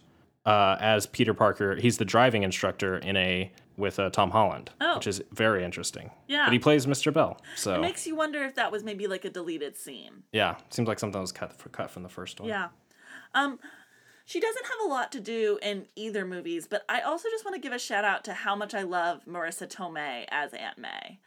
uh, 0.47 0.77
as 0.79 1.05
peter 1.05 1.33
parker 1.33 1.75
he's 1.75 1.97
the 1.97 2.05
driving 2.05 2.41
instructor 2.43 2.97
in 2.97 3.15
a 3.17 3.51
with 3.77 3.99
uh, 3.99 4.09
tom 4.09 4.31
holland 4.31 4.71
Oh. 4.81 4.95
which 4.95 5.05
is 5.07 5.21
very 5.31 5.63
interesting 5.63 6.09
Yeah. 6.27 6.45
but 6.45 6.53
he 6.53 6.59
plays 6.59 6.85
mr 6.87 7.13
bell 7.13 7.39
so 7.55 7.75
It 7.75 7.81
makes 7.81 8.07
you 8.07 8.15
wonder 8.15 8.43
if 8.43 8.55
that 8.55 8.71
was 8.71 8.83
maybe 8.83 9.05
like 9.07 9.25
a 9.25 9.29
deleted 9.29 9.77
scene. 9.77 10.23
yeah 10.31 10.55
seems 10.69 10.87
like 10.87 10.99
something 10.99 11.21
was 11.21 11.31
cut, 11.31 11.51
cut 11.71 11.91
from 11.91 12.03
the 12.03 12.09
first 12.09 12.39
one 12.39 12.49
Yeah. 12.49 12.69
Um 13.35 13.59
she 14.25 14.39
doesn't 14.41 14.65
have 14.65 14.79
a 14.85 14.89
lot 14.89 15.11
to 15.13 15.21
do 15.21 15.57
in 15.61 15.85
either 15.95 16.25
movies, 16.25 16.67
but 16.67 16.83
I 16.89 16.99
also 16.99 17.29
just 17.29 17.45
want 17.45 17.55
to 17.55 17.61
give 17.61 17.71
a 17.71 17.79
shout 17.79 18.03
out 18.03 18.25
to 18.25 18.33
how 18.33 18.57
much 18.57 18.73
I 18.73 18.81
love 18.81 19.21
Marisa 19.25 19.65
Tomei 19.69 20.25
as 20.29 20.53
Aunt 20.53 20.77
May. 20.77 21.19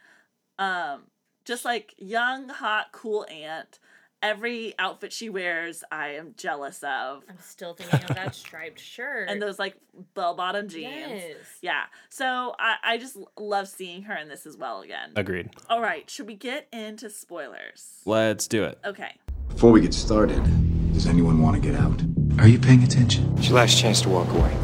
Um 0.59 1.03
just 1.45 1.65
like 1.65 1.95
young, 1.97 2.49
hot, 2.49 2.87
cool 2.91 3.25
aunt. 3.31 3.79
Every 4.21 4.75
outfit 4.77 5.11
she 5.11 5.29
wears, 5.29 5.83
I 5.91 6.09
am 6.09 6.35
jealous 6.37 6.83
of. 6.83 7.23
I'm 7.27 7.39
still 7.39 7.73
thinking 7.73 8.01
of 8.07 8.15
that 8.15 8.35
striped 8.35 8.79
shirt. 8.93 9.29
And 9.29 9.41
those 9.41 9.57
like 9.57 9.75
bell 10.13 10.35
bottom 10.35 10.67
jeans. 10.67 10.91
Yes. 10.93 11.35
Yeah. 11.61 11.83
So 12.09 12.53
I, 12.59 12.75
I 12.83 12.97
just 12.97 13.17
love 13.39 13.67
seeing 13.67 14.03
her 14.03 14.15
in 14.15 14.29
this 14.29 14.45
as 14.45 14.55
well 14.57 14.81
again. 14.81 15.13
agreed 15.15 15.49
All 15.69 15.81
right. 15.81 16.07
Should 16.09 16.27
we 16.27 16.35
get 16.35 16.67
into 16.71 17.09
spoilers? 17.09 18.01
let's 18.05 18.47
do 18.47 18.63
it 18.63 18.77
Okay. 18.85 19.15
Before 19.49 19.71
we 19.71 19.81
get 19.81 19.93
started, 19.93 20.41
does 20.93 21.07
anyone 21.07 21.41
want 21.41 21.61
to 21.61 21.61
get 21.61 21.79
out? 21.79 22.01
Are 22.39 22.47
you 22.47 22.59
paying 22.59 22.83
attention? 22.83 23.33
It's 23.37 23.47
your 23.47 23.55
last 23.57 23.77
chance 23.77 24.01
to 24.03 24.09
walk 24.09 24.29
away. 24.29 24.55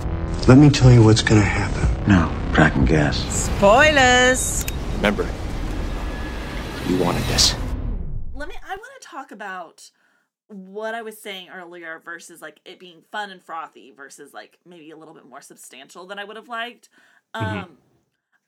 Let 0.47 0.58
me 0.58 0.70
tell 0.70 0.91
you 0.91 1.03
what's 1.03 1.22
gonna 1.22 1.41
happen. 1.41 2.08
No, 2.08 2.32
crack 2.53 2.76
and 2.76 2.88
gas. 2.88 3.18
Spoilers! 3.58 4.66
Remember, 4.95 5.28
you 6.88 6.97
wanted 7.03 7.24
this. 7.24 7.55
Talk 9.18 9.32
about 9.32 9.89
what 10.47 10.95
i 10.95 11.01
was 11.01 11.22
saying 11.22 11.49
earlier 11.49 12.01
versus 12.03 12.41
like 12.41 12.59
it 12.65 12.80
being 12.80 13.01
fun 13.11 13.32
and 13.32 13.41
frothy 13.41 13.91
versus 13.91 14.34
like 14.34 14.59
maybe 14.65 14.91
a 14.91 14.97
little 14.97 15.13
bit 15.13 15.28
more 15.28 15.41
substantial 15.41 16.05
than 16.05 16.20
i 16.20 16.24
would 16.24 16.38
have 16.38 16.47
liked 16.47 16.89
um 17.34 17.78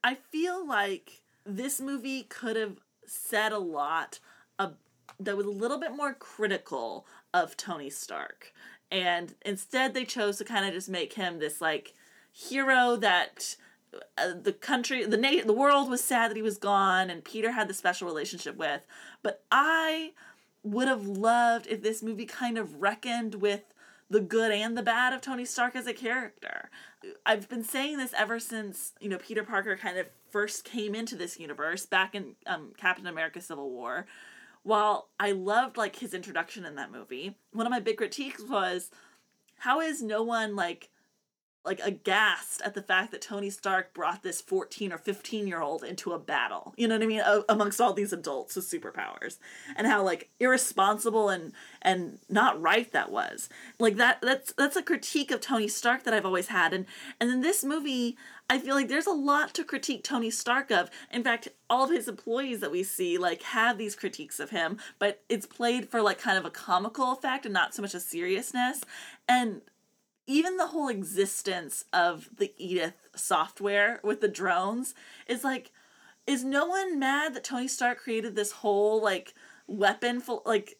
i 0.03 0.15
feel 0.31 0.65
like 0.65 1.21
this 1.45 1.81
movie 1.81 2.23
could 2.23 2.55
have 2.55 2.77
said 3.05 3.51
a 3.51 3.57
lot 3.57 4.19
ab- 4.59 4.77
that 5.19 5.35
was 5.35 5.45
a 5.45 5.51
little 5.51 5.79
bit 5.79 5.95
more 5.95 6.13
critical 6.13 7.05
of 7.33 7.57
Tony 7.57 7.89
Stark. 7.89 8.53
And 8.91 9.35
instead 9.43 9.93
they 9.93 10.05
chose 10.05 10.37
to 10.37 10.45
kind 10.45 10.65
of 10.65 10.73
just 10.73 10.89
make 10.89 11.13
him 11.13 11.39
this 11.39 11.61
like 11.61 11.93
hero 12.31 12.95
that 12.97 13.55
uh, 14.17 14.33
the 14.41 14.53
country 14.53 15.05
the 15.05 15.17
na- 15.17 15.43
the 15.45 15.53
world 15.53 15.89
was 15.89 16.03
sad 16.03 16.29
that 16.29 16.37
he 16.37 16.43
was 16.43 16.57
gone 16.57 17.09
and 17.09 17.23
Peter 17.23 17.51
had 17.51 17.67
the 17.67 17.73
special 17.73 18.07
relationship 18.07 18.55
with. 18.57 18.81
But 19.23 19.43
I 19.51 20.13
would 20.63 20.87
have 20.87 21.05
loved 21.05 21.67
if 21.67 21.81
this 21.81 22.03
movie 22.03 22.25
kind 22.25 22.57
of 22.57 22.81
reckoned 22.81 23.35
with 23.35 23.73
the 24.09 24.19
good 24.19 24.51
and 24.51 24.77
the 24.77 24.83
bad 24.83 25.13
of 25.13 25.21
Tony 25.21 25.45
Stark 25.45 25.75
as 25.75 25.87
a 25.87 25.93
character. 25.93 26.69
I've 27.25 27.47
been 27.47 27.63
saying 27.63 27.97
this 27.97 28.13
ever 28.17 28.39
since, 28.39 28.93
you 28.99 29.07
know, 29.07 29.17
Peter 29.17 29.43
Parker 29.43 29.77
kind 29.77 29.97
of 29.97 30.07
first 30.29 30.65
came 30.65 30.95
into 30.95 31.15
this 31.15 31.39
universe 31.39 31.85
back 31.85 32.15
in 32.15 32.35
um, 32.47 32.73
Captain 32.75 33.07
America 33.07 33.39
Civil 33.39 33.69
War. 33.69 34.07
While 34.63 35.09
I 35.19 35.31
loved 35.31 35.77
like 35.77 35.97
his 35.97 36.13
introduction 36.13 36.65
in 36.65 36.75
that 36.75 36.91
movie, 36.91 37.37
one 37.53 37.65
of 37.65 37.71
my 37.71 37.79
big 37.79 37.97
critiques 37.97 38.43
was 38.43 38.89
how 39.59 39.79
is 39.79 40.01
no 40.01 40.23
one 40.23 40.55
like 40.55 40.89
like 41.65 41.81
aghast 41.83 42.61
at 42.63 42.73
the 42.73 42.81
fact 42.81 43.11
that 43.11 43.21
Tony 43.21 43.49
Stark 43.49 43.93
brought 43.93 44.23
this 44.23 44.41
14 44.41 44.93
or 44.93 44.97
15 44.97 45.45
year 45.45 45.61
old 45.61 45.83
into 45.83 46.13
a 46.13 46.19
battle. 46.19 46.73
You 46.77 46.87
know 46.87 46.95
what 46.95 47.03
I 47.03 47.07
mean? 47.07 47.19
A- 47.19 47.43
amongst 47.49 47.81
all 47.81 47.93
these 47.93 48.13
adults 48.13 48.55
with 48.55 48.69
superpowers 48.69 49.37
and 49.75 49.85
how 49.85 50.03
like 50.03 50.29
irresponsible 50.39 51.29
and 51.29 51.51
and 51.81 52.19
not 52.29 52.59
right 52.61 52.91
that 52.93 53.11
was. 53.11 53.49
Like 53.77 53.97
that 53.97 54.19
that's 54.21 54.53
that's 54.53 54.77
a 54.77 54.83
critique 54.83 55.31
of 55.31 55.41
Tony 55.41 55.67
Stark 55.67 56.03
that 56.03 56.13
I've 56.13 56.25
always 56.25 56.47
had 56.47 56.73
and 56.73 56.85
and 57.19 57.29
in 57.29 57.41
this 57.41 57.63
movie 57.63 58.17
I 58.49 58.57
feel 58.57 58.73
like 58.73 58.87
there's 58.87 59.05
a 59.05 59.11
lot 59.11 59.53
to 59.53 59.63
critique 59.63 60.03
Tony 60.03 60.31
Stark 60.31 60.71
of. 60.71 60.89
In 61.11 61.23
fact, 61.23 61.49
all 61.69 61.83
of 61.83 61.91
his 61.91 62.07
employees 62.07 62.61
that 62.61 62.71
we 62.71 62.81
see 62.81 63.17
like 63.17 63.43
have 63.43 63.77
these 63.77 63.95
critiques 63.95 64.39
of 64.39 64.49
him, 64.49 64.79
but 64.97 65.21
it's 65.29 65.45
played 65.45 65.89
for 65.89 66.01
like 66.01 66.17
kind 66.17 66.37
of 66.37 66.45
a 66.45 66.49
comical 66.49 67.11
effect 67.11 67.45
and 67.45 67.53
not 67.53 67.75
so 67.75 67.83
much 67.83 67.93
a 67.93 67.99
seriousness. 67.99 68.81
And 69.27 69.61
even 70.29 70.57
the 70.57 70.67
whole 70.67 70.89
existence 70.89 71.85
of 71.91 72.29
the 72.37 72.53
Edith 72.57 73.09
software 73.15 73.99
with 74.03 74.21
the 74.21 74.27
drones 74.27 74.93
is 75.27 75.43
like 75.43 75.71
is 76.27 76.43
no 76.43 76.67
one 76.67 76.99
mad 76.99 77.33
that 77.33 77.43
Tony 77.43 77.67
Stark 77.67 77.97
created 77.97 78.35
this 78.35 78.51
whole 78.51 79.01
like 79.01 79.33
weapon 79.65 80.21
full 80.21 80.43
like 80.45 80.77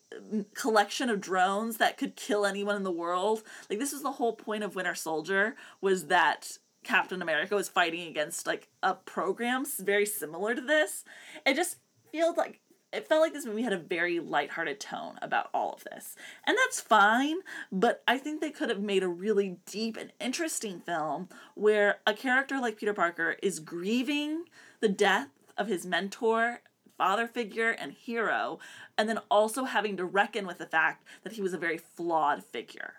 collection 0.54 1.10
of 1.10 1.20
drones 1.20 1.78
that 1.78 1.98
could 1.98 2.16
kill 2.16 2.46
anyone 2.46 2.76
in 2.76 2.84
the 2.84 2.92
world? 2.92 3.42
Like 3.72 3.80
this 3.80 3.92
is 3.92 4.04
the 4.04 4.12
whole 4.12 4.34
point 4.34 4.64
of 4.64 4.76
winter 4.76 4.94
soldier 4.94 5.56
was 5.82 6.06
that 6.06 6.58
captain 6.82 7.22
america 7.22 7.54
was 7.56 7.68
fighting 7.68 8.08
against 8.08 8.48
like 8.48 8.70
a 8.82 8.94
program 8.94 9.66
very 9.80 10.06
similar 10.06 10.54
to 10.54 10.62
this. 10.62 11.04
It 11.44 11.56
just 11.56 11.78
feels 12.12 12.38
like 12.38 12.62
it 12.92 13.08
felt 13.08 13.22
like 13.22 13.34
this 13.34 13.46
movie 13.46 13.62
had 13.62 13.74
a 13.74 13.78
very 13.78 14.20
lighthearted 14.20 14.80
tone 14.80 15.18
about 15.22 15.50
all 15.54 15.74
of 15.74 15.84
this. 15.84 16.16
And 16.46 16.58
that's 16.58 16.82
fine, 16.82 17.38
but 17.72 18.04
I 18.08 18.18
think 18.18 18.42
they 18.42 18.52
could 18.52 18.70
have 18.70 18.82
made 18.82 19.04
a 19.04 19.08
really 19.08 19.58
deep 19.66 19.98
and 19.98 20.12
interesting 20.20 20.80
film 20.80 21.30
where 21.56 22.00
a 22.08 22.14
character 22.14 22.60
like 22.60 22.78
Peter 22.78 22.94
Parker 22.94 23.36
is 23.44 23.60
grieving 23.60 24.46
the 24.80 24.90
death 24.90 25.30
of 25.58 25.68
his 25.68 25.86
mentor, 25.86 26.62
father 26.98 27.28
figure, 27.28 27.72
and 27.72 27.92
hero, 27.92 28.60
and 28.98 29.08
then 29.08 29.20
also 29.30 29.66
having 29.66 29.98
to 29.98 30.06
reckon 30.06 30.48
with 30.48 30.58
the 30.58 30.66
fact 30.66 31.06
that 31.24 31.34
he 31.34 31.42
was 31.42 31.54
a 31.54 31.58
very 31.58 31.78
flawed 31.78 32.44
figure 32.44 32.96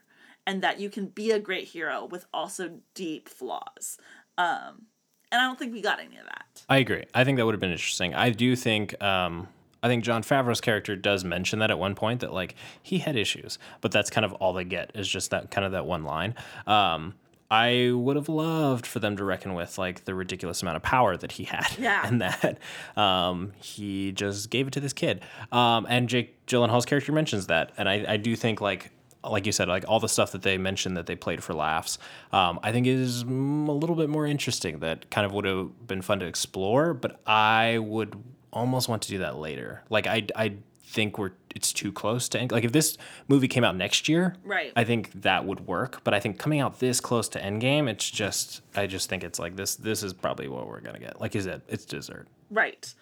and 0.47 0.63
that 0.63 0.81
you 0.81 0.89
can 0.89 1.07
be 1.07 1.31
a 1.31 1.39
great 1.39 1.69
hero 1.69 2.05
with 2.05 2.27
also 2.33 2.81
deep 2.95 3.29
flaws. 3.29 3.99
Um, 4.39 4.87
and 5.33 5.41
I 5.41 5.45
don't 5.45 5.59
think 5.59 5.73
we 5.73 5.81
got 5.81 6.01
any 6.01 6.17
of 6.17 6.25
that. 6.25 6.65
I 6.69 6.79
agree. 6.79 7.05
I 7.15 7.25
think 7.25 7.39
that 7.39 7.47
would 7.47 7.55
have 7.55 7.61
been 7.61 7.71
interesting. 7.71 8.15
I 8.15 8.31
do 8.31 8.57
think 8.57 9.01
um, 9.03 9.49
I 9.83 9.89
think 9.89 10.05
Jon 10.05 10.23
Favreau's 10.23 10.61
character 10.61 10.95
does 10.97 11.25
mention 11.25 11.59
that 11.61 11.71
at 11.71 11.79
one 11.79 11.95
point 11.95 12.21
that 12.21 12.33
like 12.33 12.55
he 12.83 12.99
had 12.99 13.17
issues, 13.17 13.59
but 13.81 13.93
that's 13.93 14.11
kind 14.11 14.25
of 14.25 14.33
all 14.35 14.53
they 14.53 14.65
get 14.65 14.91
is 14.95 15.09
just 15.09 15.31
that 15.31 15.51
kind 15.51 15.65
of 15.65 15.73
that 15.73 15.87
one 15.87 16.05
line. 16.05 16.35
Um, 16.67 17.15
I 17.53 17.91
would 17.93 18.15
have 18.15 18.29
loved 18.29 18.87
for 18.87 19.01
them 19.01 19.17
to 19.17 19.25
reckon 19.25 19.55
with 19.55 19.77
like 19.77 20.05
the 20.05 20.15
ridiculous 20.15 20.63
amount 20.63 20.77
of 20.77 20.83
power 20.83 21.17
that 21.17 21.33
he 21.33 21.45
had, 21.45 21.67
Yeah. 21.79 22.07
and 22.07 22.21
that 22.21 22.59
um, 22.97 23.53
he 23.61 24.13
just 24.13 24.51
gave 24.51 24.69
it 24.69 24.73
to 24.75 24.81
this 24.81 24.93
kid. 24.93 25.21
Um, 25.51 25.85
and 25.89 26.09
Jake 26.09 26.47
Gyllenhaal's 26.47 26.87
character 26.87 27.11
mentions 27.11 27.49
that, 27.49 27.73
and 27.77 27.89
I, 27.89 28.05
I 28.07 28.17
do 28.19 28.37
think 28.37 28.61
like 28.61 28.91
like 29.23 29.45
you 29.45 29.53
said, 29.53 29.69
like 29.69 29.85
all 29.89 30.01
the 30.01 30.09
stuff 30.09 30.33
that 30.33 30.41
they 30.43 30.57
mentioned 30.57 30.97
that 30.97 31.05
they 31.07 31.15
played 31.17 31.43
for 31.45 31.53
laughs, 31.53 31.99
um, 32.33 32.59
I 32.63 32.73
think 32.73 32.87
is 32.87 33.23
a 33.23 33.27
little 33.27 33.95
bit 33.97 34.09
more 34.09 34.27
interesting. 34.27 34.79
That 34.79 35.11
kind 35.11 35.27
of 35.27 35.33
would 35.33 35.45
have 35.45 35.87
been 35.87 36.01
fun 36.03 36.21
to 36.21 36.27
explore, 36.27 36.95
but 36.95 37.21
I 37.27 37.79
would 37.79 38.15
almost 38.53 38.89
want 38.89 39.03
to 39.03 39.09
do 39.09 39.19
that 39.19 39.37
later. 39.37 39.83
Like 39.91 40.07
I, 40.07 40.27
I 40.37 40.55
think 40.85 41.19
we're 41.19 41.33
it's 41.55 41.73
too 41.73 41.93
close 41.93 42.29
to 42.31 42.41
end. 42.41 42.53
Like 42.53 42.65
if 42.65 42.73
this 42.73 42.97
movie 43.29 43.49
came 43.49 43.65
out 43.65 43.77
next 43.77 44.09
year, 44.09 44.35
Right. 44.45 44.73
I 44.77 44.85
think 44.85 45.11
that 45.23 45.45
would 45.45 45.67
work. 45.67 46.01
But 46.05 46.15
I 46.15 46.21
think 46.21 46.39
coming 46.39 46.61
out 46.61 46.79
this 46.81 47.01
close 47.01 47.29
to 47.31 47.41
Endgame, 47.41 47.89
it's 47.89 48.11
just 48.11 48.63
I 48.77 48.87
just 48.87 49.09
think 49.09 49.23
it's 49.25 49.39
like 49.39 49.57
this. 49.57 49.75
This 49.77 50.03
is 50.03 50.13
probably 50.13 50.49
what 50.49 50.67
we're 50.67 50.81
gonna 50.81 50.99
get. 51.01 51.21
Like 51.21 51.35
you 51.35 51.41
said, 51.41 51.63
it's 51.69 51.85
dessert. 51.85 52.27
Right. 52.51 52.93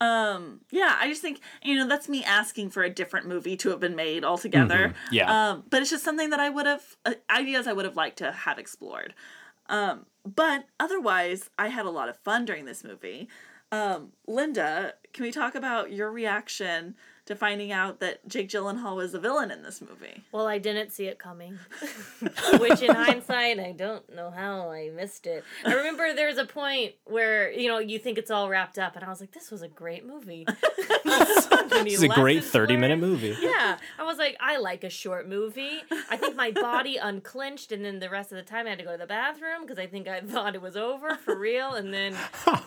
Um, 0.00 0.62
yeah, 0.72 0.96
I 0.98 1.06
just 1.08 1.22
think, 1.22 1.38
you 1.62 1.76
know, 1.76 1.86
that's 1.86 2.08
me 2.08 2.24
asking 2.24 2.70
for 2.70 2.82
a 2.82 2.90
different 2.90 3.28
movie 3.28 3.56
to 3.58 3.70
have 3.70 3.78
been 3.78 3.94
made 3.94 4.24
altogether. 4.24 4.88
Mhm, 4.88 4.94
yeah. 5.12 5.50
Um, 5.50 5.62
but 5.70 5.80
it's 5.80 5.92
just 5.92 6.02
something 6.02 6.30
that 6.30 6.40
I 6.40 6.48
would 6.50 6.66
have, 6.66 6.82
uh, 7.06 7.14
ideas 7.30 7.68
I 7.68 7.72
would 7.72 7.84
have 7.84 7.94
liked 7.94 8.18
to 8.18 8.32
have 8.32 8.58
explored. 8.58 9.14
Um, 9.68 10.06
but 10.24 10.64
otherwise, 10.80 11.50
I 11.56 11.68
had 11.68 11.86
a 11.86 11.90
lot 11.90 12.08
of 12.08 12.16
fun 12.18 12.44
during 12.44 12.64
this 12.64 12.82
movie. 12.82 13.28
Um, 13.72 14.12
Linda, 14.26 14.94
can 15.14 15.24
we 15.24 15.32
talk 15.32 15.54
about 15.54 15.92
your 15.92 16.12
reaction 16.12 16.94
to 17.32 17.38
finding 17.38 17.72
out 17.72 18.00
that 18.00 18.26
Jake 18.28 18.48
Gyllenhaal 18.48 18.96
was 18.96 19.14
a 19.14 19.18
villain 19.18 19.50
in 19.50 19.62
this 19.62 19.80
movie? 19.80 20.22
Well, 20.32 20.46
I 20.46 20.58
didn't 20.58 20.90
see 20.90 21.06
it 21.06 21.18
coming. 21.18 21.58
Which, 22.58 22.82
in 22.82 22.94
hindsight, 22.94 23.58
I 23.58 23.72
don't 23.72 24.14
know 24.14 24.30
how 24.30 24.70
I 24.70 24.90
missed 24.90 25.26
it. 25.26 25.44
I 25.64 25.74
remember 25.74 26.14
there 26.14 26.28
was 26.28 26.38
a 26.38 26.44
point 26.44 26.94
where, 27.04 27.50
you 27.52 27.68
know, 27.68 27.78
you 27.78 27.98
think 27.98 28.18
it's 28.18 28.30
all 28.30 28.48
wrapped 28.48 28.78
up, 28.78 28.96
and 28.96 29.04
I 29.04 29.08
was 29.08 29.20
like, 29.20 29.32
this 29.32 29.50
was 29.50 29.62
a 29.62 29.68
great 29.68 30.06
movie. 30.06 30.46
This 31.84 31.94
is 31.94 32.02
a 32.02 32.08
great 32.08 32.36
lessons 32.36 32.52
thirty 32.52 32.76
minute 32.76 32.98
movie. 32.98 33.36
Yeah, 33.40 33.78
I 33.98 34.04
was 34.04 34.18
like, 34.18 34.36
I 34.40 34.58
like 34.58 34.84
a 34.84 34.90
short 34.90 35.28
movie. 35.28 35.80
I 36.10 36.16
think 36.16 36.36
my 36.36 36.50
body 36.50 36.96
unclenched, 36.96 37.72
and 37.72 37.84
then 37.84 37.98
the 37.98 38.08
rest 38.08 38.32
of 38.32 38.36
the 38.36 38.42
time 38.42 38.66
I 38.66 38.70
had 38.70 38.78
to 38.78 38.84
go 38.84 38.92
to 38.92 38.98
the 38.98 39.06
bathroom 39.06 39.62
because 39.62 39.78
I 39.78 39.86
think 39.86 40.08
I 40.08 40.20
thought 40.26 40.54
it 40.54 40.62
was 40.62 40.76
over 40.76 41.16
for 41.16 41.36
real, 41.36 41.74
and 41.74 41.92
then 41.92 42.14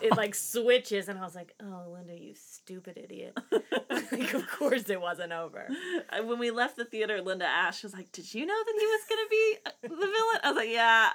it 0.01 0.15
like 0.17 0.35
switches, 0.35 1.07
and 1.07 1.17
I 1.17 1.23
was 1.23 1.35
like, 1.35 1.53
oh, 1.61 1.83
Linda, 1.93 2.17
you 2.17 2.33
stupid 2.35 2.97
idiot. 2.97 3.37
like, 3.51 4.33
of 4.33 4.47
course 4.57 4.89
it 4.89 5.01
wasn't 5.01 5.31
over. 5.31 5.67
When 6.25 6.39
we 6.39 6.49
left 6.51 6.77
the 6.77 6.85
theater, 6.85 7.21
Linda 7.21 7.45
Ash 7.45 7.83
was 7.83 7.93
like, 7.93 8.11
"Did 8.11 8.33
you 8.33 8.45
know 8.45 8.55
that 8.65 8.75
he 8.79 8.85
was 8.85 9.01
gonna 9.09 9.29
be 9.29 9.55
uh, 9.65 9.69
the 9.83 9.89
villain?" 9.89 10.39
I 10.43 10.47
was 10.49 10.55
like, 10.57 10.69
"Yeah," 10.69 11.09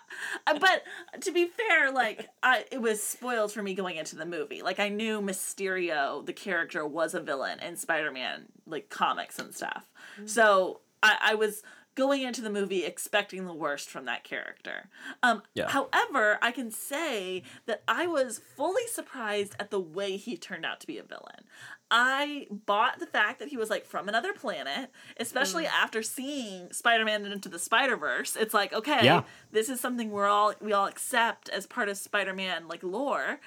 Uh, 0.46 0.58
but 0.58 0.82
to 1.22 1.32
be 1.32 1.46
fair, 1.46 1.90
like, 1.90 2.28
I 2.42 2.64
it 2.70 2.80
was 2.80 3.02
spoiled 3.02 3.52
for 3.52 3.62
me 3.62 3.74
going 3.74 3.96
into 3.96 4.16
the 4.16 4.26
movie. 4.26 4.62
Like, 4.62 4.78
I 4.78 4.88
knew 4.88 5.20
Mysterio, 5.20 6.24
the 6.24 6.32
character, 6.32 6.86
was 6.86 7.14
a 7.14 7.20
villain 7.20 7.58
in 7.60 7.76
Spider-Man, 7.76 8.46
like 8.66 8.88
comics 8.90 9.38
and 9.38 9.54
stuff. 9.54 9.90
So 10.26 10.80
I, 11.02 11.16
I 11.20 11.34
was 11.34 11.62
going 11.96 12.22
into 12.22 12.40
the 12.40 12.50
movie 12.50 12.84
expecting 12.84 13.46
the 13.46 13.52
worst 13.54 13.90
from 13.90 14.04
that 14.04 14.22
character. 14.24 14.88
Um, 15.22 15.42
Yeah. 15.54 15.68
However, 15.68 16.38
I 16.40 16.52
can 16.52 16.70
say 16.70 17.42
that 17.66 17.82
I 17.88 18.06
was 18.06 18.38
fully 18.56 18.86
surprised 18.86 19.54
at 19.58 19.70
the 19.70 19.80
way 19.80 20.16
he 20.16 20.36
turned 20.36 20.64
out 20.64 20.80
to 20.80 20.86
be 20.86 20.98
a 20.98 21.02
villain. 21.02 21.44
I 21.90 22.46
bought 22.50 23.00
the 23.00 23.06
fact 23.06 23.40
that 23.40 23.48
he 23.48 23.56
was 23.56 23.68
like 23.68 23.84
from 23.84 24.08
another 24.08 24.32
planet, 24.32 24.90
especially 25.18 25.64
mm. 25.64 25.72
after 25.72 26.02
seeing 26.02 26.72
Spider-Man 26.72 27.26
into 27.26 27.48
the 27.48 27.58
Spider-Verse. 27.58 28.36
It's 28.36 28.54
like, 28.54 28.72
okay, 28.72 29.00
Yeah. 29.02 29.24
this 29.50 29.68
is 29.68 29.80
something 29.80 30.10
we're 30.10 30.28
all 30.28 30.54
we 30.60 30.72
all 30.72 30.86
accept 30.86 31.48
as 31.48 31.66
part 31.66 31.88
of 31.88 31.96
Spider-Man 31.96 32.68
like 32.68 32.82
lore. 32.82 33.40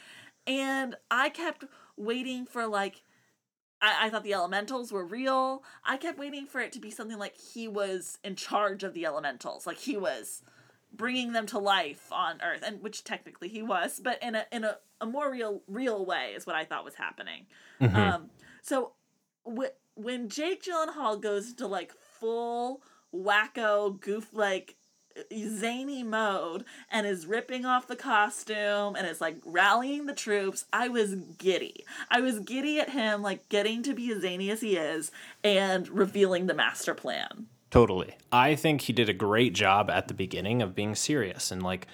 And 0.46 0.96
I 1.10 1.30
kept 1.30 1.64
waiting 1.96 2.46
for 2.46 2.68
like 2.68 3.04
I, 3.82 4.08
I 4.08 4.10
thought 4.10 4.24
the 4.24 4.34
elementals 4.34 4.92
were 4.92 5.06
real. 5.06 5.64
I 5.86 5.98
kept 5.98 6.18
waiting 6.18 6.46
for 6.46 6.60
it 6.60 6.72
to 6.74 6.80
be 6.80 6.92
something 6.92 7.18
like 7.18 7.38
he 7.38 7.68
was 7.68 8.18
in 8.24 8.36
charge 8.36 8.84
of 8.84 8.94
the 8.94 9.06
elementals, 9.06 9.66
like 9.68 9.78
he 9.78 9.98
was 9.98 10.42
bringing 10.96 11.34
them 11.34 11.46
to 11.48 11.60
life 11.60 12.12
on 12.12 12.40
Earth, 12.42 12.64
and 12.66 12.82
which 12.82 13.04
technically 13.04 13.50
he 13.50 13.62
was, 13.62 14.00
but 14.04 14.22
in 14.22 14.36
a 14.36 14.46
in 14.52 14.64
a, 14.64 14.78
a 15.02 15.06
more 15.06 15.32
real 15.32 15.62
real 15.68 16.06
way 16.06 16.34
is 16.36 16.46
what 16.46 16.56
I 16.56 16.66
thought 16.66 16.86
was 16.86 16.96
happening. 16.96 17.46
Mhm. 17.82 17.96
Um, 17.96 18.30
so 18.62 18.94
wh- 19.46 19.74
when 19.96 20.30
Jake 20.30 20.64
Gyllenhaal 20.64 21.20
goes 21.22 21.50
into 21.50 21.68
like 21.68 21.94
full 22.20 22.82
wacko 23.14 24.00
goof 24.00 24.30
like 24.34 24.76
zany 25.32 26.02
mode 26.02 26.66
and 26.90 27.06
is 27.06 27.28
ripping 27.28 27.66
off 27.66 27.86
the 27.88 27.96
costume 27.96 28.96
and 28.96 29.06
is 29.06 29.22
like 29.22 29.38
rallying 29.46 30.08
the 30.08 30.14
troops 30.16 30.66
i 30.74 30.88
was 30.88 31.14
giddy 31.38 31.86
i 32.10 32.20
was 32.20 32.40
giddy 32.40 32.80
at 32.80 32.90
him 32.90 33.22
like 33.22 33.48
getting 33.50 33.84
to 33.84 33.94
be 33.94 34.12
as 34.12 34.22
zany 34.24 34.50
as 34.50 34.62
he 34.62 34.76
is 34.76 35.12
and 35.44 35.88
revealing 35.90 36.48
the 36.48 36.54
master 36.56 36.96
plan 36.96 37.46
Totally. 37.74 38.16
I 38.32 38.54
think 38.54 38.82
he 38.82 38.94
did 38.94 39.10
a 39.10 39.14
great 39.14 39.54
job 39.54 39.90
at 39.90 40.08
the 40.08 40.14
beginning 40.14 40.62
of 40.62 40.76
being 40.76 40.94
serious 40.94 41.50
and 41.50 41.64
like 41.64 41.88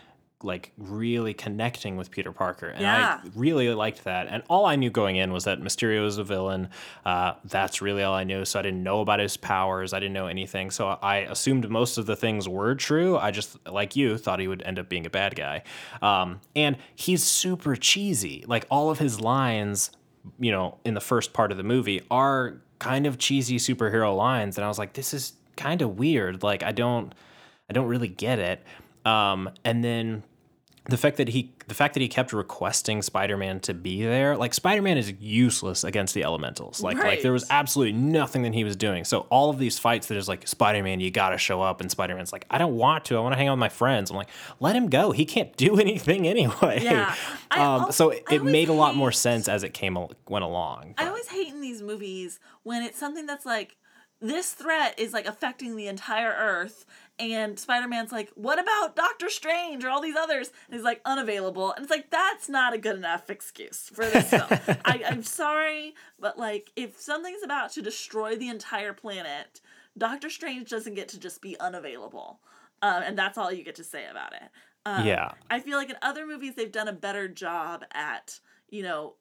like 0.43 0.73
really 0.77 1.33
connecting 1.33 1.95
with 1.95 2.11
Peter 2.11 2.33
Parker, 2.33 2.67
and 2.67 2.81
Yeah. 2.81 3.21
I 3.23 3.29
really 3.33 3.73
liked 3.73 4.03
that. 4.03 4.27
And 4.29 4.43
all 4.49 4.65
I 4.65 4.75
knew 4.75 4.89
going 4.89 5.15
in 5.15 5.31
was 5.31 5.45
that 5.45 5.61
Mysterio 5.61 6.05
is 6.05 6.17
a 6.17 6.23
villain. 6.25 6.67
Uh, 7.05 7.33
that's 7.45 7.81
really 7.81 8.03
all 8.03 8.13
I 8.13 8.25
knew. 8.25 8.43
So 8.43 8.59
I 8.59 8.61
didn't 8.61 8.83
know 8.83 8.99
about 8.99 9.19
his 9.19 9.37
powers. 9.37 9.93
I 9.93 9.99
didn't 9.99 10.13
know 10.13 10.27
anything. 10.27 10.69
So 10.69 10.87
I 11.01 11.19
assumed 11.19 11.69
most 11.69 11.97
of 11.97 12.05
the 12.07 12.15
things 12.15 12.47
were 12.47 12.75
true. 12.75 13.17
I 13.17 13.31
just, 13.31 13.57
like 13.67 13.95
you, 13.97 14.17
thought 14.17 14.39
he 14.39 14.47
would 14.49 14.61
end 14.63 14.79
up 14.79 14.87
being 14.89 15.05
a 15.05 15.09
bad 15.09 15.35
guy. 15.35 15.63
Um, 16.01 16.39
and 16.55 16.77
he's 16.95 17.23
super 17.23 17.75
cheesy. 17.77 18.43
Like 18.47 18.65
all 18.69 18.89
of 18.89 18.99
his 18.99 19.19
lines, 19.19 19.91
you 20.39 20.51
know, 20.51 20.77
in 20.85 20.93
the 20.93 21.01
first 21.01 21.33
part 21.33 21.51
of 21.51 21.57
the 21.57 21.63
movie 21.63 22.01
are 22.11 22.61
kind 22.79 23.05
of 23.05 23.17
cheesy 23.17 23.57
superhero 23.57 24.15
lines. 24.15 24.57
And 24.57 24.63
I 24.63 24.69
was 24.69 24.79
like, 24.79 24.93
this 24.93 25.13
is 25.13 25.33
kind 25.59 25.81
of 25.81 25.99
weird. 25.99 26.41
Like 26.43 26.63
I 26.63 26.71
don't, 26.71 27.13
I 27.69 27.73
don't 27.73 27.87
really 27.87 28.07
get 28.07 28.39
it. 28.39 28.63
Um, 29.05 29.49
and 29.63 29.83
then 29.83 30.23
the 30.89 30.97
fact 30.97 31.17
that 31.17 31.29
he 31.29 31.53
the 31.67 31.75
fact 31.75 31.93
that 31.93 32.01
he 32.01 32.07
kept 32.07 32.33
requesting 32.33 33.03
Spider-Man 33.03 33.59
to 33.61 33.75
be 33.75 34.03
there, 34.03 34.35
like 34.35 34.55
Spider-Man 34.55 34.97
is 34.97 35.13
useless 35.19 35.83
against 35.83 36.15
the 36.15 36.23
elementals. 36.23 36.81
Like 36.81 36.97
like 36.97 37.21
there 37.21 37.31
was 37.31 37.45
absolutely 37.49 37.93
nothing 37.93 38.41
that 38.41 38.53
he 38.53 38.63
was 38.63 38.75
doing. 38.75 39.05
So 39.05 39.27
all 39.29 39.51
of 39.51 39.59
these 39.59 39.77
fights 39.77 40.07
that 40.07 40.17
is 40.17 40.27
like 40.27 40.47
Spider-Man, 40.47 40.99
you 40.99 41.11
gotta 41.11 41.37
show 41.37 41.61
up, 41.61 41.79
and 41.79 41.91
Spider-Man's 41.91 42.33
like, 42.33 42.45
I 42.49 42.57
don't 42.57 42.75
want 42.75 43.05
to. 43.05 43.17
I 43.17 43.19
want 43.19 43.33
to 43.33 43.37
hang 43.37 43.47
out 43.47 43.53
with 43.53 43.59
my 43.59 43.69
friends. 43.69 44.09
I'm 44.09 44.17
like, 44.17 44.29
let 44.59 44.75
him 44.75 44.89
go. 44.89 45.11
He 45.11 45.25
can't 45.25 45.55
do 45.57 45.79
anything 45.79 46.27
anyway. 46.27 46.79
Yeah. 46.81 47.15
Um, 47.51 47.91
so 47.91 48.11
it, 48.11 48.23
it 48.29 48.43
made 48.43 48.69
a 48.69 48.73
lot 48.73 48.95
more 48.95 49.11
sense 49.11 49.47
as 49.47 49.63
it 49.63 49.73
came 49.73 49.97
went 50.27 50.45
along. 50.45 50.93
I 50.99 51.07
always 51.07 51.27
hate 51.27 51.47
in 51.47 51.61
these 51.61 51.81
movies 51.81 52.39
when 52.61 52.83
it's 52.83 52.97
something 52.99 53.25
that's 53.25 53.43
like 53.43 53.75
this 54.21 54.53
threat 54.53 54.99
is 54.99 55.13
like 55.13 55.25
affecting 55.25 55.75
the 55.75 55.87
entire 55.87 56.31
earth 56.37 56.85
and 57.17 57.59
spider-man's 57.59 58.11
like 58.11 58.29
what 58.35 58.59
about 58.59 58.95
doctor 58.95 59.29
strange 59.29 59.83
or 59.83 59.89
all 59.89 60.01
these 60.01 60.15
others? 60.15 60.51
And 60.67 60.75
he's 60.75 60.83
like 60.83 61.01
unavailable. 61.05 61.73
And 61.73 61.83
it's 61.83 61.91
like 61.91 62.09
that's 62.09 62.47
not 62.49 62.73
a 62.73 62.77
good 62.77 62.95
enough 62.95 63.29
excuse 63.29 63.89
for 63.93 64.05
this 64.05 64.29
film. 64.29 64.47
I, 64.85 65.01
i'm 65.07 65.23
sorry 65.23 65.93
but 66.19 66.37
like 66.37 66.71
if 66.75 66.99
something's 66.99 67.43
about 67.43 67.71
to 67.73 67.81
destroy 67.81 68.35
the 68.35 68.49
entire 68.49 68.93
planet 68.93 69.61
doctor 69.97 70.29
strange 70.29 70.69
doesn't 70.69 70.95
get 70.95 71.07
to 71.09 71.19
just 71.19 71.41
be 71.41 71.59
unavailable 71.59 72.39
um, 72.81 73.03
and 73.03 73.17
that's 73.17 73.37
all 73.37 73.51
you 73.51 73.63
get 73.65 73.75
to 73.75 73.83
say 73.83 74.05
about 74.09 74.33
it. 74.33 74.49
Um, 74.85 75.05
Yeah. 75.05 75.31
i 75.49 75.59
feel 75.59 75.77
like 75.77 75.89
in 75.89 75.97
other 76.01 76.25
movies 76.25 76.55
they've 76.55 76.71
done 76.71 76.87
a 76.87 76.93
better 76.93 77.27
job 77.27 77.83
at 77.93 78.39
you 78.69 78.83
know 78.83 79.15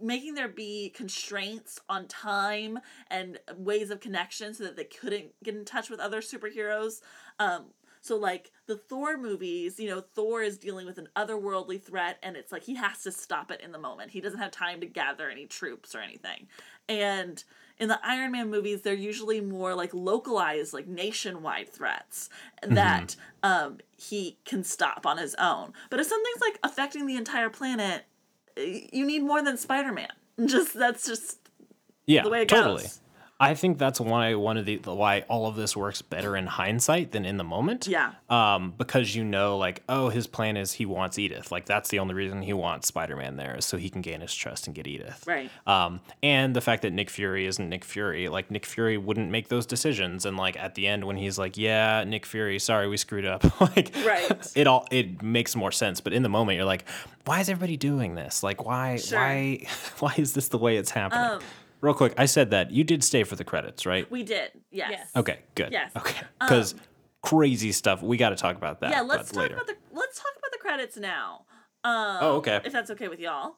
making 0.00 0.34
there 0.34 0.48
be 0.48 0.90
constraints 0.90 1.80
on 1.88 2.06
time 2.06 2.78
and 3.10 3.38
ways 3.56 3.90
of 3.90 4.00
connection 4.00 4.54
so 4.54 4.64
that 4.64 4.76
they 4.76 4.84
couldn't 4.84 5.26
get 5.42 5.54
in 5.54 5.64
touch 5.64 5.90
with 5.90 6.00
other 6.00 6.20
superheroes. 6.20 7.00
Um, 7.38 7.66
so 8.02 8.16
like 8.16 8.50
the 8.66 8.76
Thor 8.76 9.18
movies, 9.18 9.78
you 9.78 9.88
know, 9.88 10.00
Thor 10.00 10.42
is 10.42 10.56
dealing 10.56 10.86
with 10.86 10.98
an 10.98 11.08
otherworldly 11.16 11.82
threat 11.82 12.18
and 12.22 12.36
it's 12.36 12.50
like 12.50 12.62
he 12.62 12.74
has 12.76 13.02
to 13.02 13.12
stop 13.12 13.50
it 13.50 13.60
in 13.60 13.72
the 13.72 13.78
moment. 13.78 14.10
He 14.10 14.20
doesn't 14.20 14.38
have 14.38 14.50
time 14.50 14.80
to 14.80 14.86
gather 14.86 15.28
any 15.28 15.46
troops 15.46 15.94
or 15.94 16.00
anything. 16.00 16.48
And 16.88 17.42
in 17.78 17.88
the 17.88 18.00
Iron 18.02 18.32
Man 18.32 18.50
movies, 18.50 18.82
they're 18.82 18.94
usually 18.94 19.40
more 19.40 19.74
like 19.74 19.92
localized, 19.94 20.72
like 20.72 20.86
nationwide 20.86 21.68
threats 21.68 22.28
that 22.62 23.16
um, 23.42 23.78
he 23.96 24.38
can 24.44 24.64
stop 24.64 25.06
on 25.06 25.18
his 25.18 25.34
own. 25.36 25.72
But 25.88 26.00
if 26.00 26.06
something's 26.06 26.40
like 26.40 26.58
affecting 26.62 27.06
the 27.06 27.16
entire 27.16 27.48
planet, 27.48 28.04
you 28.56 29.06
need 29.06 29.22
more 29.22 29.42
than 29.42 29.56
Spider-Man. 29.56 30.08
Just 30.46 30.74
that's 30.74 31.06
just 31.06 31.38
Yeah, 32.06 32.22
the 32.22 32.30
way 32.30 32.42
it 32.42 32.48
totally. 32.48 32.82
goes. 32.82 33.00
I 33.42 33.54
think 33.54 33.78
that's 33.78 33.98
why 33.98 34.34
one 34.34 34.58
of 34.58 34.66
the 34.66 34.76
why 34.84 35.22
all 35.22 35.46
of 35.46 35.56
this 35.56 35.74
works 35.74 36.02
better 36.02 36.36
in 36.36 36.46
hindsight 36.46 37.12
than 37.12 37.24
in 37.24 37.38
the 37.38 37.44
moment. 37.44 37.86
Yeah. 37.86 38.12
Um, 38.28 38.74
because 38.76 39.16
you 39.16 39.24
know, 39.24 39.56
like, 39.56 39.82
oh, 39.88 40.10
his 40.10 40.26
plan 40.26 40.58
is 40.58 40.74
he 40.74 40.84
wants 40.84 41.18
Edith. 41.18 41.50
Like 41.50 41.64
that's 41.64 41.88
the 41.88 42.00
only 42.00 42.12
reason 42.14 42.42
he 42.42 42.52
wants 42.52 42.88
Spider-Man 42.88 43.36
there 43.36 43.56
is 43.56 43.64
so 43.64 43.78
he 43.78 43.88
can 43.88 44.02
gain 44.02 44.20
his 44.20 44.34
trust 44.34 44.66
and 44.66 44.76
get 44.76 44.86
Edith. 44.86 45.24
Right. 45.26 45.50
Um, 45.66 46.00
and 46.22 46.54
the 46.54 46.60
fact 46.60 46.82
that 46.82 46.92
Nick 46.92 47.08
Fury 47.08 47.46
isn't 47.46 47.66
Nick 47.66 47.84
Fury, 47.84 48.28
like 48.28 48.50
Nick 48.50 48.66
Fury 48.66 48.98
wouldn't 48.98 49.30
make 49.30 49.48
those 49.48 49.64
decisions. 49.64 50.26
And 50.26 50.36
like 50.36 50.58
at 50.58 50.74
the 50.74 50.86
end 50.86 51.04
when 51.04 51.16
he's 51.16 51.38
like, 51.38 51.56
yeah, 51.56 52.04
Nick 52.04 52.26
Fury, 52.26 52.58
sorry, 52.58 52.88
we 52.88 52.98
screwed 52.98 53.24
up. 53.24 53.42
like, 53.60 53.90
Right. 54.04 54.52
it 54.54 54.66
all 54.66 54.86
it 54.90 55.22
makes 55.22 55.56
more 55.56 55.72
sense. 55.72 56.02
But 56.02 56.12
in 56.12 56.22
the 56.22 56.28
moment, 56.28 56.56
you're 56.56 56.66
like, 56.66 56.84
why 57.24 57.40
is 57.40 57.48
everybody 57.48 57.78
doing 57.78 58.14
this? 58.16 58.42
Like, 58.42 58.66
why, 58.66 58.96
Sure. 58.96 59.18
why, 59.18 59.66
why 60.00 60.14
is 60.18 60.34
this 60.34 60.48
the 60.48 60.58
way 60.58 60.76
it's 60.76 60.90
happening? 60.90 61.30
Um, 61.36 61.40
Real 61.80 61.94
quick, 61.94 62.12
I 62.18 62.26
said 62.26 62.50
that 62.50 62.70
you 62.70 62.84
did 62.84 63.02
stay 63.02 63.24
for 63.24 63.36
the 63.36 63.44
credits, 63.44 63.86
right? 63.86 64.10
We 64.10 64.22
did. 64.22 64.50
Yes. 64.70 65.08
Okay, 65.16 65.40
good. 65.54 65.72
Yes. 65.72 65.90
Okay, 65.96 66.18
Um, 66.40 66.48
because 66.48 66.74
crazy 67.22 67.72
stuff. 67.72 68.02
We 68.02 68.16
got 68.16 68.30
to 68.30 68.36
talk 68.36 68.56
about 68.56 68.80
that. 68.80 68.90
yeah, 68.90 69.00
let's 69.00 69.30
talk 69.30 69.42
later. 69.42 69.54
about 69.54 69.66
the 69.66 69.76
let's 69.92 70.18
talk 70.18 70.32
about 70.38 70.52
the 70.52 70.58
credits 70.58 70.96
now. 70.96 71.44
Um, 71.84 72.18
Oh, 72.20 72.36
okay. 72.36 72.60
If 72.64 72.72
that's 72.72 72.90
okay 72.90 73.08
with 73.08 73.20
y'all. 73.20 73.56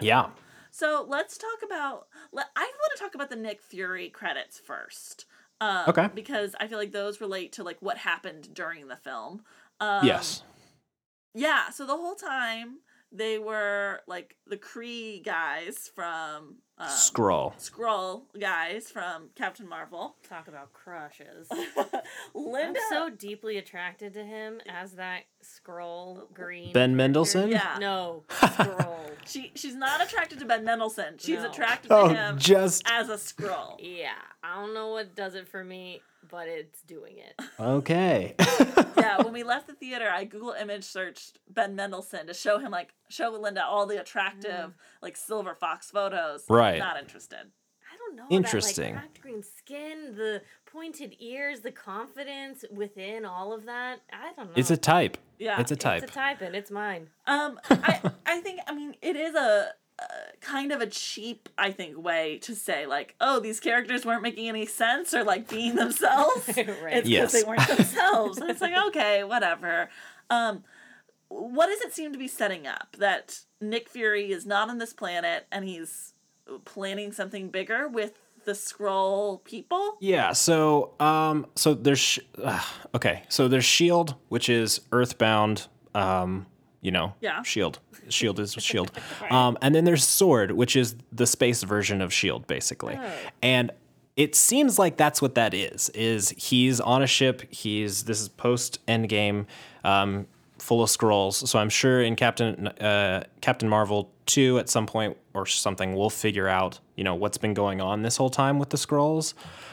Yeah. 0.00 0.28
So 0.70 1.04
let's 1.08 1.36
talk 1.36 1.58
about. 1.64 2.06
Let, 2.32 2.46
I 2.56 2.60
want 2.62 2.92
to 2.96 3.02
talk 3.02 3.14
about 3.14 3.28
the 3.30 3.36
Nick 3.36 3.60
Fury 3.62 4.08
credits 4.08 4.58
first. 4.58 5.26
Um, 5.60 5.84
Okay. 5.88 6.08
Because 6.14 6.54
I 6.60 6.66
feel 6.68 6.78
like 6.78 6.92
those 6.92 7.20
relate 7.20 7.52
to 7.52 7.62
like 7.62 7.76
what 7.80 7.98
happened 7.98 8.54
during 8.54 8.88
the 8.88 8.96
film. 8.96 9.42
Um, 9.80 10.06
yes. 10.06 10.42
Yeah. 11.34 11.70
So 11.70 11.86
the 11.86 11.96
whole 11.96 12.14
time 12.14 12.78
they 13.12 13.38
were 13.38 14.00
like 14.06 14.36
the 14.46 14.56
Kree 14.56 15.22
guys 15.24 15.90
from 15.94 16.56
um, 16.80 16.88
Scroll. 16.88 17.54
Skrull 17.58 18.22
guys 18.40 18.90
from 18.90 19.28
Captain 19.34 19.68
Marvel. 19.68 20.16
Talk 20.28 20.48
about 20.48 20.72
crushes. 20.72 21.48
Linda. 22.34 22.80
I'm 22.80 22.88
so 22.90 23.10
deeply 23.10 23.58
attracted 23.58 24.14
to 24.14 24.24
him 24.24 24.60
as 24.68 24.92
that 24.92 25.22
Skrull 25.44 26.32
green. 26.32 26.72
Ben 26.72 26.96
Mendelsohn? 26.96 27.50
Yeah. 27.50 27.76
No, 27.80 28.24
Skrull. 28.30 29.10
She 29.26 29.52
she's 29.54 29.74
not 29.74 30.02
attracted 30.02 30.38
to 30.40 30.44
Ben 30.46 30.64
Mendelsohn. 30.64 31.18
She's 31.18 31.40
No. 31.42 31.50
attracted 31.50 31.88
to 31.88 31.94
Oh, 31.96 32.08
him 32.08 32.38
just- 32.38 32.82
as 32.86 33.08
a 33.08 33.14
Skrull. 33.16 33.76
yeah, 33.78 34.12
I 34.42 34.54
don't 34.60 34.74
know 34.74 34.88
what 34.88 35.14
does 35.14 35.34
it 35.34 35.46
for 35.48 35.62
me, 35.62 36.00
but 36.30 36.48
it's 36.48 36.82
doing 36.82 37.18
it. 37.18 37.34
Okay. 37.60 38.34
yeah, 38.96 39.22
when 39.22 39.32
we 39.32 39.42
left 39.52 39.66
the 39.66 39.74
theater, 39.74 40.08
I 40.10 40.24
Google 40.24 40.52
image 40.52 40.84
searched 40.84 41.38
Ben 41.48 41.76
Mendelsohn 41.76 42.26
to 42.26 42.34
show 42.34 42.58
him 42.58 42.70
like 42.70 42.94
show 43.10 43.30
Linda 43.30 43.64
all 43.64 43.86
the 43.86 44.00
attractive 44.00 44.74
like 45.02 45.16
silver 45.16 45.54
fox 45.54 45.90
photos. 45.90 46.44
Right. 46.48 46.78
Not 46.78 46.98
interested. 46.98 47.36
I 47.92 47.96
don't 47.98 48.16
know. 48.16 48.24
Interesting. 48.34 48.94
That, 48.94 49.02
like, 49.02 49.12
cracked 49.12 49.20
green 49.20 49.42
skin, 49.42 50.14
the 50.16 50.42
pointed 50.64 51.16
ears, 51.18 51.60
the 51.60 51.72
confidence 51.72 52.64
within 52.70 53.24
all 53.24 53.52
of 53.52 53.66
that. 53.66 54.00
I 54.12 54.32
don't 54.36 54.46
know. 54.46 54.52
it's 54.56 54.70
a 54.70 54.76
type. 54.76 55.18
Yeah. 55.38 55.60
It's 55.60 55.70
a 55.72 55.76
type. 55.76 56.02
It's 56.04 56.12
a 56.12 56.14
type, 56.14 56.40
and 56.40 56.54
it's 56.54 56.70
mine. 56.70 57.08
Um, 57.26 57.58
I 57.68 58.00
I 58.26 58.40
think 58.40 58.60
I 58.66 58.74
mean 58.74 58.94
it 59.02 59.16
is 59.16 59.34
a, 59.34 59.38
a 59.38 59.72
kind 60.40 60.72
of 60.72 60.80
a 60.80 60.86
cheap 60.86 61.48
I 61.58 61.70
think 61.70 61.96
way 62.02 62.38
to 62.42 62.54
say 62.54 62.86
like 62.86 63.14
oh 63.20 63.40
these 63.40 63.60
characters 63.60 64.04
weren't 64.06 64.22
making 64.22 64.48
any 64.48 64.66
sense 64.66 65.12
or 65.14 65.22
like 65.24 65.48
being 65.48 65.74
themselves. 65.74 66.46
Right. 66.56 66.56
It's 66.56 67.08
because 67.08 67.08
Yes. 67.08 67.32
they 67.32 67.42
weren't 67.44 67.66
themselves. 67.68 68.38
And 68.38 68.50
it's 68.50 68.60
like 68.60 68.74
okay 68.88 69.24
whatever. 69.24 69.88
Um, 70.30 70.64
what 71.28 71.66
does 71.66 71.80
it 71.82 71.92
seem 71.94 72.12
to 72.12 72.18
be 72.18 72.26
setting 72.28 72.66
up 72.66 72.96
that 72.98 73.40
Nick 73.60 73.88
Fury 73.88 74.32
is 74.32 74.46
not 74.46 74.68
on 74.70 74.78
this 74.78 74.92
planet 74.92 75.46
and 75.52 75.64
he's 75.64 76.14
planning 76.64 77.12
something 77.12 77.48
bigger 77.50 77.86
with 77.86 78.14
the 78.44 78.52
Skrull 78.52 79.44
people? 79.44 79.96
Yeah, 80.00 80.32
so 80.32 80.94
um 80.98 81.46
so 81.54 81.74
there's 81.74 82.00
sh- 82.00 82.18
uh, 82.42 82.62
okay, 82.94 83.22
so 83.28 83.46
there's 83.48 83.64
Shield, 83.64 84.14
which 84.28 84.48
is 84.48 84.80
Earthbound 84.90 85.66
um 85.94 86.46
you 86.80 86.90
know, 86.90 87.14
Yeah. 87.20 87.42
Shield. 87.42 87.78
Shield 88.08 88.40
is 88.40 88.52
Shield. 88.54 88.90
Um 89.30 89.56
and 89.62 89.74
then 89.74 89.84
there's 89.84 90.04
Sword, 90.04 90.52
which 90.52 90.76
is 90.76 90.96
the 91.12 91.26
space 91.26 91.62
version 91.62 92.00
of 92.00 92.12
Shield 92.12 92.46
basically. 92.46 92.98
And 93.42 93.70
it 94.16 94.34
seems 94.34 94.78
like 94.78 94.96
that's 94.96 95.22
what 95.22 95.34
that 95.36 95.54
is. 95.54 95.88
Is 95.90 96.30
he's 96.36 96.80
on 96.80 97.02
a 97.02 97.06
ship, 97.06 97.42
he's 97.52 98.04
this 98.04 98.20
is 98.20 98.28
post 98.28 98.84
Endgame 98.86 99.46
um 99.84 100.26
full 100.58 100.82
of 100.82 100.90
Skrulls. 100.90 101.46
So 101.48 101.58
I'm 101.58 101.70
sure 101.70 102.02
in 102.02 102.16
Captain 102.16 102.68
uh, 102.68 103.24
Captain 103.40 103.68
Marvel 103.68 104.10
2 104.26 104.58
at 104.58 104.68
some 104.68 104.86
point 104.86 105.16
or 105.34 105.46
something 105.46 105.94
we'll 105.96 106.10
figure 106.10 106.48
out, 106.48 106.80
you 106.96 107.04
know, 107.04 107.14
what's 107.14 107.38
been 107.38 107.54
going 107.54 107.80
on 107.80 108.02
this 108.02 108.16
whole 108.18 108.28
time 108.30 108.58
with 108.58 108.68
the 108.70 108.76
Skrulls. 108.76 109.32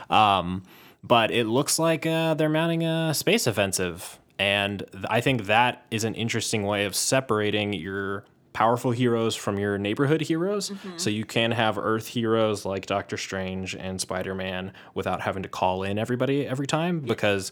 Um, 0.10 0.64
but 1.04 1.30
it 1.32 1.46
looks 1.46 1.78
like 1.78 2.06
uh, 2.06 2.34
they're 2.36 2.48
mounting 2.50 2.84
a 2.84 3.14
space 3.14 3.48
offensive. 3.48 4.18
And 4.40 4.84
I 5.10 5.22
think 5.22 5.46
that 5.46 5.86
is 5.92 6.04
an 6.04 6.14
interesting 6.16 6.64
way 6.64 6.86
of 6.86 6.96
separating 6.96 7.74
your 7.74 8.26
powerful 8.54 8.92
heroes 8.92 9.36
from 9.36 9.60
your 9.60 9.78
neighborhood 9.78 10.22
heroes. 10.22 10.72
So 10.98 11.10
you 11.12 11.26
can 11.26 11.52
have 11.52 11.78
Earth 11.78 12.08
heroes 12.08 12.66
like 12.66 12.86
Doctor 12.88 13.16
Strange 13.18 13.76
and 13.76 14.02
Spider 14.02 14.34
Man 14.34 14.74
without 14.96 15.22
having 15.22 15.44
to 15.44 15.50
call 15.50 15.84
in 15.84 15.98
everybody 16.00 16.46
every 16.48 16.66
time 16.66 17.00
because 17.02 17.52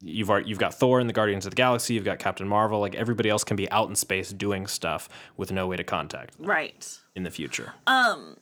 you've 0.00 0.30
already, 0.30 0.48
you've 0.48 0.58
got 0.58 0.72
Thor 0.72 0.98
in 0.98 1.06
the 1.06 1.12
Guardians 1.12 1.44
of 1.44 1.50
the 1.52 1.56
Galaxy, 1.56 1.92
you've 1.92 2.04
got 2.06 2.18
Captain 2.18 2.48
Marvel, 2.48 2.80
like 2.80 2.94
everybody 2.94 3.28
else 3.28 3.44
can 3.44 3.56
be 3.56 3.70
out 3.70 3.90
in 3.90 3.94
space 3.94 4.30
doing 4.32 4.66
stuff 4.66 5.10
with 5.36 5.52
no 5.52 5.66
way 5.66 5.76
to 5.76 5.84
contact 5.84 6.38
them 6.38 6.46
Right. 6.46 6.98
in 7.14 7.22
the 7.22 7.30
future. 7.30 7.74
Um, 7.86 8.38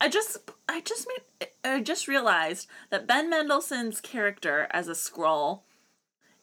I 0.00 0.08
just 0.08 0.36
I 0.68 0.80
just 0.82 1.08
made 1.08 1.48
I 1.64 1.80
just 1.80 2.06
realized 2.06 2.68
that 2.90 3.08
Ben 3.08 3.28
Mendelsohn's 3.28 4.00
character 4.00 4.68
as 4.70 4.86
a 4.86 4.92
Skrull 4.92 5.62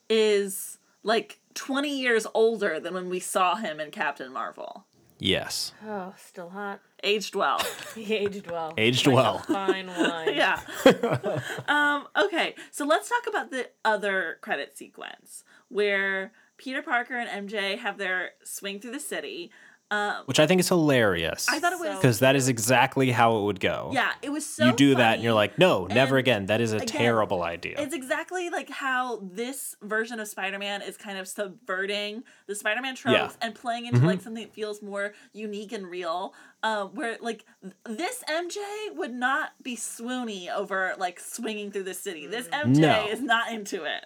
is 0.10 0.77
like 1.08 1.40
20 1.54 1.90
years 1.90 2.28
older 2.34 2.80
than 2.82 2.94
when 2.94 3.10
we 3.10 3.20
saw 3.22 3.56
him 3.56 3.80
in 3.80 3.92
Captain 3.92 4.32
Marvel. 4.32 4.86
Yes. 5.18 5.72
Oh, 5.84 6.14
still 6.18 6.50
hot. 6.50 6.82
Aged 7.02 7.34
well. 7.34 7.60
He 7.96 8.14
aged 8.14 8.52
well. 8.52 8.74
Aged 8.78 9.08
Like 9.08 9.14
a 9.14 9.16
well. 9.16 9.38
Fine 9.40 9.88
wine. 9.88 10.36
yeah. 10.36 10.60
um, 11.68 12.08
okay, 12.26 12.54
so 12.72 12.86
let's 12.86 13.10
talk 13.10 13.26
about 13.28 13.50
the 13.50 13.70
other 13.86 14.38
credit 14.42 14.78
sequence 14.78 15.44
where 15.70 16.34
Peter 16.58 16.82
Parker 16.84 17.18
and 17.18 17.50
MJ 17.50 17.78
have 17.80 17.98
their 17.98 18.32
swing 18.44 18.80
through 18.80 18.92
the 18.92 19.00
city. 19.00 19.50
Um, 19.90 20.24
Which 20.26 20.40
I 20.40 20.48
think 20.48 20.60
is 20.60 20.68
hilarious. 20.68 21.48
I 21.50 21.60
thought 21.60 21.72
it 21.72 21.80
was 21.80 21.96
because 21.96 22.20
that 22.20 22.36
is 22.36 22.50
exactly 22.50 23.10
how 23.12 23.38
it 23.38 23.44
would 23.44 23.60
go. 23.62 23.90
yeah, 23.94 24.12
it 24.22 24.30
was 24.30 24.46
so 24.46 24.66
you 24.66 24.74
do 24.74 24.96
that 24.96 25.16
and 25.16 25.24
you're 25.24 25.34
like, 25.34 25.58
no, 25.58 25.86
never 25.88 26.18
And 26.18 26.28
again. 26.28 26.46
That 26.48 26.60
is 26.60 26.74
a 26.74 26.78
again, 26.78 26.88
terrible 26.88 27.42
idea. 27.44 27.76
It's 27.80 27.94
exactly 27.94 28.50
like 28.50 28.70
how 28.70 29.20
this 29.24 29.76
version 29.82 30.20
of 30.20 30.28
Spider-Man 30.28 30.82
is 30.82 30.98
kind 30.98 31.18
of 31.18 31.26
subverting 31.28 32.24
the 32.48 32.56
Spider-Man 32.56 32.96
tropes 32.96 33.14
Yeah. 33.18 33.30
and 33.42 33.56
playing 33.56 33.86
into 33.86 34.00
Mhm. 34.02 34.06
like 34.08 34.22
something 34.22 34.44
that 34.44 34.54
feels 34.54 34.82
more 34.82 35.14
unique 35.32 35.72
and 35.72 35.88
real. 35.88 36.34
Uh, 36.64 36.86
where 36.88 37.18
like 37.22 37.46
this 37.86 38.24
MJ 38.28 38.58
would 38.96 39.14
not 39.14 39.52
be 39.64 39.78
swoony 39.78 40.54
over 40.54 40.96
like 40.98 41.20
swinging 41.20 41.72
through 41.72 41.84
the 41.84 41.94
city. 41.94 42.28
This 42.28 42.48
MJ 42.50 42.80
No. 42.82 43.08
is 43.08 43.22
not 43.22 43.52
into 43.54 43.86
it, 43.86 44.06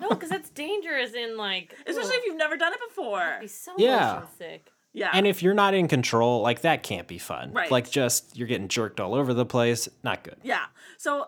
No, 0.00 0.08
because 0.10 0.30
it's 0.30 0.50
dangerous 0.50 1.12
in 1.14 1.36
like. 1.36 1.74
especially 1.86 2.16
if 2.16 2.24
you've 2.26 2.36
never 2.36 2.56
done 2.56 2.72
it 2.72 2.80
before. 2.88 3.38
Be 3.40 3.46
so 3.48 3.72
Yeah. 3.78 4.22
sick. 4.38 4.70
Yeah, 4.94 5.10
And 5.12 5.26
if 5.26 5.42
you're 5.42 5.54
not 5.54 5.74
in 5.74 5.86
control, 5.86 6.40
like 6.42 6.62
that 6.62 6.82
can't 6.82 7.06
be 7.06 7.18
fun. 7.18 7.52
Right. 7.52 7.70
Like 7.70 7.88
just 7.90 8.36
you're 8.36 8.48
getting 8.48 8.68
jerked 8.68 8.98
all 9.00 9.14
over 9.14 9.32
the 9.34 9.44
place. 9.46 9.88
Not 10.02 10.24
good. 10.24 10.36
Yeah. 10.42 10.64
So 10.96 11.22
uh, 11.22 11.26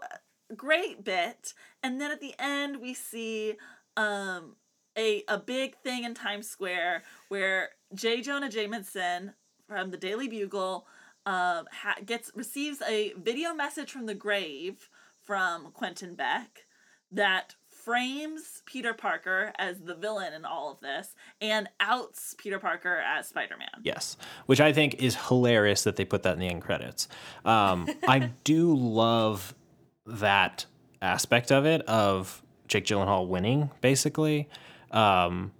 great 0.56 1.04
bit. 1.04 1.52
And 1.82 2.00
then 2.00 2.10
at 2.10 2.20
the 2.20 2.34
end 2.38 2.80
we 2.80 2.94
see 2.94 3.54
um 3.96 4.56
a 4.98 5.22
a 5.28 5.38
big 5.38 5.76
thing 5.84 6.04
in 6.04 6.14
Times 6.14 6.48
Square 6.48 7.02
where 7.28 7.68
J. 7.94 8.22
Jonah 8.22 8.48
Jameson 8.48 9.34
from 9.68 9.90
the 9.90 9.96
Daily 9.98 10.26
Bugle 10.26 10.86
um 11.26 11.66
ha- 11.70 11.98
gets 12.04 12.32
receives 12.34 12.80
a 12.88 13.12
video 13.12 13.52
message 13.54 13.92
from 13.92 14.06
the 14.06 14.14
grave 14.14 14.88
from 15.22 15.70
Quentin 15.72 16.14
Beck 16.14 16.64
that 17.12 17.54
frames 17.90 18.62
Peter 18.66 18.94
Parker 18.94 19.52
as 19.58 19.80
the 19.80 19.94
villain 19.96 20.32
in 20.32 20.44
all 20.44 20.70
of 20.70 20.78
this 20.80 21.14
and 21.40 21.68
outs 21.80 22.34
Peter 22.38 22.58
Parker 22.60 22.96
as 23.04 23.26
Spider-Man. 23.28 23.68
Yes, 23.82 24.16
which 24.46 24.60
I 24.60 24.72
think 24.72 24.94
is 25.02 25.16
hilarious 25.28 25.82
that 25.82 25.96
they 25.96 26.04
put 26.04 26.22
that 26.22 26.34
in 26.34 26.38
the 26.38 26.46
end 26.48 26.62
credits. 26.62 27.08
Um, 27.44 27.88
I 28.06 28.30
do 28.44 28.74
love 28.76 29.54
that 30.06 30.66
aspect 31.02 31.50
of 31.50 31.66
it 31.66 31.82
of 31.82 32.42
Jake 32.68 32.84
Gyllenhaal 32.84 33.26
winning, 33.26 33.70
basically, 33.80 34.48
um, 34.92 35.50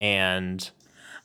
and 0.00 0.68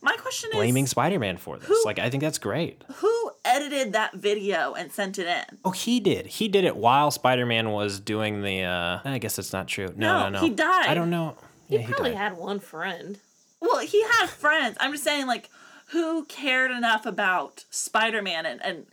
My 0.02 0.16
question 0.18 0.52
blaming 0.54 0.84
is 0.84 0.92
Spider-Man 0.92 1.38
for 1.38 1.58
this. 1.58 1.68
who- 1.68 1.86
like, 1.86 1.98
I 1.98 2.10
think 2.12 2.22
that's 2.22 2.38
great. 2.38 2.84
who 2.98 3.25
edited 3.56 3.94
that 3.94 4.14
video 4.14 4.74
and 4.74 4.92
sent 4.92 5.18
it 5.20 5.28
in? 5.28 5.58
Oh, 5.64 5.72
he 5.72 6.00
did. 6.00 6.26
He 6.28 6.48
did 6.48 6.66
it 6.66 6.76
while 6.76 7.12
Spider-Man 7.12 7.72
was 7.72 8.00
doing 8.00 8.42
the. 8.42 8.64
Uh, 8.64 9.00
I 9.06 9.18
guess 9.18 9.36
that's 9.38 9.54
not 9.54 9.68
true. 9.68 9.88
No, 9.96 10.20
No, 10.20 10.24
no, 10.24 10.30
no. 10.30 10.42
he 10.42 10.50
died. 10.50 10.88
I 10.88 10.94
don't 10.94 11.10
know. 11.10 11.36
He 11.70 11.78
Yeah, 11.78 11.88
probably 11.88 12.12
died. 12.12 12.18
had 12.20 12.38
one 12.38 12.60
friend. 12.60 13.20
Well, 13.62 13.80
he 13.80 14.02
had 14.04 14.28
friends. 14.30 14.78
I'm 14.80 14.92
just 14.92 15.04
saying, 15.04 15.26
like, 15.28 15.50
who 15.88 16.26
cared 16.26 16.72
enough 16.72 17.06
about 17.06 17.66
Spider 17.70 18.22
Man 18.22 18.46
and, 18.46 18.62
and 18.64 18.86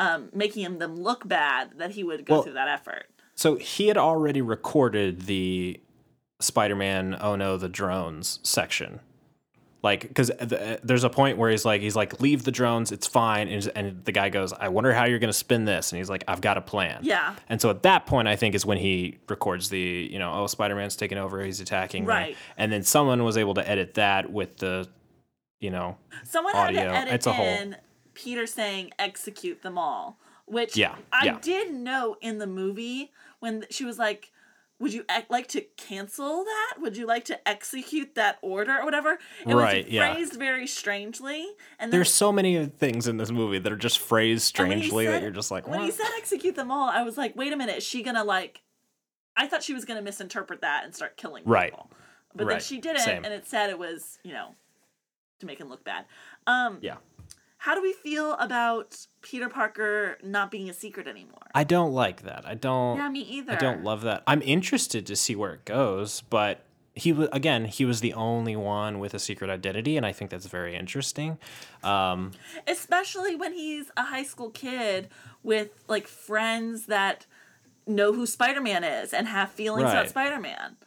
um, 0.00 0.28
making 0.34 0.64
him 0.64 0.78
them 0.78 0.96
look 0.96 1.26
bad 1.28 1.78
that 1.78 1.92
he 1.92 2.04
would 2.04 2.24
go 2.26 2.34
Well- 2.34 2.42
through 2.42 2.52
that 2.54 2.68
effort? 2.68 3.06
So 3.34 3.54
he 3.56 3.86
had 3.86 3.96
already 3.96 4.42
recorded 4.42 5.22
the 5.26 5.80
Spider-Man 6.40 7.16
"Oh 7.20 7.36
no, 7.36 7.56
the 7.56 7.68
drones" 7.68 8.38
section. 8.42 9.00
Like, 9.80 10.00
because 10.08 10.30
th- 10.40 10.80
there's 10.82 11.04
a 11.04 11.10
point 11.10 11.38
where 11.38 11.50
he's 11.50 11.64
like, 11.64 11.80
he's 11.80 11.94
like, 11.94 12.20
leave 12.20 12.42
the 12.42 12.50
drones, 12.50 12.90
it's 12.90 13.06
fine, 13.06 13.46
and, 13.46 13.70
and 13.76 14.04
the 14.04 14.10
guy 14.10 14.28
goes, 14.28 14.52
I 14.52 14.68
wonder 14.68 14.92
how 14.92 15.04
you're 15.04 15.20
gonna 15.20 15.32
spin 15.32 15.66
this, 15.66 15.92
and 15.92 15.98
he's 15.98 16.10
like, 16.10 16.24
I've 16.26 16.40
got 16.40 16.56
a 16.58 16.60
plan. 16.60 16.98
Yeah. 17.02 17.36
And 17.48 17.60
so 17.60 17.70
at 17.70 17.84
that 17.84 18.04
point, 18.06 18.26
I 18.26 18.34
think 18.34 18.56
is 18.56 18.66
when 18.66 18.78
he 18.78 19.18
records 19.28 19.68
the, 19.68 19.78
you 19.78 20.18
know, 20.18 20.32
oh, 20.34 20.46
Spider-Man's 20.48 20.96
taking 20.96 21.16
over, 21.16 21.40
he's 21.44 21.60
attacking 21.60 22.02
me. 22.02 22.08
Right. 22.08 22.36
And 22.56 22.72
then 22.72 22.82
someone 22.82 23.22
was 23.22 23.36
able 23.36 23.54
to 23.54 23.68
edit 23.68 23.94
that 23.94 24.32
with 24.32 24.56
the, 24.56 24.88
you 25.60 25.70
know, 25.70 25.96
Someone 26.24 26.56
audio. 26.56 26.80
had 26.80 26.88
to 26.90 26.96
edit 26.96 27.14
It's 27.14 27.26
a 27.26 27.32
whole- 27.32 27.46
in 27.46 27.76
Peter 28.14 28.46
saying 28.48 28.90
execute 28.98 29.62
them 29.62 29.78
all, 29.78 30.18
which 30.46 30.76
Yeah, 30.76 30.96
I 31.12 31.26
yeah. 31.26 31.38
did 31.40 31.72
know 31.72 32.16
in 32.20 32.38
the 32.38 32.48
movie 32.48 33.12
when 33.38 33.64
she 33.70 33.84
was 33.84 33.96
like, 33.96 34.32
would 34.80 34.92
you 34.92 35.04
like 35.28 35.48
to 35.48 35.60
cancel 35.76 36.44
that? 36.44 36.74
Would 36.80 36.96
you 36.96 37.06
like 37.06 37.24
to 37.26 37.48
execute 37.48 38.14
that 38.14 38.38
order 38.42 38.78
or 38.78 38.84
whatever? 38.84 39.18
It 39.46 39.54
Right, 39.54 39.84
was 39.84 39.92
yeah. 39.92 40.14
phrased 40.14 40.34
very 40.34 40.66
strangely. 40.66 41.46
And 41.78 41.92
then 41.92 41.98
There's 41.98 42.12
so 42.12 42.30
many 42.32 42.66
things 42.66 43.08
in 43.08 43.16
this 43.16 43.30
movie 43.30 43.58
that 43.58 43.72
are 43.72 43.76
just 43.76 43.98
phrased 43.98 44.58
And 44.58 44.68
when 44.68 44.78
he 44.78 44.84
strangely 44.88 45.06
that 45.06 45.22
you're 45.22 45.30
just 45.30 45.50
like, 45.50 45.66
when 45.66 45.80
he 45.80 45.90
said 45.90 46.06
execute 46.16 46.54
them 46.54 46.70
all, 46.70 46.88
I 46.88 47.02
was 47.02 47.16
like, 47.18 47.34
wait 47.36 47.52
a 47.52 47.56
minute, 47.56 47.78
is 47.78 47.84
she 47.84 48.02
gonna 48.02 48.24
like? 48.24 48.62
I 49.36 49.46
thought 49.46 49.62
she 49.62 49.74
was 49.74 49.84
gonna 49.84 50.02
misinterpret 50.02 50.60
that 50.62 50.84
and 50.84 50.94
start 50.94 51.16
killing 51.16 51.42
Right. 51.44 51.70
people, 51.70 51.90
but 52.34 52.48
then 52.48 52.60
she 52.60 52.78
didn't, 52.78 53.00
Same. 53.02 53.24
and 53.24 53.32
it 53.34 53.46
said 53.46 53.70
it 53.70 53.78
was 53.78 54.18
you 54.22 54.32
know 54.32 54.54
to 55.40 55.46
make 55.46 55.60
him 55.60 55.68
look 55.68 55.84
bad. 55.84 56.04
Um, 56.46 56.78
Yeah. 56.80 56.96
How 57.68 57.74
do 57.74 57.82
we 57.82 57.92
feel 57.92 58.32
about 58.32 58.96
Peter 59.20 59.50
Parker 59.50 60.16
not 60.22 60.50
being 60.50 60.70
a 60.70 60.72
secret 60.72 61.06
anymore? 61.06 61.48
I 61.54 61.64
don't 61.64 61.92
like 61.92 62.22
that. 62.22 62.46
I 62.46 62.54
don't. 62.54 62.96
Yeah, 62.96 63.10
me 63.10 63.20
either. 63.20 63.52
I 63.52 63.56
don't 63.56 63.84
love 63.84 64.00
that. 64.00 64.22
I'm 64.26 64.40
interested 64.40 65.04
to 65.04 65.14
see 65.14 65.36
where 65.36 65.52
it 65.52 65.66
goes, 65.66 66.22
but 66.30 66.64
he 66.94 67.12
was 67.12 67.28
again. 67.30 67.66
He 67.66 67.84
was 67.84 68.00
the 68.00 68.14
only 68.14 68.56
one 68.56 69.00
with 69.00 69.12
a 69.12 69.18
secret 69.18 69.50
identity, 69.50 69.98
and 69.98 70.06
I 70.06 70.12
think 70.12 70.30
that's 70.30 70.46
very 70.46 70.74
interesting. 70.74 71.36
Um, 71.84 72.30
especially 72.66 73.36
when 73.36 73.52
he's 73.52 73.90
a 73.98 74.04
high 74.04 74.24
school 74.24 74.48
kid 74.48 75.10
with 75.42 75.84
like 75.88 76.06
friends 76.06 76.86
that 76.86 77.26
know 77.86 78.14
who 78.14 78.24
Spider-Man 78.24 78.82
is 78.82 79.12
and 79.12 79.28
have 79.28 79.50
feelings 79.50 79.90
about 79.90 80.08
Spider-Man. 80.08 80.78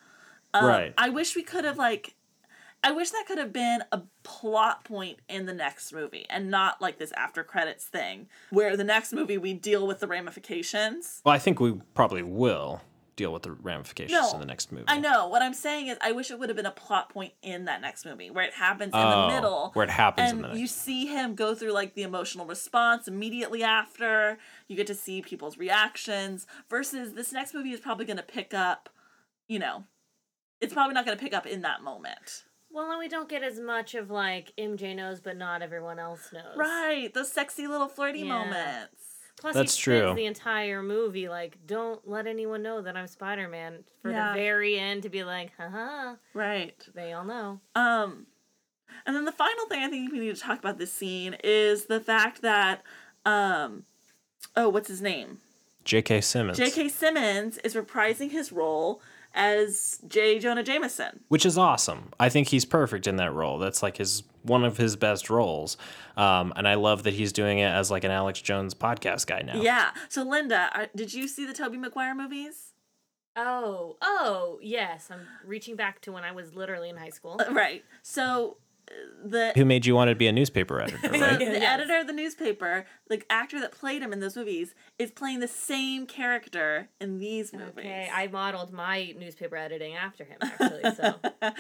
Um, 0.55 0.65
Right. 0.65 0.93
I 0.97 1.09
wish 1.09 1.36
we 1.36 1.43
could 1.43 1.63
have 1.63 1.77
like 1.77 2.15
I 2.84 2.91
wish 2.91 3.11
that 3.11 3.25
could 3.27 3.38
have 3.38 3.53
been 3.53 3.84
a 3.91 4.01
plot 4.23 4.84
point 4.86 5.19
in 5.29 5.45
the 5.45 5.53
next 5.53 5.93
movie 5.93 6.25
and 6.29 6.49
not 6.49 6.82
like 6.82 6.97
this 6.97 7.11
after 7.11 7.43
credits 7.43 7.86
thing 7.86 8.27
where 8.49 8.75
the 8.75 8.84
next 8.84 9.13
movie 9.13 9.38
we 9.38 9.53
deal 9.53 9.86
with 9.86 9.99
the 9.99 10.07
ramifications. 10.07 11.21
well, 11.23 11.34
I 11.36 11.39
think 11.39 11.59
we 11.59 11.73
probably 11.93 12.23
will 12.23 12.82
deal 13.15 13.32
with 13.34 13.43
the 13.43 13.51
ramifications 13.51 14.19
No, 14.19 14.32
in 14.34 14.39
the 14.39 14.45
next 14.47 14.71
movie. 14.71 14.86
I 14.88 14.97
know. 14.97 15.27
What 15.27 15.43
I'm 15.43 15.53
saying 15.53 15.88
is 15.88 15.97
I 16.01 16.11
wish 16.13 16.32
it 16.32 16.39
would 16.39 16.49
have 16.49 16.55
been 16.55 16.65
a 16.65 16.71
plot 16.71 17.09
point 17.09 17.34
in 17.43 17.65
that 17.65 17.82
next 17.82 18.03
movie 18.05 18.32
where 18.32 18.45
it 18.45 18.53
happens 18.53 18.93
in 18.95 18.99
Oh, 18.99 19.27
the 19.27 19.36
middle. 19.36 19.69
where 19.73 19.84
it 19.84 19.91
happens 19.91 20.32
in 20.32 20.43
and 20.45 20.57
you 20.59 20.65
see 20.65 21.05
him 21.05 21.36
go 21.36 21.53
through 21.53 21.73
like 21.73 21.93
the 21.93 22.01
emotional 22.03 22.45
response 22.47 23.07
immediately 23.07 23.61
after. 23.63 24.39
You 24.67 24.75
get 24.75 24.88
to 24.88 24.95
see 24.95 25.21
people's 25.21 25.57
reactions 25.57 26.47
versus 26.69 27.13
this 27.13 27.32
next 27.32 27.53
movie 27.53 27.71
is 27.73 27.79
probably 27.79 28.05
going 28.05 28.17
to 28.17 28.23
pick 28.23 28.55
up, 28.55 28.89
you 29.47 29.59
know, 29.59 29.84
it's 30.61 30.73
probably 30.73 30.93
not 30.95 31.05
going 31.05 31.15
to 31.15 31.23
pick 31.23 31.34
up 31.34 31.45
in 31.45 31.61
that 31.61 31.84
moment. 31.84 32.45
Well, 32.74 32.89
and 32.91 32.99
we 32.99 33.07
don't 33.09 33.28
get 33.30 33.43
as 33.43 33.59
much 33.59 33.95
of 33.95 34.09
like 34.09 34.53
MJ 34.57 34.95
knows, 34.95 35.19
but 35.19 35.38
not 35.38 35.61
everyone 35.61 35.99
else 35.99 36.30
knows. 36.34 36.55
Right, 36.55 37.13
those 37.13 37.32
sexy 37.32 37.67
little 37.67 37.88
flirty 37.88 38.19
Yeah. 38.19 38.26
moments. 38.26 39.03
Plus, 39.39 39.55
That's 39.55 39.76
he 39.76 39.82
true. 39.84 39.97
spends 39.99 40.15
the 40.17 40.26
entire 40.26 40.84
movie 40.84 41.28
like, 41.28 41.57
don't 41.65 42.07
let 42.07 42.28
anyone 42.28 42.61
know 42.61 42.82
that 42.82 42.95
I'm 42.95 43.07
Spider 43.07 43.47
Man. 43.47 43.84
For 44.01 44.11
Yeah. 44.11 44.34
the 44.34 44.38
very 44.39 44.78
end 44.78 45.03
to 45.03 45.09
be 45.09 45.24
like, 45.24 45.51
haha, 45.57 46.15
Right. 46.34 46.78
they 46.93 47.11
all 47.13 47.26
know. 47.26 47.59
Um, 47.76 48.28
and 49.05 49.15
then 49.15 49.26
the 49.26 49.32
final 49.32 49.65
thing 49.67 49.84
I 49.84 49.89
think 49.89 50.11
we 50.11 50.19
need 50.19 50.36
to 50.36 50.41
talk 50.41 50.59
about 50.59 50.78
this 50.78 50.93
scene 50.93 51.36
is 51.43 51.86
the 51.86 51.99
fact 51.99 52.41
that, 52.43 52.84
um, 53.26 53.86
oh, 54.55 54.69
what's 54.69 54.89
his 54.89 55.01
name? 55.01 55.39
J.K. 55.86 56.22
Simmons, 56.22 56.57
J.K. 56.59 56.89
Simmons 56.89 57.57
is 57.59 57.74
reprising 57.74 58.30
his 58.30 58.51
role 58.51 59.01
as 59.34 59.99
J. 60.07 60.39
Jonah 60.39 60.63
Jameson. 60.63 61.21
which 61.29 61.45
is 61.45 61.57
awesome. 61.57 62.11
I 62.19 62.29
think 62.29 62.49
he's 62.49 62.65
perfect 62.65 63.07
in 63.07 63.15
that 63.17 63.34
role. 63.34 63.57
That's 63.57 63.82
like 63.82 63.97
his 63.97 64.23
one 64.43 64.63
of 64.63 64.77
his 64.77 64.95
best 64.95 65.29
roles, 65.29 65.77
um, 66.17 66.51
and 66.55 66.67
I 66.67 66.73
love 66.73 67.03
that 67.03 67.13
he's 67.13 67.32
doing 67.32 67.59
it 67.59 67.67
as 67.67 67.91
like 67.91 68.03
an 68.03 68.11
Alex 68.11 68.41
Jones 68.41 68.73
podcast 68.73 69.27
guy 69.27 69.41
now. 69.41 69.61
Yeah. 69.61 69.91
So, 70.09 70.23
Linda, 70.23 70.69
are, 70.73 70.88
did 70.95 71.13
you 71.13 71.27
see 71.27 71.45
the 71.45 71.53
Tobey 71.53 71.77
Maguire 71.77 72.15
movies? 72.15 72.73
Oh, 73.36 73.97
oh, 74.01 74.59
yes. 74.61 75.09
I'm 75.09 75.25
reaching 75.45 75.75
back 75.75 76.01
to 76.01 76.11
when 76.11 76.23
I 76.23 76.32
was 76.34 76.53
literally 76.53 76.89
in 76.89 76.97
high 76.97 77.09
school. 77.09 77.39
Uh, 77.39 77.51
right. 77.53 77.84
So, 78.01 78.57
the 79.24 79.52
Who 79.56 79.66
made 79.66 79.86
you 79.86 79.94
want 79.96 80.10
to 80.10 80.16
be 80.16 80.28
a 80.28 80.32
newspaper 80.32 80.82
editor? 80.84 81.00
So 81.14 81.20
Right? 81.20 81.38
the 81.39 81.46
Yes. 81.46 81.64
editor 81.80 82.00
of 82.00 82.08
the 82.08 82.14
newspaper, 82.14 82.86
the 83.08 83.22
actor 83.30 83.60
that 83.60 83.72
played 83.72 84.02
him 84.02 84.12
in 84.14 84.20
those 84.20 84.36
movies, 84.36 84.74
is 84.98 85.12
playing 85.12 85.39
the 85.42 85.48
same 85.48 86.06
character 86.08 86.89
in 87.00 87.20
these 87.20 87.54
movies. 87.54 87.72
Okay, 87.78 88.10
I 88.12 88.28
modeled 88.28 88.74
my 88.74 89.14
newspaper 89.18 89.56
editing 89.56 89.94
after 89.96 90.24
him, 90.24 90.38
actually. 90.42 90.96
So 90.96 91.16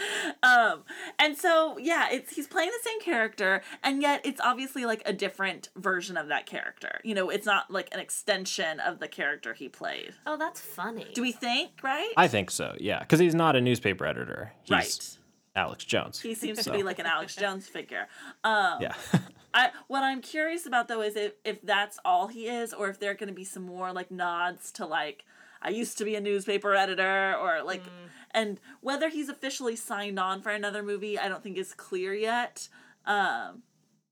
um, 0.43 0.83
and 1.19 1.37
so 1.37 1.77
yeah, 1.77 2.09
it's 2.11 2.33
he's 2.35 2.47
playing 2.47 2.69
the 2.69 2.89
same 2.89 2.99
character, 3.01 3.61
and 3.83 4.01
yet 4.01 4.21
it's 4.23 4.41
obviously 4.41 4.85
like 4.85 5.01
a 5.05 5.13
different 5.13 5.69
version 5.75 6.17
of 6.17 6.27
that 6.29 6.45
character. 6.45 6.99
You 7.03 7.13
know, 7.15 7.29
it's 7.29 7.45
not 7.45 7.69
like 7.71 7.89
an 7.93 7.99
extension 7.99 8.79
of 8.79 8.99
the 8.99 9.07
character 9.07 9.53
he 9.53 9.69
played. 9.69 10.13
Oh, 10.25 10.37
that's 10.37 10.59
funny. 10.59 11.07
Do 11.13 11.21
we 11.21 11.31
think 11.31 11.71
right? 11.83 12.11
I 12.17 12.27
think 12.27 12.49
so. 12.51 12.75
Yeah, 12.79 12.99
because 12.99 13.19
he's 13.19 13.35
not 13.35 13.55
a 13.55 13.61
newspaper 13.61 14.05
editor. 14.05 14.53
He's, 14.63 14.71
right. 14.71 15.17
Alex 15.55 15.83
Jones. 15.83 16.19
He 16.19 16.33
seems 16.33 16.63
to 16.63 16.71
be 16.71 16.83
like 16.83 16.99
an 16.99 17.05
Alex 17.05 17.35
Jones 17.35 17.67
figure. 17.67 18.07
Um, 18.43 18.81
yeah. 18.81 18.93
I 19.53 19.71
what 19.87 20.03
I'm 20.03 20.21
curious 20.21 20.65
about 20.65 20.87
though 20.87 21.01
is 21.01 21.15
if 21.15 21.33
if 21.43 21.61
that's 21.61 21.99
all 22.05 22.27
he 22.27 22.47
is, 22.47 22.73
or 22.73 22.89
if 22.89 22.99
there 22.99 23.11
are 23.11 23.15
going 23.15 23.27
to 23.29 23.35
be 23.35 23.43
some 23.43 23.63
more 23.63 23.91
like 23.91 24.09
nods 24.09 24.71
to 24.73 24.85
like 24.85 25.25
I 25.61 25.69
used 25.69 25.97
to 25.99 26.05
be 26.05 26.15
a 26.15 26.21
newspaper 26.21 26.73
editor, 26.73 27.35
or 27.35 27.61
like, 27.63 27.83
and 28.31 28.59
whether 28.79 29.09
he's 29.09 29.29
officially 29.29 29.75
signed 29.75 30.19
on 30.19 30.41
for 30.41 30.49
another 30.49 30.81
movie, 30.81 31.19
I 31.19 31.27
don't 31.29 31.43
think 31.43 31.57
is 31.57 31.73
clear 31.73 32.13
yet. 32.13 32.67
Um, 33.05 33.61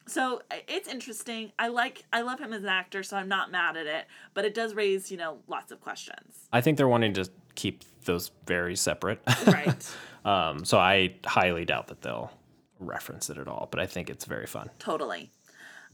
so 0.10 0.42
it's 0.68 0.88
interesting. 0.88 1.52
I 1.60 1.68
like 1.68 2.04
I 2.12 2.22
love 2.22 2.40
him 2.40 2.54
as 2.54 2.64
an 2.64 2.70
actor, 2.70 3.04
so 3.04 3.18
I'm 3.18 3.28
not 3.28 3.52
mad 3.52 3.78
at 3.78 3.86
it, 3.86 4.06
but 4.34 4.46
it 4.46 4.54
does 4.54 4.74
raise 4.74 5.12
you 5.12 5.18
know 5.18 5.40
lots 5.48 5.72
of 5.72 5.82
questions. 5.82 6.48
I 6.52 6.62
think 6.62 6.78
they're 6.78 6.88
wanting 6.88 7.14
to 7.14 7.30
keep 7.56 7.84
those 8.06 8.32
very 8.46 8.76
separate. 8.76 9.22
Right. 9.46 9.96
um, 10.26 10.66
so 10.66 10.78
I 10.78 11.16
highly 11.26 11.66
doubt 11.66 11.88
that 11.88 12.02
they'll 12.02 12.32
reference 12.80 13.30
it 13.30 13.38
at 13.38 13.48
all, 13.48 13.68
but 13.72 13.80
I 13.80 13.86
think 13.86 14.10
it's 14.10 14.26
very 14.26 14.48
fun. 14.48 14.70
Totally. 14.80 15.32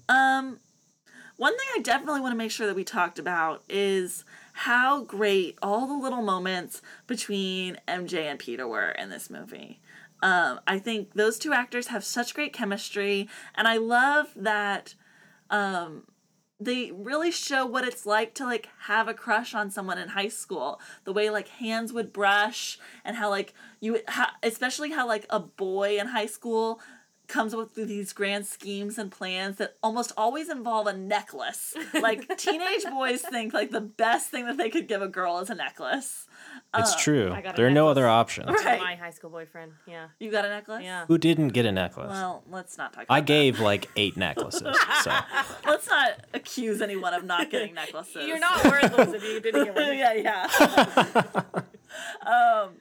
Um, 0.08 0.60
one 1.38 1.58
thing 1.58 1.68
I 1.76 1.80
definitely 1.82 2.22
want 2.22 2.32
to 2.32 2.38
make 2.38 2.52
sure 2.52 2.68
that 2.68 2.76
we 2.76 2.84
talked 2.84 3.20
about 3.20 3.64
is 3.68 4.24
how 4.54 5.04
great 5.04 5.58
all 5.62 5.86
the 5.86 5.98
little 5.98 6.22
moments 6.22 6.82
between 7.08 7.78
MJ 7.88 8.24
and 8.24 8.40
Peter 8.40 8.68
were 8.68 8.92
in 8.92 9.10
this 9.10 9.30
movie. 9.30 9.82
Um, 10.26 10.60
I 10.66 10.80
think 10.80 11.14
those 11.14 11.38
two 11.38 11.54
actors 11.54 11.88
have 11.88 12.04
such 12.04 12.34
great 12.34 12.52
chemistry, 12.52 13.30
and 13.54 13.68
I 13.68 13.78
love 13.78 14.34
that 14.36 14.96
um, 15.52 16.06
they 16.60 16.92
really 16.92 17.30
show 17.30 17.64
what 17.64 17.88
it's 17.88 18.08
like 18.08 18.34
to 18.36 18.46
like 18.46 18.68
have 18.86 19.08
a 19.08 19.14
crush 19.14 19.54
on 19.54 19.70
someone 19.70 20.00
in 20.00 20.10
high 20.10 20.30
school. 20.30 20.82
The 21.04 21.14
way 21.14 21.30
like 21.30 21.48
hands 21.50 21.94
would 21.94 22.12
brush, 22.12 22.80
and 23.04 23.18
how 23.18 23.30
like 23.30 23.54
you, 23.80 24.00
ha- 24.08 24.34
especially 24.42 24.90
how 24.90 25.08
like 25.08 25.28
a 25.30 25.40
boy 25.40 26.00
in 26.00 26.08
high 26.08 26.26
school 26.26 26.82
comes 27.28 27.54
up 27.54 27.60
with 27.76 27.88
these 27.88 28.12
grand 28.12 28.48
schemes 28.48 28.98
and 28.98 29.12
plans 29.12 29.58
that 29.58 29.76
almost 29.84 30.12
always 30.18 30.50
involve 30.50 30.88
a 30.88 30.94
necklace. 30.94 31.76
Like 31.94 32.28
teenage 32.38 32.86
boys 32.86 33.22
think 33.22 33.54
like 33.54 33.70
the 33.70 33.82
best 33.82 34.32
thing 34.32 34.48
that 34.48 34.58
they 34.58 34.72
could 34.72 34.88
give 34.88 35.04
a 35.04 35.08
girl 35.08 35.38
is 35.38 35.52
a 35.52 35.56
necklace. 35.56 36.26
It's 36.78 36.94
Uh, 36.94 36.98
true. 37.00 37.32
I 37.32 37.42
got 37.42 37.56
There 37.56 37.66
are 37.68 37.72
no 37.72 37.88
other 37.88 38.08
options. 38.08 38.50
Right. 38.50 38.80
My 38.80 38.96
high 38.96 39.12
school 39.12 39.30
boyfriend. 39.30 39.72
Yeah. 39.88 40.08
You 40.20 40.32
got 40.32 40.46
a 40.46 40.50
necklace? 40.50 40.84
Yeah. 40.84 41.06
Who 41.08 41.18
didn't 41.18 41.50
get 41.50 41.66
a 41.66 41.72
necklace? 41.72 42.10
Well, 42.12 42.44
let's 42.50 42.78
not 42.78 42.94
talk. 42.94 43.06
I 43.10 43.20
about 43.20 43.28
gave 43.28 43.60
like 43.60 43.90
eight 43.96 44.18
necklaces. 44.18 44.78
So 45.04 45.12
Let's 45.66 45.88
not 45.90 46.26
accuse 46.34 46.82
anyone 46.82 47.14
of 47.14 47.24
not 47.24 47.50
getting 47.50 47.74
necklaces. 47.82 48.28
You're 48.28 48.40
not 48.40 48.64
worthless 48.66 49.14
if 49.14 49.24
you 49.24 49.40
didn't 49.40 49.66
get 49.66 49.76
one. 49.76 49.98
yeah, 49.98 50.14
yeah. 50.14 51.32
um, 52.26 52.76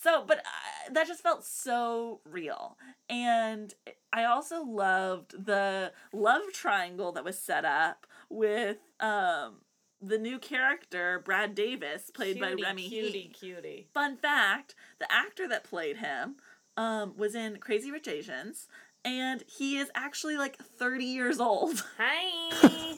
so, 0.00 0.24
but 0.26 0.38
uh, 0.38 0.92
that 0.92 1.06
just 1.06 1.22
felt 1.22 1.44
so 1.44 2.20
real, 2.24 2.76
and 3.10 3.74
I 4.12 4.24
also 4.24 4.62
loved 4.62 5.44
the 5.46 5.92
love 6.12 6.42
triangle 6.52 7.12
that 7.12 7.24
was 7.24 7.38
set 7.38 7.64
up 7.64 8.06
with 8.30 8.78
um 9.00 9.56
the 10.00 10.18
new 10.18 10.38
character 10.38 11.20
Brad 11.24 11.54
Davis, 11.54 12.10
played 12.12 12.36
Cutie, 12.36 12.40
by 12.56 12.62
Remy 12.62 12.88
cutie, 12.88 13.18
Heat. 13.20 13.36
cutie. 13.38 13.86
Fun 13.94 14.16
fact: 14.16 14.74
the 14.98 15.10
actor 15.10 15.48
that 15.48 15.64
played 15.64 15.98
him 15.98 16.36
um 16.76 17.14
was 17.16 17.34
in 17.34 17.56
Crazy 17.58 17.90
Rich 17.90 18.08
Asians. 18.08 18.68
And 19.04 19.44
he 19.46 19.78
is 19.78 19.90
actually 19.94 20.36
like 20.36 20.58
30 20.58 21.04
years 21.04 21.38
old. 21.40 21.84
Hi. 21.98 22.94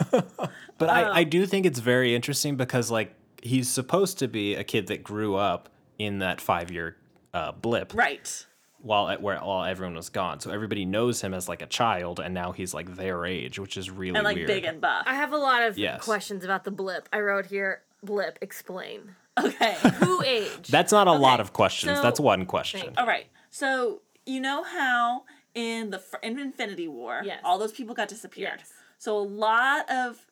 But 0.78 0.88
Um, 0.88 0.96
I, 0.96 1.11
I 1.18 1.24
do 1.24 1.44
think 1.46 1.66
it's 1.66 1.78
very 1.78 2.14
interesting 2.14 2.57
because 2.57 2.90
like 2.90 3.14
he's 3.42 3.68
supposed 3.68 4.18
to 4.20 4.26
be 4.26 4.55
a 4.55 4.64
kid 4.64 4.86
that 4.88 5.05
grew 5.05 5.36
up 5.36 5.68
in 5.98 6.18
that 6.20 6.40
five 6.40 6.70
year 6.70 6.96
uh, 7.34 7.53
blip 7.53 7.92
Right. 7.94 8.46
While 8.83 9.09
at 9.09 9.20
where 9.22 9.39
while 9.39 9.64
everyone 9.64 9.95
was 9.95 10.09
gone. 10.09 10.41
So 10.41 10.51
everybody 10.51 10.85
knows 10.85 11.20
him 11.20 11.35
as 11.35 11.49
like 11.49 11.62
a 11.62 11.66
child, 11.66 12.18
and 12.20 12.33
now 12.35 12.53
he's 12.53 12.72
like 12.74 12.97
their 12.97 13.24
age, 13.26 13.59
which 13.59 13.76
is 13.76 13.91
really 13.91 14.16
And 14.16 14.24
like 14.24 14.37
weird. 14.37 14.47
big 14.47 14.64
and 14.64 14.81
buff. 14.81 15.05
I 15.07 15.14
have 15.14 15.33
a 15.33 15.37
lot 15.39 15.62
of 15.62 15.76
Yes. 15.78 16.05
questions 16.05 16.45
about 16.45 16.64
the 16.64 16.70
blip. 16.70 17.09
I 17.12 17.20
wrote 17.20 17.47
here, 17.47 17.83
blip, 18.03 18.39
explain. 18.41 19.16
Okay. 19.39 19.74
Who 20.01 20.22
aged? 20.22 20.70
That's 20.70 20.93
not 20.93 21.07
a 21.07 21.12
lot 21.12 21.41
of 21.41 21.53
questions. 21.53 21.97
so- 21.99 22.03
That's 22.03 22.20
one 22.20 22.47
question. 22.47 22.95
All 22.97 23.07
right. 23.07 23.26
So 23.51 24.03
you 24.26 24.41
know 24.41 24.62
how 24.62 25.24
in 25.55 25.91
the 25.91 26.03
in 26.22 26.39
Infinity 26.39 26.89
War, 26.89 27.22
Yes. 27.24 27.41
all 27.45 27.59
those 27.59 27.72
people 27.72 27.95
got 27.95 28.09
disappeared. 28.09 28.59
Yes. 28.59 28.72
So 28.99 29.16
a 29.16 29.20
lot 29.22 29.91
of 29.91 30.26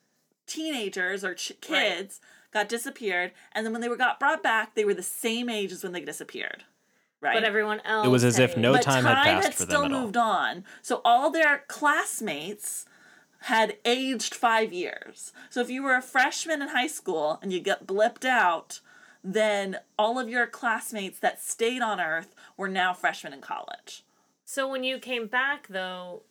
teenagers 0.46 1.24
or 1.24 1.34
ch- 1.34 1.52
kids 1.60 2.20
got 2.52 2.68
disappeared, 2.68 3.32
and 3.52 3.64
then 3.66 3.72
when 3.72 3.82
they 3.82 3.88
were 3.88 3.96
got 3.96 4.18
brought 4.18 4.42
back, 4.42 4.74
they 4.74 4.84
were 4.84 4.94
the 4.94 5.02
same 5.02 5.48
age 5.50 5.72
as 5.72 5.82
when 5.82 5.92
they 5.92 6.00
disappeared. 6.00 6.64
Right. 7.20 7.34
but 7.34 7.42
everyone 7.44 7.80
else. 7.84 8.06
It 8.06 8.10
was 8.10 8.22
as 8.22 8.38
if 8.38 8.56
no 8.56 8.72
but 8.72 8.82
time 8.82 9.04
had 9.04 9.42
passed 9.42 9.54
for 9.58 9.64
still 9.64 9.82
them 9.82 9.92
at 9.92 9.94
all. 9.96 10.02
moved 10.02 10.16
on. 10.16 10.64
So 10.82 11.00
all 11.04 11.30
their 11.30 11.64
classmates 11.66 12.86
had 13.42 13.76
aged 13.84 14.34
five 14.34 14.72
years. 14.72 15.32
So 15.50 15.60
if 15.60 15.68
you 15.68 15.82
were 15.82 15.96
a 15.96 16.02
freshman 16.02 16.62
in 16.62 16.68
high 16.68 16.86
school 16.86 17.38
and 17.42 17.52
you 17.52 17.60
got 17.60 17.86
blipped 17.86 18.24
out, 18.24 18.80
then 19.24 19.78
all 19.98 20.18
of 20.18 20.28
your 20.28 20.46
classmates 20.46 21.18
that 21.18 21.42
stayed 21.42 21.82
on 21.82 22.00
Earth 22.00 22.34
were 22.56 22.68
now 22.68 22.92
freshmen 22.92 23.32
in 23.32 23.40
college. 23.40 24.04
So 24.44 24.68
when 24.68 24.84
you 24.84 24.98
came 24.98 25.26
back, 25.26 25.66
though, 25.68 26.22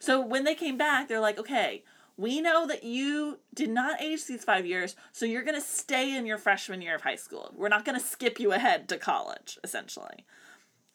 So 0.00 0.20
when 0.20 0.44
they 0.44 0.54
came 0.54 0.76
back, 0.78 1.08
they're 1.08 1.20
like, 1.20 1.38
okay, 1.38 1.84
we 2.16 2.40
know 2.40 2.66
that 2.66 2.84
you 2.84 3.40
did 3.54 3.70
not 3.70 4.00
age 4.00 4.26
these 4.26 4.44
five 4.44 4.66
years, 4.66 4.94
so 5.12 5.26
you're 5.26 5.42
going 5.42 5.60
to 5.60 5.60
stay 5.66 6.16
in 6.16 6.26
your 6.26 6.38
freshman 6.38 6.80
year 6.80 6.94
of 6.94 7.02
high 7.02 7.16
school. 7.16 7.52
We're 7.56 7.68
not 7.68 7.84
going 7.84 7.98
to 7.98 8.04
skip 8.04 8.38
you 8.38 8.52
ahead 8.52 8.88
to 8.90 8.98
college, 8.98 9.58
essentially. 9.64 10.24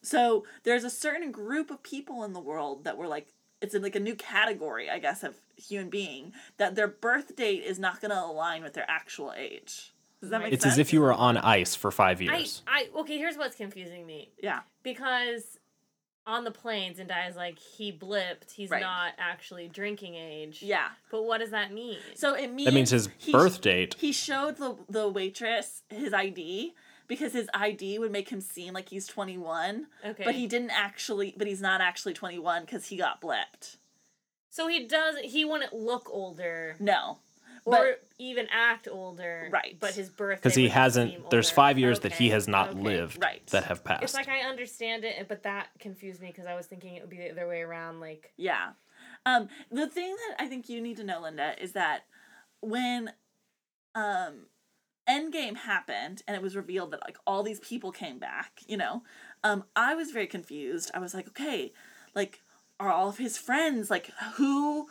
So 0.02 0.46
there's 0.64 0.86
a 0.86 0.90
certain 0.90 1.32
group 1.32 1.70
of 1.72 1.84
people 1.84 2.24
in 2.24 2.32
the 2.34 2.40
world 2.40 2.86
that 2.86 2.98
were 2.98 3.08
like, 3.08 3.34
it's 3.62 3.76
in 3.76 3.82
like 3.82 3.96
a 3.96 4.00
new 4.00 4.16
category, 4.16 4.90
I 4.90 5.00
guess, 5.00 5.24
of 5.24 5.36
human 5.58 5.90
being 5.90 6.32
that 6.58 6.76
their 6.76 6.88
birth 6.88 7.36
date 7.36 7.64
is 7.66 7.78
not 7.78 8.00
going 8.00 8.12
to 8.12 8.24
align 8.24 8.64
with 8.64 8.74
their 8.74 8.90
actual 8.90 9.34
age. 9.36 9.94
Does 10.22 10.30
that 10.30 10.42
make 10.42 10.54
It's 10.54 10.64
sense? 10.64 10.76
as 10.76 10.80
if 10.80 10.94
you 10.94 11.02
were 11.02 11.14
on 11.14 11.36
ice 11.36 11.76
for 11.76 11.92
five 11.92 12.22
I, 12.22 12.24
years. 12.24 12.62
I, 12.66 12.88
okay, 13.00 13.18
here's 13.18 13.36
what's 13.38 13.58
confusing 13.58 14.06
me. 14.06 14.32
yeah, 14.42 14.62
Because 14.84 15.59
on 16.28 16.44
the 16.44 16.52
planes 16.52 17.00
and 17.00 17.10
dies 17.10 17.36
like, 17.36 17.58
he 17.58 17.92
blipped. 17.92 18.52
He's 18.52 18.70
Right. 18.70 18.82
not 18.82 19.14
actually 19.18 19.68
drinking 19.68 20.16
age. 20.16 20.62
yeah. 20.62 20.90
But 21.10 21.24
what 21.24 21.40
does 21.40 21.52
that 21.52 21.72
mean? 21.74 21.98
So 22.16 22.34
it 22.36 22.48
means 22.52 22.66
that 22.66 22.74
means 22.74 22.90
his 22.92 23.10
he- 23.18 23.32
birth 23.32 23.62
date. 23.62 23.96
He 24.00 24.12
showed 24.12 24.58
the 24.58 24.78
the 24.88 25.08
waitress 25.10 25.84
his 25.90 26.14
ID 26.14 26.76
because 27.08 27.34
his 27.34 27.50
ID 27.54 27.98
would 27.98 28.12
make 28.12 28.30
him 28.30 28.42
seem 28.42 28.74
like 28.76 28.90
he's 28.90 29.08
21. 29.08 29.88
Okay. 30.06 30.24
But 30.24 30.36
he 30.36 30.46
didn't 30.46 30.70
actually 30.72 31.34
but 31.38 31.48
he's 31.48 31.62
not 31.62 31.82
actually 31.82 32.14
21 32.14 32.66
cuz 32.68 32.88
he 32.90 32.98
got 32.98 33.20
blipped. 33.22 33.78
So 34.52 34.68
he 34.68 34.86
doesn't, 34.86 35.26
he 35.26 35.46
wouldn't 35.46 35.74
look 35.74 36.10
older 36.12 36.76
No. 36.80 37.20
Or 37.70 37.86
But 37.86 38.04
even 38.18 38.48
act 38.52 38.88
older. 38.92 39.50
Right. 39.52 39.78
But 39.80 39.96
his 39.96 40.10
birthday. 40.10 40.42
Because 40.42 40.56
he 40.56 40.68
hasn't, 40.68 41.30
there's 41.30 41.48
older. 41.48 41.56
five 41.56 41.78
years 41.78 42.00
that 42.02 42.14
he 42.14 42.30
has 42.30 42.48
not 42.48 42.70
okay. 42.72 42.80
lived 42.80 43.22
Right. 43.22 43.46
that 43.48 43.66
have 43.66 43.84
passed. 43.84 44.04
It's 44.04 44.14
like 44.14 44.28
I 44.28 44.42
understand 44.42 45.04
it, 45.06 45.28
but 45.28 45.44
that 45.44 45.68
confused 45.80 46.22
me 46.22 46.28
because 46.28 46.46
I 46.46 46.56
was 46.56 46.66
thinking 46.66 46.96
it 46.96 47.02
would 47.02 47.10
be 47.10 47.18
the 47.18 47.32
other 47.32 47.48
way 47.48 47.62
around. 47.62 48.00
Like, 48.00 48.34
yeah. 48.38 48.72
Um 49.26 49.50
the 49.72 49.88
thing 49.88 50.16
that 50.16 50.44
I 50.44 50.48
think 50.48 50.70
you 50.70 50.82
need 50.82 50.98
to 50.98 51.04
know 51.04 51.22
Linda 51.22 51.56
is 51.62 51.74
that 51.74 52.06
when 52.62 53.12
um 53.96 54.48
Endgame 55.10 55.56
happened 55.58 56.22
and 56.28 56.36
it 56.38 56.44
was 56.44 56.56
revealed 56.56 56.92
that 56.92 57.02
like 57.04 57.18
all 57.26 57.42
these 57.42 57.60
people 57.60 57.92
came 57.92 58.20
back, 58.20 58.62
you 58.68 58.78
know, 58.78 59.02
um, 59.44 59.64
I 59.76 59.96
was 59.96 60.12
very 60.12 60.28
confused. 60.28 60.92
I 60.94 61.00
was 61.00 61.14
like, 61.16 61.28
okay, 61.30 61.74
like, 62.14 62.42
are 62.80 62.92
all 62.92 63.10
of 63.10 63.18
his 63.18 63.38
friends 63.38 63.90
like 63.90 64.12
who 64.36 64.88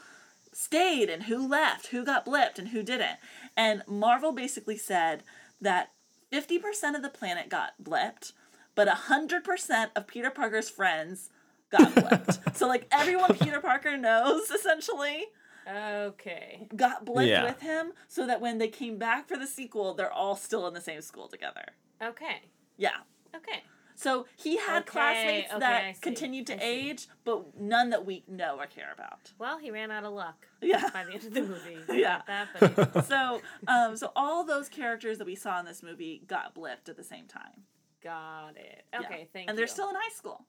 stayed 0.58 1.08
and 1.08 1.24
who 1.24 1.46
left, 1.46 1.88
who 1.88 2.04
got 2.04 2.26
blipped 2.26 2.58
and 2.58 2.68
who 2.68 2.82
didn't? 2.82 3.18
And 3.56 3.82
Marvel 3.86 4.32
basically 4.32 4.76
said 4.76 5.22
that 5.60 5.92
50% 6.32 6.96
of 6.96 7.02
the 7.02 7.08
planet 7.08 7.48
got 7.48 7.74
blipped, 7.82 8.32
but 8.74 8.88
100% 8.88 9.90
of 9.94 10.06
Peter 10.08 10.30
Parker's 10.30 10.68
friends 10.68 11.30
got 11.70 11.94
blipped. 11.94 12.56
so 12.56 12.66
like 12.66 12.88
everyone 12.90 13.36
Peter 13.38 13.60
Parker 13.60 13.96
knows 13.96 14.50
essentially 14.50 15.26
okay. 15.68 16.66
got 16.74 17.04
blipped 17.06 17.28
Yeah. 17.28 17.44
with 17.44 17.60
him 17.60 17.92
so 18.08 18.26
that 18.26 18.40
when 18.40 18.58
they 18.58 18.68
came 18.68 18.98
back 18.98 19.28
for 19.28 19.36
the 19.36 19.46
sequel, 19.46 19.94
they're 19.94 20.12
all 20.12 20.34
still 20.34 20.66
in 20.66 20.74
the 20.74 20.80
same 20.80 21.02
school 21.02 21.28
together. 21.28 21.66
Okay. 22.02 22.42
Yeah. 22.76 22.96
Okay. 23.34 23.62
So 23.98 24.26
he 24.36 24.58
had 24.58 24.82
Okay, 24.82 24.90
classmates 24.92 25.50
okay, 25.50 25.58
that 25.58 26.00
continued 26.00 26.46
to 26.46 26.56
age, 26.64 27.08
but 27.24 27.58
none 27.60 27.90
that 27.90 28.06
we 28.06 28.22
know 28.28 28.56
or 28.56 28.66
care 28.66 28.92
about. 28.94 29.32
Well, 29.40 29.58
he 29.58 29.72
ran 29.72 29.90
out 29.90 30.04
of 30.04 30.12
luck 30.12 30.46
Yeah. 30.60 30.88
by 30.92 31.02
the 31.04 31.14
end 31.14 31.24
of 31.24 31.34
the 31.34 31.42
movie. 31.42 31.78
Yeah. 31.98 32.22
That, 32.28 33.04
so, 33.08 33.40
um, 33.66 33.96
so 33.96 34.12
all 34.14 34.44
those 34.44 34.68
characters 34.68 35.18
that 35.18 35.26
we 35.26 35.34
saw 35.34 35.58
in 35.58 35.66
this 35.66 35.82
movie 35.82 36.22
got 36.28 36.54
blipped 36.54 36.88
at 36.88 36.96
the 36.96 37.02
same 37.02 37.26
time. 37.26 37.64
got 38.00 38.50
it. 38.56 38.84
Yeah. 38.92 39.00
Okay, 39.00 39.08
thank 39.08 39.18
and 39.18 39.34
you. 39.34 39.48
And 39.48 39.58
they're 39.58 39.66
still 39.66 39.88
in 39.88 39.96
high 39.96 40.14
school. 40.14 40.44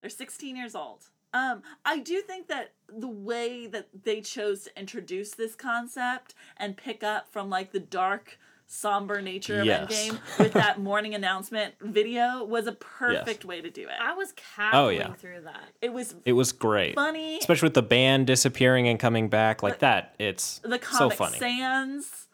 They're 0.00 0.08
16 0.08 0.54
years 0.54 0.76
old. 0.76 1.06
Um, 1.34 1.62
I 1.84 1.98
do 1.98 2.20
think 2.20 2.46
that 2.48 2.74
the 2.88 3.08
way 3.08 3.66
that 3.66 3.88
they 4.04 4.20
chose 4.20 4.64
to 4.64 4.78
introduce 4.78 5.32
this 5.32 5.56
concept 5.56 6.34
and 6.56 6.76
pick 6.76 7.02
up 7.02 7.32
from 7.32 7.50
like 7.50 7.72
the 7.72 7.80
dark 7.80 8.38
somber 8.74 9.20
nature 9.20 9.60
of 9.60 9.66
Yes. 9.66 9.92
Endgame 9.92 10.18
with 10.38 10.52
that 10.54 10.80
morning 10.80 11.14
announcement 11.14 11.74
video 11.82 12.42
was 12.42 12.66
a 12.66 12.72
perfect 12.72 13.44
way 13.44 13.60
to 13.60 13.68
do 13.70 13.82
it. 13.82 13.94
I 14.00 14.14
was 14.14 14.32
cackling 14.32 14.72
Oh, 14.84 14.88
yeah. 14.88 15.12
through 15.12 15.42
that. 15.42 15.64
It 15.82 15.92
was 15.92 16.14
It 16.24 16.32
was 16.32 16.52
great. 16.52 16.94
funny. 16.94 17.36
Especially 17.38 17.66
with 17.66 17.74
the 17.74 17.82
band 17.82 18.26
disappearing 18.26 18.88
and 18.88 18.98
coming 18.98 19.28
back 19.28 19.62
like 19.62 19.80
that. 19.80 20.14
It's 20.18 20.58
the 20.60 20.70
so 20.90 21.10
Comic 21.10 21.18
funny. 21.18 21.38
Sans. 21.38 22.26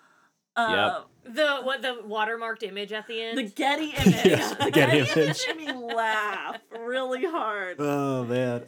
Uh, 0.54 1.02
The 1.24 1.56
what 1.62 1.82
the 1.82 1.98
watermarked 2.06 2.62
image 2.62 2.92
at 2.92 3.06
the 3.08 3.20
end. 3.20 3.36
The 3.38 3.42
Getty 3.42 3.90
image. 4.06 4.24
Yeah, 4.24 4.54
the 4.54 4.70
Getty 4.70 4.70
Getty, 4.70 4.98
image. 4.98 5.16
image 5.16 5.46
made 5.48 5.76
me 5.76 5.94
laugh 5.94 6.56
really 6.78 7.24
hard. 7.24 7.76
Oh 7.80 8.24
man. 8.24 8.62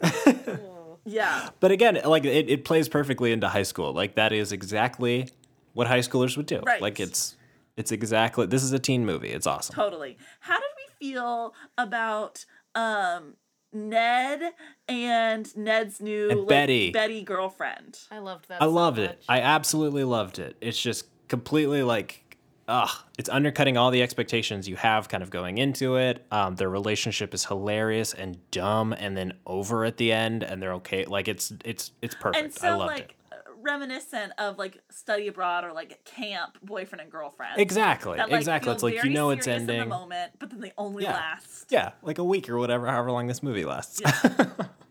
Yeah. 1.05 1.49
but 1.61 1.71
again, 1.71 1.99
like 2.05 2.25
it, 2.25 2.49
it 2.49 2.65
plays 2.65 2.87
perfectly 2.89 3.31
into 3.31 3.47
high 3.47 3.63
school. 3.63 3.93
Like 3.93 4.15
that 4.15 4.31
is 4.33 4.51
exactly 4.51 5.29
what 5.73 5.87
high 5.87 5.99
schoolers 5.99 6.35
would 6.37 6.45
do. 6.45 6.59
Right. 6.65 6.81
Like 6.81 6.99
it's 6.99 7.35
it's 7.77 7.91
exactly 7.91 8.45
this 8.45 8.63
is 8.63 8.71
a 8.73 8.79
teen 8.79 9.05
movie. 9.05 9.29
It's 9.29 9.47
awesome. 9.47 9.75
Totally. 9.75 10.17
How 10.41 10.55
did 10.59 10.69
we 10.77 11.07
feel 11.07 11.53
about 11.77 12.45
um 12.75 13.35
Ned 13.73 14.51
and 14.87 15.55
Ned's 15.57 16.01
new 16.01 16.29
And 16.29 16.39
like, 16.41 16.49
Betty. 16.49 16.91
Betty 16.91 17.23
girlfriend? 17.23 17.99
I 18.11 18.19
loved 18.19 18.49
that. 18.49 18.61
I 18.61 18.65
so 18.65 18.71
loved 18.71 18.97
much. 18.99 19.09
it. 19.11 19.23
I 19.29 19.39
absolutely 19.39 20.03
loved 20.03 20.39
it. 20.39 20.57
It's 20.59 20.79
just 20.81 21.05
completely 21.29 21.81
like, 21.81 22.37
ugh, 22.67 22.89
it's 23.17 23.29
undercutting 23.29 23.77
all 23.77 23.89
the 23.89 24.01
expectations 24.01 24.67
you 24.67 24.75
have 24.75 25.07
kind 25.07 25.23
of 25.23 25.29
going 25.29 25.57
into 25.57 25.95
it. 25.95 26.25
Um, 26.31 26.55
their 26.55 26.69
relationship 26.69 27.33
is 27.33 27.45
hilarious 27.45 28.13
and 28.13 28.37
dumb, 28.51 28.91
and 28.91 29.15
then 29.15 29.33
over 29.45 29.85
at 29.85 29.95
the 29.95 30.11
end, 30.11 30.43
and 30.43 30.61
they're 30.61 30.73
okay. 30.73 31.05
Like 31.05 31.29
it's 31.29 31.53
it's 31.63 31.91
it's 32.01 32.15
perfect. 32.15 32.43
And 32.43 32.53
so 32.53 32.67
I 32.67 32.71
loved 32.71 32.91
like 32.99 33.15
reminiscent 33.61 34.33
of 34.37 34.57
like 34.57 34.79
study 34.89 35.27
abroad 35.27 35.63
or 35.63 35.73
like 35.73 36.03
camp 36.05 36.57
boyfriend 36.63 37.01
and 37.01 37.11
girlfriend. 37.11 37.59
Exactly, 37.59 38.17
That, 38.17 38.29
like, 38.29 38.39
exactly. 38.39 38.71
It's 38.73 38.83
like, 38.83 39.03
you 39.03 39.09
know 39.09 39.29
it's 39.31 39.45
serious 39.45 39.63
in 39.63 39.69
ending. 39.69 39.89
the 39.89 39.95
moment, 39.95 40.33
but 40.39 40.49
then 40.49 40.59
they 40.61 40.71
only 40.77 41.03
Yeah. 41.03 41.13
last. 41.13 41.67
Yeah, 41.71 41.91
like 42.01 42.17
a 42.17 42.23
week 42.23 42.49
or 42.49 42.57
whatever, 42.57 42.87
however 42.87 43.11
long 43.11 43.27
this 43.27 43.41
movie 43.43 43.65
lasts. 43.65 44.01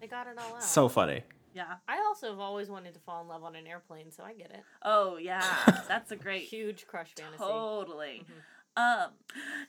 They 0.00 0.06
got 0.06 0.26
it 0.26 0.38
all 0.38 0.54
out. 0.56 0.62
so 0.62 0.88
funny. 0.88 1.22
Yeah. 1.52 1.74
I 1.86 1.98
also 1.98 2.30
have 2.30 2.38
always 2.40 2.70
wanted 2.70 2.94
to 2.94 3.00
fall 3.00 3.20
in 3.20 3.28
love 3.28 3.44
on 3.44 3.54
an 3.54 3.66
airplane, 3.66 4.10
so 4.10 4.22
I 4.24 4.32
get 4.32 4.50
it. 4.50 4.62
Oh 4.82 5.18
yeah, 5.18 5.44
that's 5.88 6.10
a 6.10 6.16
great 6.16 6.44
Huge 6.44 6.86
crush 6.86 7.10
fantasy. 7.14 7.36
Totally. 7.38 8.24
Mm-hmm. 8.24 9.02
Um, 9.02 9.10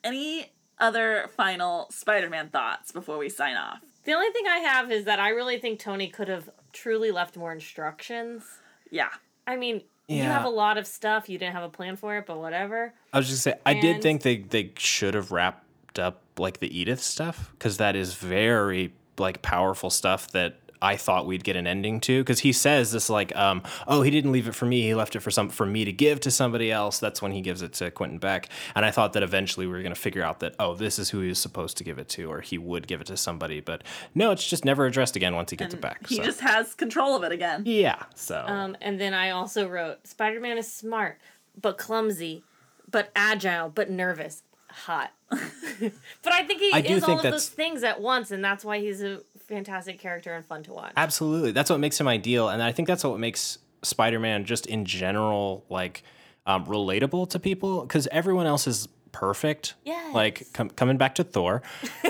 any 0.03 0.51
other 0.79 1.29
final 1.35 1.87
Spider-Man 1.91 2.49
thoughts 2.49 2.91
before 2.93 3.17
we 3.17 3.27
sign 3.29 3.57
off? 3.57 3.79
The 4.05 4.13
only 4.13 4.29
thing 4.31 4.47
I 4.47 4.59
have 4.59 4.89
is 4.91 5.03
that 5.05 5.19
I 5.19 5.29
really 5.29 5.59
think 5.59 5.79
Tony 5.79 6.07
could 6.07 6.27
have 6.29 6.49
truly 6.71 7.11
left 7.11 7.35
more 7.35 7.51
instructions. 7.51 8.43
Yeah. 8.91 9.09
I 9.47 9.55
mean, 9.55 9.81
you 10.07 10.23
have 10.23 10.45
a 10.45 10.49
lot 10.49 10.77
of 10.77 10.85
stuff. 10.85 11.29
You 11.29 11.37
didn't 11.37 11.53
have 11.53 11.63
a 11.63 11.69
plan 11.69 11.95
for 11.95 12.17
it, 12.17 12.25
but 12.25 12.37
whatever. 12.37 12.93
I 13.13 13.17
was 13.17 13.29
just 13.29 13.43
saying, 13.43 13.57
I 13.65 13.73
did 13.73 14.01
think 14.01 14.21
they 14.21 14.37
they 14.37 14.71
should 14.77 15.13
have 15.13 15.31
wrapped 15.31 15.99
up 15.99 16.21
like 16.37 16.59
the 16.59 16.77
Edith 16.77 17.01
stuff 17.01 17.51
because 17.51 17.77
that 17.77 17.95
is 17.95 18.13
very 18.15 18.93
like 19.17 19.41
powerful 19.41 19.89
stuff 19.89 20.31
that 20.31 20.57
I 20.81 20.97
thought 20.97 21.25
we'd 21.25 21.43
get 21.43 21.55
an 21.55 21.67
ending 21.67 21.99
to 22.01 22.21
because 22.21 22.39
he 22.39 22.51
says 22.51 22.91
this 22.91 23.09
like, 23.09 23.35
um, 23.35 23.61
oh, 23.87 24.01
he 24.01 24.09
didn't 24.09 24.31
leave 24.31 24.47
it 24.47 24.55
for 24.55 24.65
me. 24.65 24.81
He 24.81 24.95
left 24.95 25.15
it 25.15 25.19
for 25.19 25.29
some 25.29 25.49
for 25.49 25.65
me 25.65 25.85
to 25.85 25.91
give 25.91 26.19
to 26.21 26.31
somebody 26.31 26.71
else. 26.71 26.99
That's 26.99 27.21
when 27.21 27.31
he 27.31 27.41
gives 27.41 27.61
it 27.61 27.73
to 27.73 27.91
Quentin 27.91 28.17
Beck, 28.17 28.49
and 28.75 28.85
I 28.85 28.91
thought 28.91 29.13
that 29.13 29.23
eventually 29.23 29.67
we 29.67 29.73
were 29.73 29.83
gonna 29.83 29.95
figure 29.95 30.23
out 30.23 30.39
that 30.39 30.55
oh, 30.59 30.75
this 30.75 30.97
is 30.97 31.09
who 31.09 31.21
he 31.21 31.29
was 31.29 31.39
supposed 31.39 31.77
to 31.77 31.83
give 31.83 31.99
it 31.99 32.09
to, 32.09 32.31
or 32.31 32.41
he 32.41 32.57
would 32.57 32.87
give 32.87 33.01
it 33.01 33.07
to 33.07 33.17
somebody. 33.17 33.59
But 33.59 33.83
no, 34.15 34.31
it's 34.31 34.47
just 34.47 34.65
never 34.65 34.85
addressed 34.85 35.15
again 35.15 35.35
once 35.35 35.51
he 35.51 35.57
gets 35.57 35.73
it 35.73 35.81
back. 35.81 36.07
He 36.07 36.15
so. 36.15 36.23
just 36.23 36.41
has 36.41 36.73
control 36.73 37.15
of 37.15 37.23
it 37.23 37.31
again. 37.31 37.63
yeah. 37.65 38.03
So 38.15 38.43
Um, 38.47 38.75
and 38.81 38.99
then 38.99 39.13
I 39.13 39.31
also 39.31 39.67
wrote 39.67 40.07
Spider 40.07 40.39
Man 40.39 40.57
is 40.57 40.71
smart, 40.71 41.19
but 41.59 41.77
clumsy, 41.77 42.43
but 42.89 43.11
agile, 43.15 43.69
but 43.69 43.89
nervous. 43.89 44.43
Hot. 44.69 45.11
but 45.29 46.33
I 46.33 46.43
think 46.43 46.61
he 46.61 46.71
I 46.73 46.79
is 46.79 47.03
all 47.03 47.17
of 47.17 47.23
those 47.23 47.49
things 47.49 47.83
at 47.83 48.01
once, 48.01 48.31
and 48.31 48.43
that's 48.43 48.63
why 48.63 48.79
he's 48.79 49.01
a 49.01 49.21
fantastic 49.51 49.99
character 49.99 50.33
and 50.33 50.45
fun 50.45 50.63
to 50.63 50.73
watch. 50.73 50.93
Absolutely. 50.95 51.51
That's 51.51 51.69
what 51.69 51.79
makes 51.79 51.99
him 51.99 52.07
ideal. 52.07 52.49
And 52.49 52.63
I 52.63 52.71
think 52.71 52.87
that's 52.87 53.03
what 53.03 53.19
makes 53.19 53.57
Spider 53.83 54.19
Man 54.19 54.45
just 54.45 54.65
in 54.65 54.85
general 54.85 55.65
like 55.69 56.03
um, 56.45 56.65
relatable 56.65 57.29
to 57.31 57.39
people 57.39 57.81
because 57.81 58.07
everyone 58.11 58.45
else 58.45 58.65
is 58.67 58.87
perfect. 59.11 59.75
Yes. 59.83 60.13
Like 60.13 60.47
com- 60.53 60.69
coming 60.69 60.97
back 60.97 61.15
to 61.15 61.23
Thor, 61.23 61.61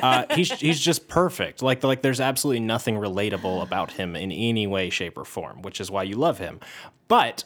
uh, 0.01 0.25
he's 0.35 0.51
he's 0.51 0.79
just 0.79 1.07
perfect. 1.07 1.61
Like 1.61 1.83
like 1.83 2.01
there's 2.01 2.21
absolutely 2.21 2.61
nothing 2.61 2.95
relatable 2.95 3.63
about 3.63 3.91
him 3.91 4.15
in 4.15 4.31
any 4.31 4.67
way, 4.67 4.89
shape, 4.89 5.17
or 5.17 5.25
form, 5.25 5.61
which 5.61 5.81
is 5.81 5.89
why 5.89 6.03
you 6.03 6.15
love 6.15 6.37
him. 6.37 6.59
But 7.07 7.43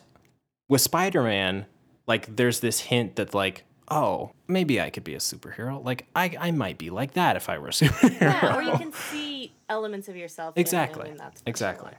with 0.70 0.82
Spider 0.82 1.24
Man, 1.24 1.66
like 2.08 2.36
there's 2.36 2.60
this 2.60 2.82
hint 2.82 3.16
that 3.16 3.34
like. 3.34 3.64
Oh, 3.88 4.32
maybe 4.48 4.82
I 4.82 4.90
could 4.90 5.04
be 5.04 5.14
a 5.14 5.20
superhero. 5.20 5.86
Like 5.86 6.08
I, 6.16 6.36
I 6.40 6.50
might 6.50 6.80
be 6.80 6.90
like 6.90 7.14
that 7.14 7.36
if 7.36 7.50
I 7.50 7.60
were 7.60 7.68
a 7.68 7.72
superhero. 7.82 8.20
Yeah, 8.20 8.58
or 8.58 8.64
you 8.64 8.72
can 8.80 8.92
see 8.92 9.35
elements 9.70 10.08
of 10.08 10.16
yourself. 10.16 10.58
Exactly. 10.58 11.14
that's 11.18 11.42
fun 11.42 11.46
to 11.46 11.50
Exactly. 11.50 11.92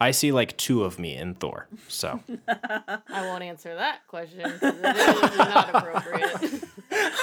Watch. 0.00 0.06
I 0.06 0.10
see 0.12 0.32
like 0.32 0.56
two 0.56 0.84
of 0.84 0.98
me 0.98 1.16
in 1.16 1.34
Thor. 1.34 1.68
So 1.88 2.20
I 2.48 3.22
won't 3.22 3.42
answer 3.42 3.74
that 3.74 4.06
question 4.08 4.50
because 4.60 4.74
it 4.78 5.30
is 5.32 5.38
not 5.38 5.74
appropriate. 5.74 6.64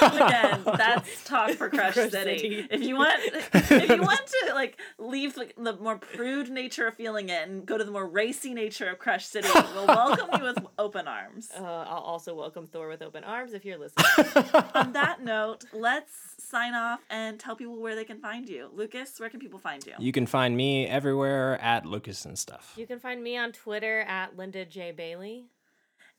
Again, 0.02 0.62
that's 0.64 1.24
talk 1.24 1.50
for 1.52 1.68
Crush, 1.68 1.94
Crush 1.94 2.10
City. 2.10 2.38
City. 2.38 2.66
If 2.70 2.82
you 2.82 2.96
want, 2.96 3.14
if 3.54 3.88
you 3.88 4.02
want 4.02 4.20
to 4.26 4.54
like 4.54 4.78
leave 4.98 5.36
like, 5.36 5.54
the 5.56 5.74
more 5.76 5.98
prude 5.98 6.50
nature 6.50 6.86
of 6.86 6.94
feeling 6.94 7.28
it 7.28 7.48
and 7.48 7.64
go 7.66 7.78
to 7.78 7.84
the 7.84 7.90
more 7.90 8.06
racy 8.06 8.54
nature 8.54 8.88
of 8.88 8.98
Crush 8.98 9.26
City, 9.26 9.48
we'll 9.74 9.86
welcome 9.86 10.28
you 10.38 10.44
with 10.44 10.58
open 10.78 11.08
arms. 11.08 11.50
Uh, 11.58 11.62
I'll 11.62 12.02
also 12.02 12.34
welcome 12.34 12.66
Thor 12.66 12.88
with 12.88 13.02
open 13.02 13.24
arms 13.24 13.52
if 13.52 13.64
you're 13.64 13.78
listening. 13.78 14.26
On 14.74 14.92
that 14.92 15.22
note, 15.22 15.64
let's 15.72 16.12
sign 16.38 16.74
off 16.74 17.00
and 17.10 17.38
tell 17.38 17.56
people 17.56 17.80
where 17.80 17.94
they 17.96 18.04
can 18.04 18.18
find 18.20 18.48
you. 18.48 18.68
Lucas, 18.74 19.18
where 19.18 19.28
can 19.30 19.40
people 19.40 19.58
find 19.58 19.84
you? 19.86 19.92
you 19.98 20.12
can 20.12 20.26
find 20.26 20.56
me 20.56 20.86
everywhere 20.86 21.58
at 21.60 21.86
Lucas 21.86 22.24
and 22.24 22.38
stuff. 22.38 22.63
You 22.76 22.86
can 22.86 22.98
find 22.98 23.22
me 23.22 23.36
on 23.36 23.52
Twitter 23.52 24.00
at 24.00 24.36
Linda 24.36 24.64
J 24.64 24.92
Bailey. 24.92 25.46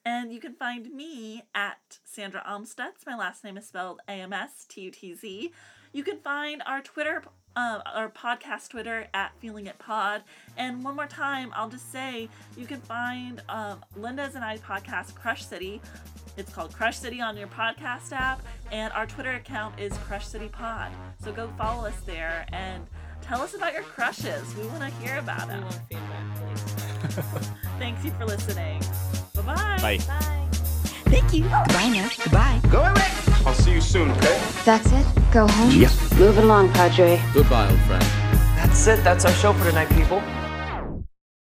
And 0.06 0.32
you 0.32 0.40
can 0.40 0.54
find 0.54 0.94
me 0.94 1.44
at 1.56 2.00
Sandra 2.04 2.44
Amstutz. 2.48 3.06
My 3.08 3.16
last 3.16 3.44
name 3.44 3.58
is 3.58 3.68
spelled 3.68 4.02
A 4.08 4.12
M 4.12 4.34
S 4.34 4.66
T 4.70 4.82
U 4.82 4.92
T 4.92 5.16
Z. 5.16 5.52
You 5.94 6.04
can 6.04 6.20
find 6.20 6.62
our 6.66 6.82
Twitter, 6.82 7.24
uh, 7.56 7.80
our 7.86 8.10
podcast 8.10 8.70
Twitter 8.70 9.08
at 9.14 9.32
Feeling 9.40 9.66
It 9.66 9.80
Pod. 9.80 10.24
And 10.58 10.84
one 10.84 10.96
more 10.96 11.08
time, 11.08 11.52
I'll 11.56 11.70
just 11.70 11.92
say 11.92 12.30
you 12.56 12.68
can 12.68 12.82
find 12.82 13.42
um, 13.50 13.84
Linda's 13.96 14.36
and 14.36 14.44
I 14.44 14.58
podcast 14.58 15.16
Crush 15.16 15.46
City. 15.46 15.82
It's 16.38 16.54
called 16.54 16.74
Crush 16.74 16.98
City 17.00 17.22
on 17.22 17.38
your 17.38 17.48
podcast 17.48 18.12
app, 18.12 18.42
and 18.72 18.92
our 18.92 19.06
Twitter 19.06 19.32
account 19.36 19.80
is 19.80 19.98
Crush 20.00 20.28
City 20.28 20.50
Pod. 20.50 20.92
So 21.24 21.32
go 21.32 21.50
follow 21.58 21.88
us 21.88 22.00
there 22.06 22.46
and 22.52 22.86
tell 23.28 23.42
us 23.42 23.54
about 23.56 23.74
your 23.74 23.84
crushes. 23.84 24.56
We 24.56 24.68
want 24.68 24.82
to 24.82 24.90
hear 25.02 25.18
about 25.18 25.48
We 25.48 25.54
them. 25.54 25.64
want 25.64 25.80
feedback, 25.90 26.36
please. 26.36 27.50
Thanks 27.80 28.04
you 28.06 28.12
for 28.12 28.26
listening. 28.26 28.82
Bye-bye. 29.36 29.78
Bye. 29.82 29.98
Bye. 30.08 30.48
Thank 31.08 31.34
you. 31.34 31.44
Goodbye 31.44 31.90
now. 31.90 32.10
Goodbye. 32.24 32.60
Go 32.72 32.80
away. 32.82 33.08
I'll 33.46 33.54
see 33.54 33.74
you 33.74 33.82
soon, 33.82 34.12
okay? 34.12 34.42
That's 34.66 34.92
it? 34.92 35.06
Go 35.32 35.48
home? 35.48 35.72
Yep. 35.72 35.92
Move 36.18 36.38
along, 36.40 36.72
Padre. 36.74 37.22
Goodbye, 37.34 37.70
old 37.70 37.80
friend. 37.82 38.02
That's 38.58 38.88
it. 38.88 39.04
That's 39.04 39.24
our 39.26 39.32
show 39.34 39.54
for 39.54 39.66
tonight, 39.70 39.90
people. 39.90 40.20